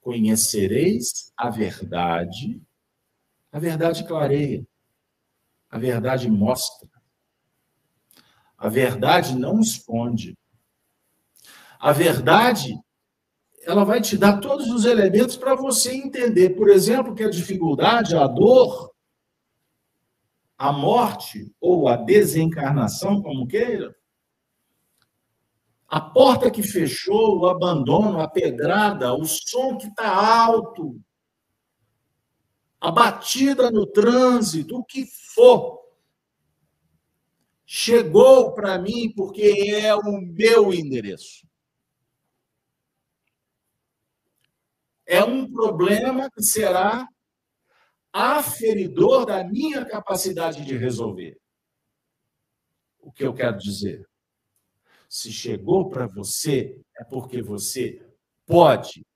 Conhecereis 0.00 1.32
a 1.36 1.50
verdade, 1.50 2.62
a 3.52 3.58
verdade 3.58 4.06
clareia. 4.06 4.66
A 5.68 5.78
verdade 5.78 6.30
mostra. 6.30 6.88
A 8.56 8.68
verdade 8.68 9.36
não 9.36 9.60
esconde. 9.60 10.38
A 11.78 11.92
verdade, 11.92 12.78
ela 13.66 13.84
vai 13.84 14.00
te 14.00 14.16
dar 14.16 14.38
todos 14.38 14.70
os 14.70 14.84
elementos 14.84 15.36
para 15.36 15.56
você 15.56 15.92
entender, 15.92 16.50
por 16.50 16.68
exemplo, 16.68 17.16
que 17.16 17.24
a 17.24 17.28
dificuldade, 17.28 18.16
a 18.16 18.24
dor, 18.28 18.94
a 20.56 20.72
morte 20.72 21.52
ou 21.60 21.88
a 21.88 21.96
desencarnação, 21.96 23.20
como 23.20 23.46
queira, 23.48 23.92
a 25.88 26.00
porta 26.00 26.48
que 26.48 26.62
fechou, 26.62 27.40
o 27.40 27.48
abandono, 27.48 28.20
a 28.20 28.28
pedrada, 28.28 29.12
o 29.12 29.24
som 29.24 29.76
que 29.76 29.88
está 29.88 30.14
alto, 30.14 31.00
a 32.80 32.92
batida 32.92 33.68
no 33.68 33.84
trânsito, 33.84 34.78
o 34.78 34.84
que 34.84 35.06
for, 35.34 35.80
chegou 37.64 38.52
para 38.52 38.78
mim 38.78 39.12
porque 39.12 39.72
é 39.74 39.92
o 39.92 40.20
meu 40.20 40.72
endereço. 40.72 41.46
É 45.06 45.22
um 45.22 45.50
problema 45.50 46.28
que 46.30 46.42
será 46.42 47.08
aferidor 48.12 49.26
da 49.26 49.44
minha 49.44 49.84
capacidade 49.84 50.64
de 50.64 50.76
resolver. 50.76 51.38
O 52.98 53.12
que 53.12 53.24
eu 53.24 53.32
quero 53.32 53.56
dizer? 53.58 54.08
Se 55.08 55.32
chegou 55.32 55.88
para 55.88 56.06
você, 56.06 56.80
é 56.98 57.04
porque 57.04 57.40
você 57.40 58.04
pode, 58.44 59.06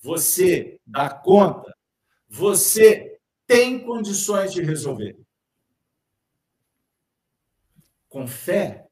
você 0.00 0.80
dá 0.84 1.08
conta, 1.08 1.72
você 2.28 3.20
tem 3.46 3.84
condições 3.84 4.52
de 4.52 4.62
resolver. 4.62 5.16
Com 8.08 8.26
fé, 8.26 8.88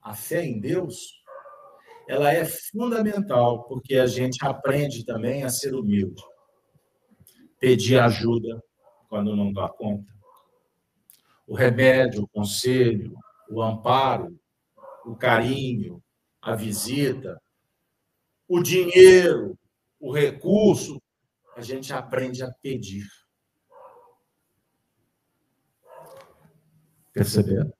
a 0.00 0.14
fé 0.14 0.44
em 0.44 0.60
Deus, 0.60 1.15
ela 2.08 2.32
é 2.32 2.44
fundamental, 2.44 3.64
porque 3.64 3.96
a 3.96 4.06
gente 4.06 4.44
aprende 4.44 5.04
também 5.04 5.42
a 5.42 5.48
ser 5.48 5.74
humilde. 5.74 6.22
Pedir 7.58 7.98
ajuda 7.98 8.62
quando 9.08 9.34
não 9.34 9.52
dá 9.52 9.68
conta. 9.68 10.12
O 11.46 11.54
remédio, 11.54 12.22
o 12.22 12.28
conselho, 12.28 13.16
o 13.48 13.62
amparo, 13.62 14.38
o 15.04 15.16
carinho, 15.16 16.02
a 16.40 16.54
visita, 16.54 17.40
o 18.48 18.62
dinheiro, 18.62 19.58
o 19.98 20.12
recurso, 20.12 21.00
a 21.56 21.60
gente 21.60 21.92
aprende 21.92 22.42
a 22.42 22.52
pedir. 22.62 23.06
Perceberam? 27.12 27.72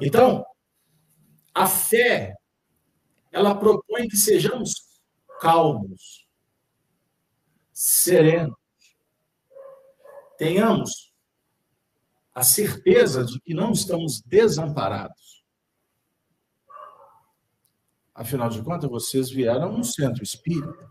Então, 0.00 0.44
a 1.54 1.66
fé, 1.66 2.34
ela 3.30 3.54
propõe 3.54 4.08
que 4.08 4.16
sejamos 4.16 4.72
calmos, 5.40 6.26
serenos, 7.72 8.56
tenhamos 10.36 11.12
a 12.34 12.42
certeza 12.42 13.24
de 13.24 13.40
que 13.40 13.54
não 13.54 13.72
estamos 13.72 14.22
desamparados. 14.22 15.44
Afinal 18.14 18.48
de 18.50 18.62
contas, 18.62 18.90
vocês 18.90 19.30
vieram 19.30 19.72
no 19.72 19.84
centro 19.84 20.22
espírita. 20.22 20.90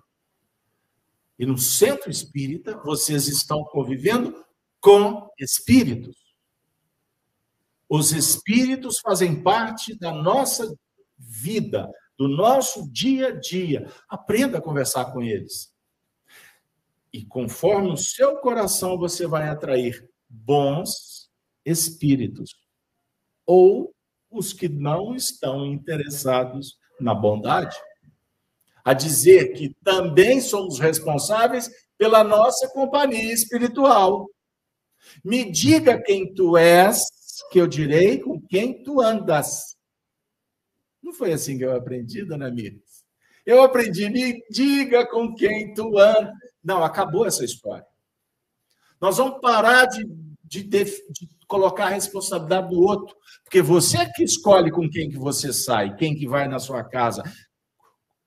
E 1.38 1.46
no 1.46 1.58
centro 1.58 2.10
espírita, 2.10 2.78
vocês 2.84 3.28
estão 3.28 3.64
convivendo 3.66 4.46
com 4.82 5.30
espíritos. 5.40 6.18
Os 7.88 8.12
espíritos 8.12 9.00
fazem 9.00 9.42
parte 9.42 9.98
da 9.98 10.12
nossa 10.12 10.76
vida, 11.18 11.90
do 12.20 12.28
nosso 12.28 12.92
dia 12.92 13.30
a 13.30 13.32
dia. 13.32 13.90
Aprenda 14.10 14.58
a 14.58 14.62
conversar 14.62 15.06
com 15.14 15.24
eles. 15.24 15.74
E 17.14 17.24
conforme 17.24 17.94
o 17.94 17.98
seu 17.98 18.36
coração, 18.36 18.98
você 18.98 19.26
vai 19.26 19.48
atrair 19.48 20.06
bons 20.28 21.32
espíritos 21.66 22.52
ou 23.46 23.96
os 24.30 24.52
que 24.52 24.68
não 24.68 25.16
estão 25.16 25.66
interessados 25.66 26.78
na 27.00 27.16
bondade. 27.16 27.76
A 28.84 28.94
dizer 28.94 29.54
que 29.54 29.74
também 29.82 30.42
somos 30.42 30.78
responsáveis 30.78 31.70
pela 31.98 32.24
nossa 32.24 32.68
companhia 32.68 33.34
espiritual. 33.34 34.28
Me 35.24 35.50
diga 35.50 36.02
quem 36.04 36.34
tu 36.34 36.58
és, 36.58 37.02
que 37.50 37.60
eu 37.60 37.66
direi 37.66 38.20
com 38.20 38.40
quem 38.42 38.84
tu 38.84 39.00
andas. 39.00 39.79
Não 41.10 41.16
foi 41.16 41.34
assim 41.34 41.58
que 41.58 41.66
eu 41.66 41.76
aprendi, 41.76 42.24
dona 42.24 42.52
Mires? 42.52 43.04
Eu 43.44 43.64
aprendi, 43.64 44.08
me 44.12 44.44
diga 44.52 45.08
com 45.08 45.34
quem 45.34 45.74
tu 45.74 45.98
andas. 45.98 46.32
Não, 46.64 46.84
acabou 46.84 47.26
essa 47.26 47.44
história. 47.44 47.84
Nós 49.02 49.18
vamos 49.18 49.42
parar 49.42 49.88
de, 49.88 50.06
de, 50.44 50.62
de, 50.62 51.02
colocar 51.48 51.86
a 51.86 51.90
responsabilidade 51.90 52.70
do 52.70 52.80
outro, 52.80 53.16
porque 53.44 53.60
você 53.60 53.98
que 54.14 54.24
escolhe 54.24 54.70
com 54.70 54.88
quem 54.88 55.10
que 55.10 55.18
você 55.18 55.52
sai, 55.52 55.96
quem 55.96 56.14
que 56.14 56.28
vai 56.28 56.48
na 56.48 56.60
sua 56.60 56.84
casa, 56.84 57.24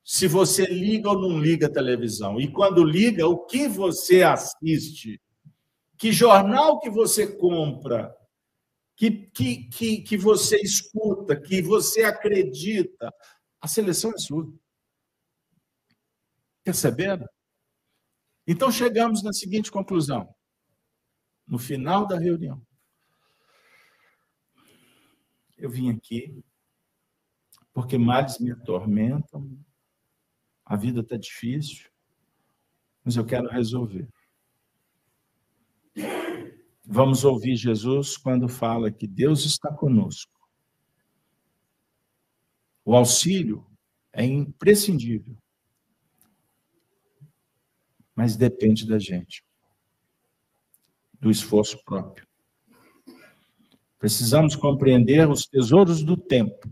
se 0.05 0.26
você 0.26 0.64
liga 0.64 1.09
ou 1.09 1.20
não 1.20 1.39
liga 1.39 1.68
a 1.68 1.72
televisão. 1.72 2.41
E 2.41 2.51
quando 2.51 2.83
liga, 2.83 3.28
o 3.28 3.47
que 3.47 3.68
você 3.68 4.24
assiste? 4.24 5.20
Que 5.97 6.11
jornal 6.11 6.80
que 6.80 6.91
você 6.91 7.28
compra? 7.28 8.12
Que, 8.97 9.11
que, 9.11 9.68
que, 9.68 10.03
que 10.03 10.16
você 10.16 10.57
escuta? 10.61 11.40
Que 11.40 11.62
você 11.62 12.05
acredita? 12.05 13.12
A 13.61 13.66
seleção 13.66 14.12
é 14.12 14.18
sua. 14.18 14.53
Perceberam? 16.62 17.28
Então 18.47 18.70
chegamos 18.70 19.22
na 19.22 19.32
seguinte 19.32 19.70
conclusão. 19.70 20.34
No 21.47 21.59
final 21.59 22.07
da 22.07 22.18
reunião, 22.18 22.64
eu 25.59 25.68
vim 25.68 25.90
aqui 25.90 26.43
porque 27.72 27.97
males 27.97 28.38
me 28.38 28.51
atormentam, 28.53 29.59
a 30.64 30.76
vida 30.76 31.01
está 31.01 31.16
difícil, 31.16 31.90
mas 33.05 33.16
eu 33.16 33.24
quero 33.24 33.49
resolver. 33.49 34.09
Vamos 36.85 37.24
ouvir 37.24 37.57
Jesus 37.57 38.16
quando 38.16 38.49
fala 38.49 38.91
que 38.91 39.07
Deus 39.07 39.45
está 39.45 39.72
conosco. 39.72 40.33
O 42.85 42.97
auxílio 42.97 43.64
é 44.12 44.24
imprescindível, 44.24 45.37
mas 48.14 48.37
depende 48.37 48.87
da 48.87 48.99
gente, 48.99 49.45
do 51.20 51.30
esforço 51.30 51.83
próprio. 51.85 52.26
Precisamos 53.99 54.57
compreender 54.57 55.28
os 55.30 55.47
tesouros 55.47 56.03
do 56.03 56.16
tempo, 56.16 56.68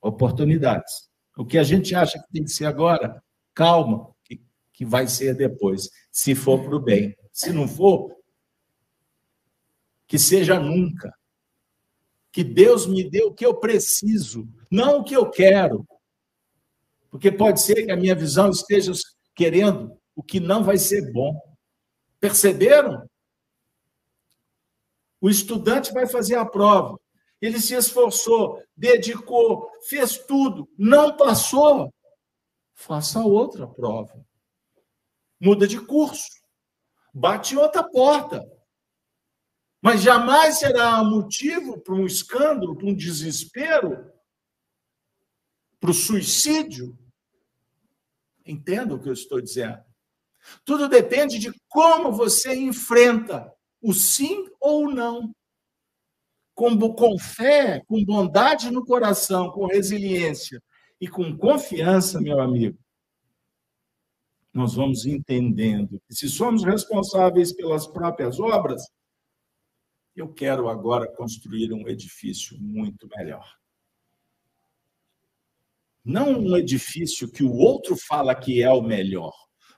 oportunidades. 0.00 1.10
O 1.36 1.44
que 1.44 1.58
a 1.58 1.62
gente 1.62 1.94
acha 1.94 2.18
que 2.18 2.32
tem 2.32 2.44
que 2.44 2.50
ser 2.50 2.64
agora, 2.64 3.22
calma, 3.52 4.10
que, 4.24 4.42
que 4.72 4.86
vai 4.86 5.06
ser 5.06 5.36
depois, 5.36 5.90
se 6.10 6.34
for 6.34 6.64
para 6.64 6.76
o 6.76 6.80
bem. 6.80 7.14
Se 7.30 7.52
não 7.52 7.68
for, 7.68 8.21
que 10.12 10.18
seja 10.18 10.60
nunca. 10.60 11.10
Que 12.30 12.44
Deus 12.44 12.86
me 12.86 13.02
dê 13.08 13.22
o 13.22 13.32
que 13.32 13.46
eu 13.46 13.54
preciso, 13.54 14.46
não 14.70 14.98
o 14.98 15.04
que 15.04 15.16
eu 15.16 15.30
quero. 15.30 15.88
Porque 17.10 17.32
pode 17.32 17.62
ser 17.62 17.86
que 17.86 17.90
a 17.90 17.96
minha 17.96 18.14
visão 18.14 18.50
esteja 18.50 18.92
querendo 19.34 19.98
o 20.14 20.22
que 20.22 20.38
não 20.38 20.62
vai 20.62 20.76
ser 20.76 21.10
bom. 21.14 21.34
Perceberam? 22.20 23.08
O 25.18 25.30
estudante 25.30 25.94
vai 25.94 26.06
fazer 26.06 26.34
a 26.34 26.44
prova. 26.44 27.00
Ele 27.40 27.58
se 27.58 27.72
esforçou, 27.72 28.62
dedicou, 28.76 29.70
fez 29.88 30.18
tudo, 30.18 30.68
não 30.76 31.16
passou. 31.16 31.90
Faça 32.74 33.20
outra 33.20 33.66
prova. 33.66 34.22
Muda 35.40 35.66
de 35.66 35.80
curso. 35.80 36.28
Bate 37.14 37.56
outra 37.56 37.82
porta. 37.82 38.46
Mas 39.82 40.00
jamais 40.00 40.60
será 40.60 41.02
motivo 41.02 41.80
para 41.80 41.94
um 41.94 42.06
escândalo, 42.06 42.76
para 42.76 42.86
um 42.86 42.94
desespero, 42.94 44.12
para 45.80 45.90
o 45.90 45.94
suicídio. 45.94 46.96
Entenda 48.46 48.94
o 48.94 49.00
que 49.00 49.08
eu 49.08 49.12
estou 49.12 49.40
dizendo. 49.40 49.82
Tudo 50.64 50.88
depende 50.88 51.36
de 51.38 51.52
como 51.68 52.12
você 52.12 52.54
enfrenta 52.54 53.52
o 53.80 53.92
sim 53.92 54.46
ou 54.60 54.88
não. 54.88 55.34
Com, 56.54 56.78
com 56.92 57.18
fé, 57.18 57.82
com 57.88 58.04
bondade 58.04 58.70
no 58.70 58.84
coração, 58.84 59.50
com 59.50 59.66
resiliência 59.66 60.62
e 61.00 61.08
com 61.08 61.36
confiança, 61.36 62.20
meu 62.20 62.40
amigo, 62.40 62.78
nós 64.52 64.74
vamos 64.74 65.06
entendendo 65.06 66.00
que 66.06 66.14
se 66.14 66.28
somos 66.28 66.62
responsáveis 66.62 67.52
pelas 67.52 67.86
próprias 67.86 68.38
obras, 68.38 68.82
eu 70.14 70.32
quero 70.32 70.68
agora 70.68 71.10
construir 71.14 71.72
um 71.72 71.88
edifício 71.88 72.56
muito 72.60 73.08
melhor. 73.16 73.56
Não 76.04 76.38
um 76.38 76.56
edifício 76.56 77.30
que 77.30 77.44
o 77.44 77.54
outro 77.54 77.96
fala 77.96 78.34
que 78.34 78.62
é 78.62 78.70
o 78.70 78.82
melhor, 78.82 79.32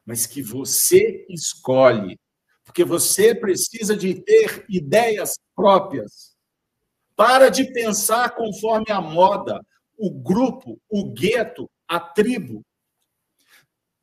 mas 0.07 0.27
que 0.27 0.43
você 0.43 1.27
escolhe 1.29 2.19
porque 2.65 2.83
você 2.85 3.35
precisa 3.35 3.97
de 3.97 4.15
ter 4.15 4.65
ideias 4.69 5.39
próprias. 5.55 6.35
Para 7.15 7.49
de 7.49 7.73
pensar 7.73 8.35
conforme 8.35 8.91
a 8.91 9.01
moda, 9.01 9.61
o 9.97 10.11
grupo, 10.11 10.81
o 10.89 11.13
gueto, 11.13 11.71
a 11.87 12.01
tribo. 12.01 12.65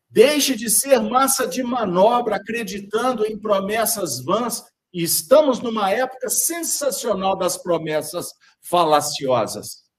Deixe 0.10 0.56
de 0.56 0.70
ser 0.70 1.00
massa 1.00 1.48
de 1.48 1.64
manobra 1.64 2.38
acreditando 2.38 3.26
em 3.26 3.38
promessas 3.38 4.24
vãs. 4.24 4.64
E 4.94 5.04
estamos 5.04 5.60
numa 5.60 5.90
época 5.92 6.30
sensacional 6.30 7.38
das 7.38 7.58
promessas 7.58 8.34
falaciosas. 8.62 9.90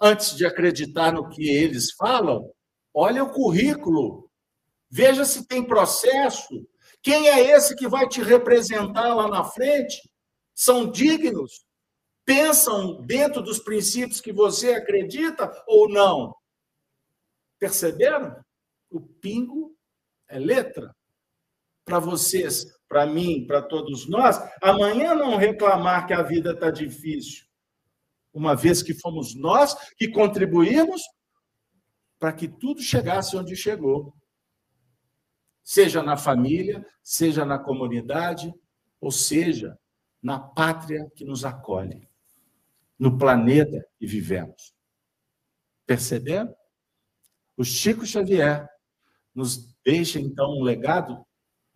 Antes 0.00 0.36
de 0.36 0.44
acreditar 0.44 1.12
no 1.12 1.28
que 1.28 1.48
eles 1.48 1.92
falam, 1.92 2.52
olha 2.92 3.22
o 3.22 3.30
currículo. 3.30 4.28
Veja 4.90 5.24
se 5.24 5.46
tem 5.46 5.64
processo, 5.64 6.66
quem 7.06 7.28
é 7.28 7.40
esse 7.52 7.76
que 7.76 7.86
vai 7.86 8.08
te 8.08 8.20
representar 8.20 9.14
lá 9.14 9.28
na 9.28 9.44
frente? 9.44 10.10
São 10.52 10.90
dignos? 10.90 11.64
Pensam 12.24 13.00
dentro 13.02 13.40
dos 13.40 13.60
princípios 13.60 14.20
que 14.20 14.32
você 14.32 14.74
acredita 14.74 15.50
ou 15.68 15.88
não? 15.88 16.34
Perceberam? 17.60 18.44
O 18.90 19.00
pingo 19.00 19.76
é 20.28 20.36
letra. 20.38 20.92
Para 21.84 22.00
vocês, 22.00 22.75
para 22.88 23.06
mim, 23.06 23.46
para 23.46 23.62
todos 23.62 24.08
nós, 24.08 24.38
amanhã 24.62 25.14
não 25.14 25.36
reclamar 25.36 26.06
que 26.06 26.12
a 26.12 26.22
vida 26.22 26.52
está 26.52 26.70
difícil, 26.70 27.44
uma 28.32 28.54
vez 28.54 28.82
que 28.82 28.94
fomos 28.94 29.34
nós 29.34 29.74
que 29.96 30.08
contribuímos 30.08 31.02
para 32.18 32.32
que 32.32 32.48
tudo 32.48 32.80
chegasse 32.80 33.36
onde 33.36 33.56
chegou 33.56 34.14
seja 35.66 36.00
na 36.00 36.16
família, 36.16 36.86
seja 37.02 37.44
na 37.44 37.58
comunidade, 37.58 38.54
ou 39.00 39.10
seja, 39.10 39.76
na 40.22 40.38
pátria 40.38 41.10
que 41.16 41.24
nos 41.24 41.44
acolhe, 41.44 42.08
no 42.96 43.18
planeta 43.18 43.84
que 43.98 44.06
vivemos. 44.06 44.72
Perceberam? 45.84 46.54
O 47.56 47.64
Chico 47.64 48.06
Xavier 48.06 48.68
nos 49.34 49.74
deixa, 49.84 50.20
então, 50.20 50.52
um 50.52 50.62
legado 50.62 51.25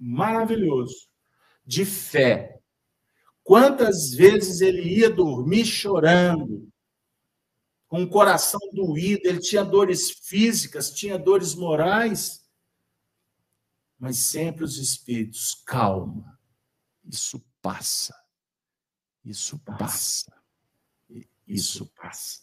maravilhoso 0.01 1.09
de 1.65 1.85
fé. 1.85 2.59
Quantas 3.45 4.15
vezes 4.15 4.61
ele 4.61 4.83
ia 4.83 5.11
dormir 5.11 5.65
chorando, 5.65 6.69
com 7.87 8.03
o 8.03 8.09
coração 8.09 8.61
doído, 8.73 9.23
ele 9.25 9.41
tinha 9.41 9.65
dores 9.65 10.11
físicas, 10.11 10.91
tinha 10.91 11.19
dores 11.19 11.55
morais 11.55 12.41
mas 14.01 14.17
sempre 14.17 14.65
os 14.65 14.79
espíritos, 14.79 15.63
calma, 15.67 16.41
isso 17.05 17.45
passa, 17.61 18.15
isso 19.23 19.59
passa, 19.59 20.33
isso 21.47 21.87
passa. 21.95 22.41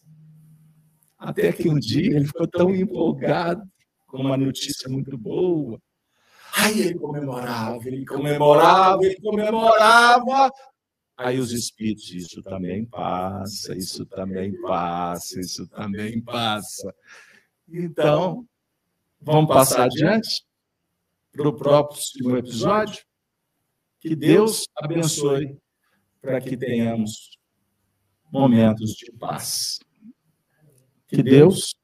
Até 1.18 1.52
que 1.52 1.68
um 1.68 1.80
dia 1.80 2.16
ele 2.16 2.28
ficou 2.28 2.48
tão 2.48 2.76
empolgado 2.76 3.68
com 4.06 4.20
uma 4.20 4.38
notícia 4.38 4.88
muito 4.88 5.18
boa. 5.18 5.82
Aí 6.60 6.82
ele 6.82 6.96
comemorava, 6.96 7.88
ele 7.88 8.06
comemorava, 8.06 9.06
ele 9.06 9.16
comemorava. 9.22 10.52
Aí 11.16 11.40
os 11.40 11.52
espíritos, 11.52 12.12
isso 12.12 12.42
também 12.42 12.86
passa, 12.86 13.76
isso 13.76 14.06
também 14.06 14.60
passa, 14.62 15.40
isso 15.40 15.68
também 15.68 16.20
passa. 16.22 16.94
Então, 17.70 18.48
vamos 19.22 19.48
passar 19.48 19.84
adiante 19.84 20.44
para 21.32 21.48
o 21.48 21.54
próximo 21.54 22.36
episódio. 22.38 23.06
Que 24.00 24.16
Deus 24.16 24.68
abençoe 24.76 25.58
para 26.22 26.42
que 26.42 26.58
tenhamos 26.58 27.38
momentos 28.32 28.94
de 28.94 29.12
paz. 29.12 29.80
Que 31.08 31.22
Deus 31.22 31.76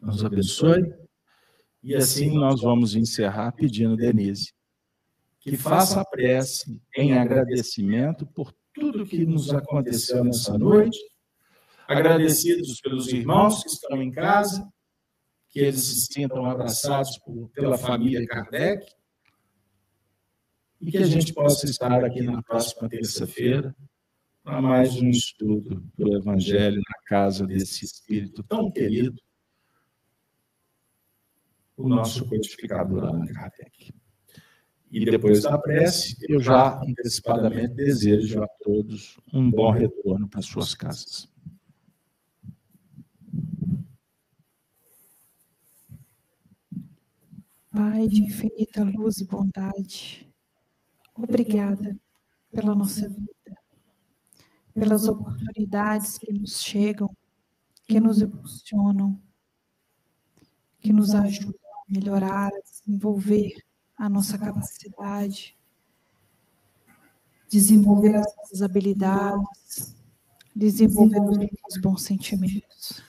nos 0.00 0.24
abençoe. 0.24 1.01
E 1.82 1.94
assim 1.94 2.30
nós 2.32 2.60
vamos 2.60 2.94
encerrar 2.94 3.52
pedindo, 3.52 3.96
Denise, 3.96 4.52
que 5.40 5.56
faça 5.56 6.00
a 6.00 6.04
prece 6.04 6.80
em 6.96 7.18
agradecimento 7.18 8.24
por 8.26 8.54
tudo 8.72 9.04
que 9.04 9.26
nos 9.26 9.52
aconteceu 9.52 10.22
nessa 10.22 10.56
noite, 10.56 10.98
agradecidos 11.88 12.80
pelos 12.80 13.08
irmãos 13.12 13.62
que 13.62 13.68
estão 13.68 14.00
em 14.00 14.10
casa, 14.12 14.66
que 15.48 15.58
eles 15.58 15.82
se 15.82 16.12
sintam 16.12 16.46
abraçados 16.46 17.18
por, 17.18 17.48
pela 17.50 17.76
família 17.76 18.24
Kardec, 18.26 18.86
e 20.80 20.90
que 20.90 20.98
a 20.98 21.06
gente 21.06 21.34
possa 21.34 21.66
estar 21.66 22.04
aqui 22.04 22.22
na 22.22 22.42
próxima 22.42 22.88
terça-feira 22.88 23.74
para 24.42 24.60
mais 24.60 24.96
um 24.96 25.08
estudo 25.08 25.84
do 25.96 26.16
Evangelho 26.16 26.76
na 26.76 27.02
casa 27.06 27.46
desse 27.46 27.84
Espírito 27.84 28.42
tão 28.42 28.70
querido, 28.70 29.20
o 31.76 31.88
nosso 31.88 32.26
codificador 32.28 33.04
Allan 33.04 33.26
Kardec. 33.26 33.92
E 34.90 35.06
depois 35.06 35.42
da 35.42 35.56
prece, 35.56 36.16
eu 36.28 36.38
já 36.38 36.78
antecipadamente 36.82 37.74
desejo 37.74 38.42
a 38.42 38.48
todos 38.62 39.18
um 39.32 39.50
bom 39.50 39.70
retorno 39.70 40.28
para 40.28 40.42
suas 40.42 40.74
casas. 40.74 41.26
Pai 47.70 48.06
de 48.06 48.22
infinita 48.22 48.84
luz 48.84 49.16
e 49.18 49.24
bondade, 49.24 50.30
obrigada 51.16 51.98
pela 52.50 52.74
nossa 52.74 53.08
vida, 53.08 53.58
pelas 54.74 55.08
oportunidades 55.08 56.18
que 56.18 56.30
nos 56.30 56.62
chegam, 56.62 57.16
que 57.88 57.98
nos 57.98 58.20
impulsionam, 58.20 59.18
que 60.80 60.92
nos 60.92 61.14
ajudam 61.14 61.61
melhorar, 61.92 62.50
desenvolver 62.64 63.52
a 63.98 64.08
nossa 64.08 64.38
capacidade, 64.38 65.54
desenvolver 67.48 68.16
as 68.16 68.34
nossas 68.34 68.62
habilidades, 68.62 69.94
desenvolver 70.56 71.50
os 71.68 71.78
bons 71.80 72.02
sentimentos. 72.02 73.02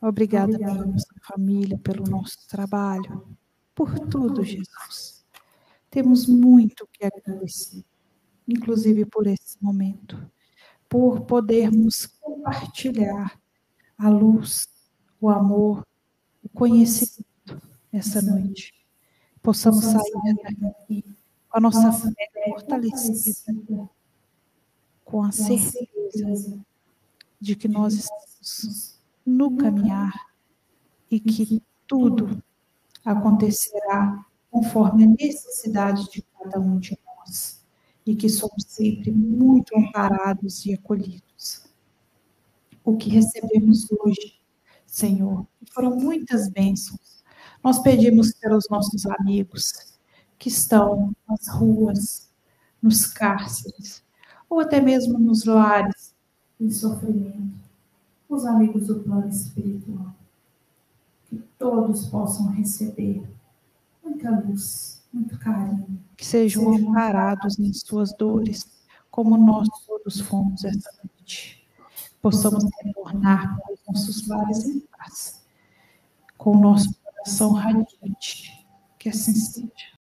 Obrigada 0.00 0.58
pela 0.58 0.84
nossa 0.84 1.14
família, 1.22 1.78
pelo 1.78 2.04
nosso 2.04 2.48
trabalho, 2.48 3.36
por 3.72 3.96
tudo, 4.00 4.42
Jesus. 4.42 5.24
Temos 5.88 6.26
muito 6.26 6.88
que 6.92 7.04
agradecer, 7.04 7.84
inclusive 8.48 9.04
por 9.04 9.28
esse 9.28 9.56
momento, 9.62 10.28
por 10.88 11.20
podermos 11.20 12.06
compartilhar 12.06 13.40
a 13.96 14.08
luz, 14.08 14.66
o 15.20 15.28
amor, 15.28 15.86
o 16.42 16.48
conhecimento 16.48 17.29
essa 17.92 18.22
noite 18.22 18.72
possamos 19.42 19.84
sair 19.84 20.34
daqui 20.60 21.04
com 21.48 21.58
a 21.58 21.60
nossa 21.60 21.92
fé 21.92 22.30
fortalecida, 22.48 23.88
com 25.04 25.22
a 25.22 25.32
certeza 25.32 26.60
de 27.40 27.56
que 27.56 27.66
nós 27.66 27.94
estamos 27.94 29.00
no 29.26 29.56
caminhar 29.56 30.12
e 31.10 31.18
que 31.18 31.62
tudo 31.86 32.42
acontecerá 33.04 34.24
conforme 34.50 35.04
a 35.04 35.08
necessidade 35.08 36.08
de 36.10 36.22
cada 36.22 36.60
um 36.60 36.78
de 36.78 36.96
nós 37.06 37.64
e 38.06 38.14
que 38.14 38.28
somos 38.28 38.64
sempre 38.68 39.10
muito 39.10 39.76
amparados 39.76 40.64
e 40.66 40.74
acolhidos. 40.74 41.64
O 42.84 42.96
que 42.96 43.10
recebemos 43.10 43.88
hoje, 43.90 44.40
Senhor, 44.86 45.46
foram 45.72 45.96
muitas 45.96 46.48
bênçãos 46.48 47.09
nós 47.62 47.78
pedimos 47.78 48.32
pelos 48.32 48.68
nossos 48.70 49.04
amigos 49.06 49.90
que 50.38 50.48
estão 50.48 51.14
nas 51.28 51.48
ruas, 51.48 52.30
nos 52.82 53.06
cárceres, 53.06 54.02
ou 54.48 54.60
até 54.60 54.80
mesmo 54.80 55.18
nos 55.18 55.44
lares 55.44 56.14
em 56.58 56.70
sofrimento, 56.70 57.54
os 58.28 58.44
amigos 58.46 58.86
do 58.86 59.00
plano 59.00 59.28
espiritual. 59.28 60.14
Que 61.28 61.38
todos 61.58 62.06
possam 62.06 62.48
receber 62.48 63.22
muita 64.02 64.30
luz, 64.30 65.02
muito 65.12 65.38
carinho. 65.38 66.00
Que 66.16 66.26
sejam 66.26 66.74
amparados 66.74 67.58
em 67.58 67.72
suas 67.72 68.12
dores, 68.14 68.66
como 69.10 69.36
nós 69.36 69.68
todos 69.86 70.20
fomos 70.20 70.64
esta 70.64 70.90
noite. 71.04 71.64
Possamos 72.22 72.64
retornar 72.82 73.58
para 73.58 73.72
os 73.72 73.80
nossos 73.86 74.26
lares 74.26 74.64
em 74.64 74.80
paz, 74.80 75.42
com 76.36 76.56
o 76.56 76.60
nosso 76.60 76.94
coração 77.20 77.52
radiante. 77.52 78.66
Que 78.98 79.08
assim 79.08 79.34
seja. 79.34 79.90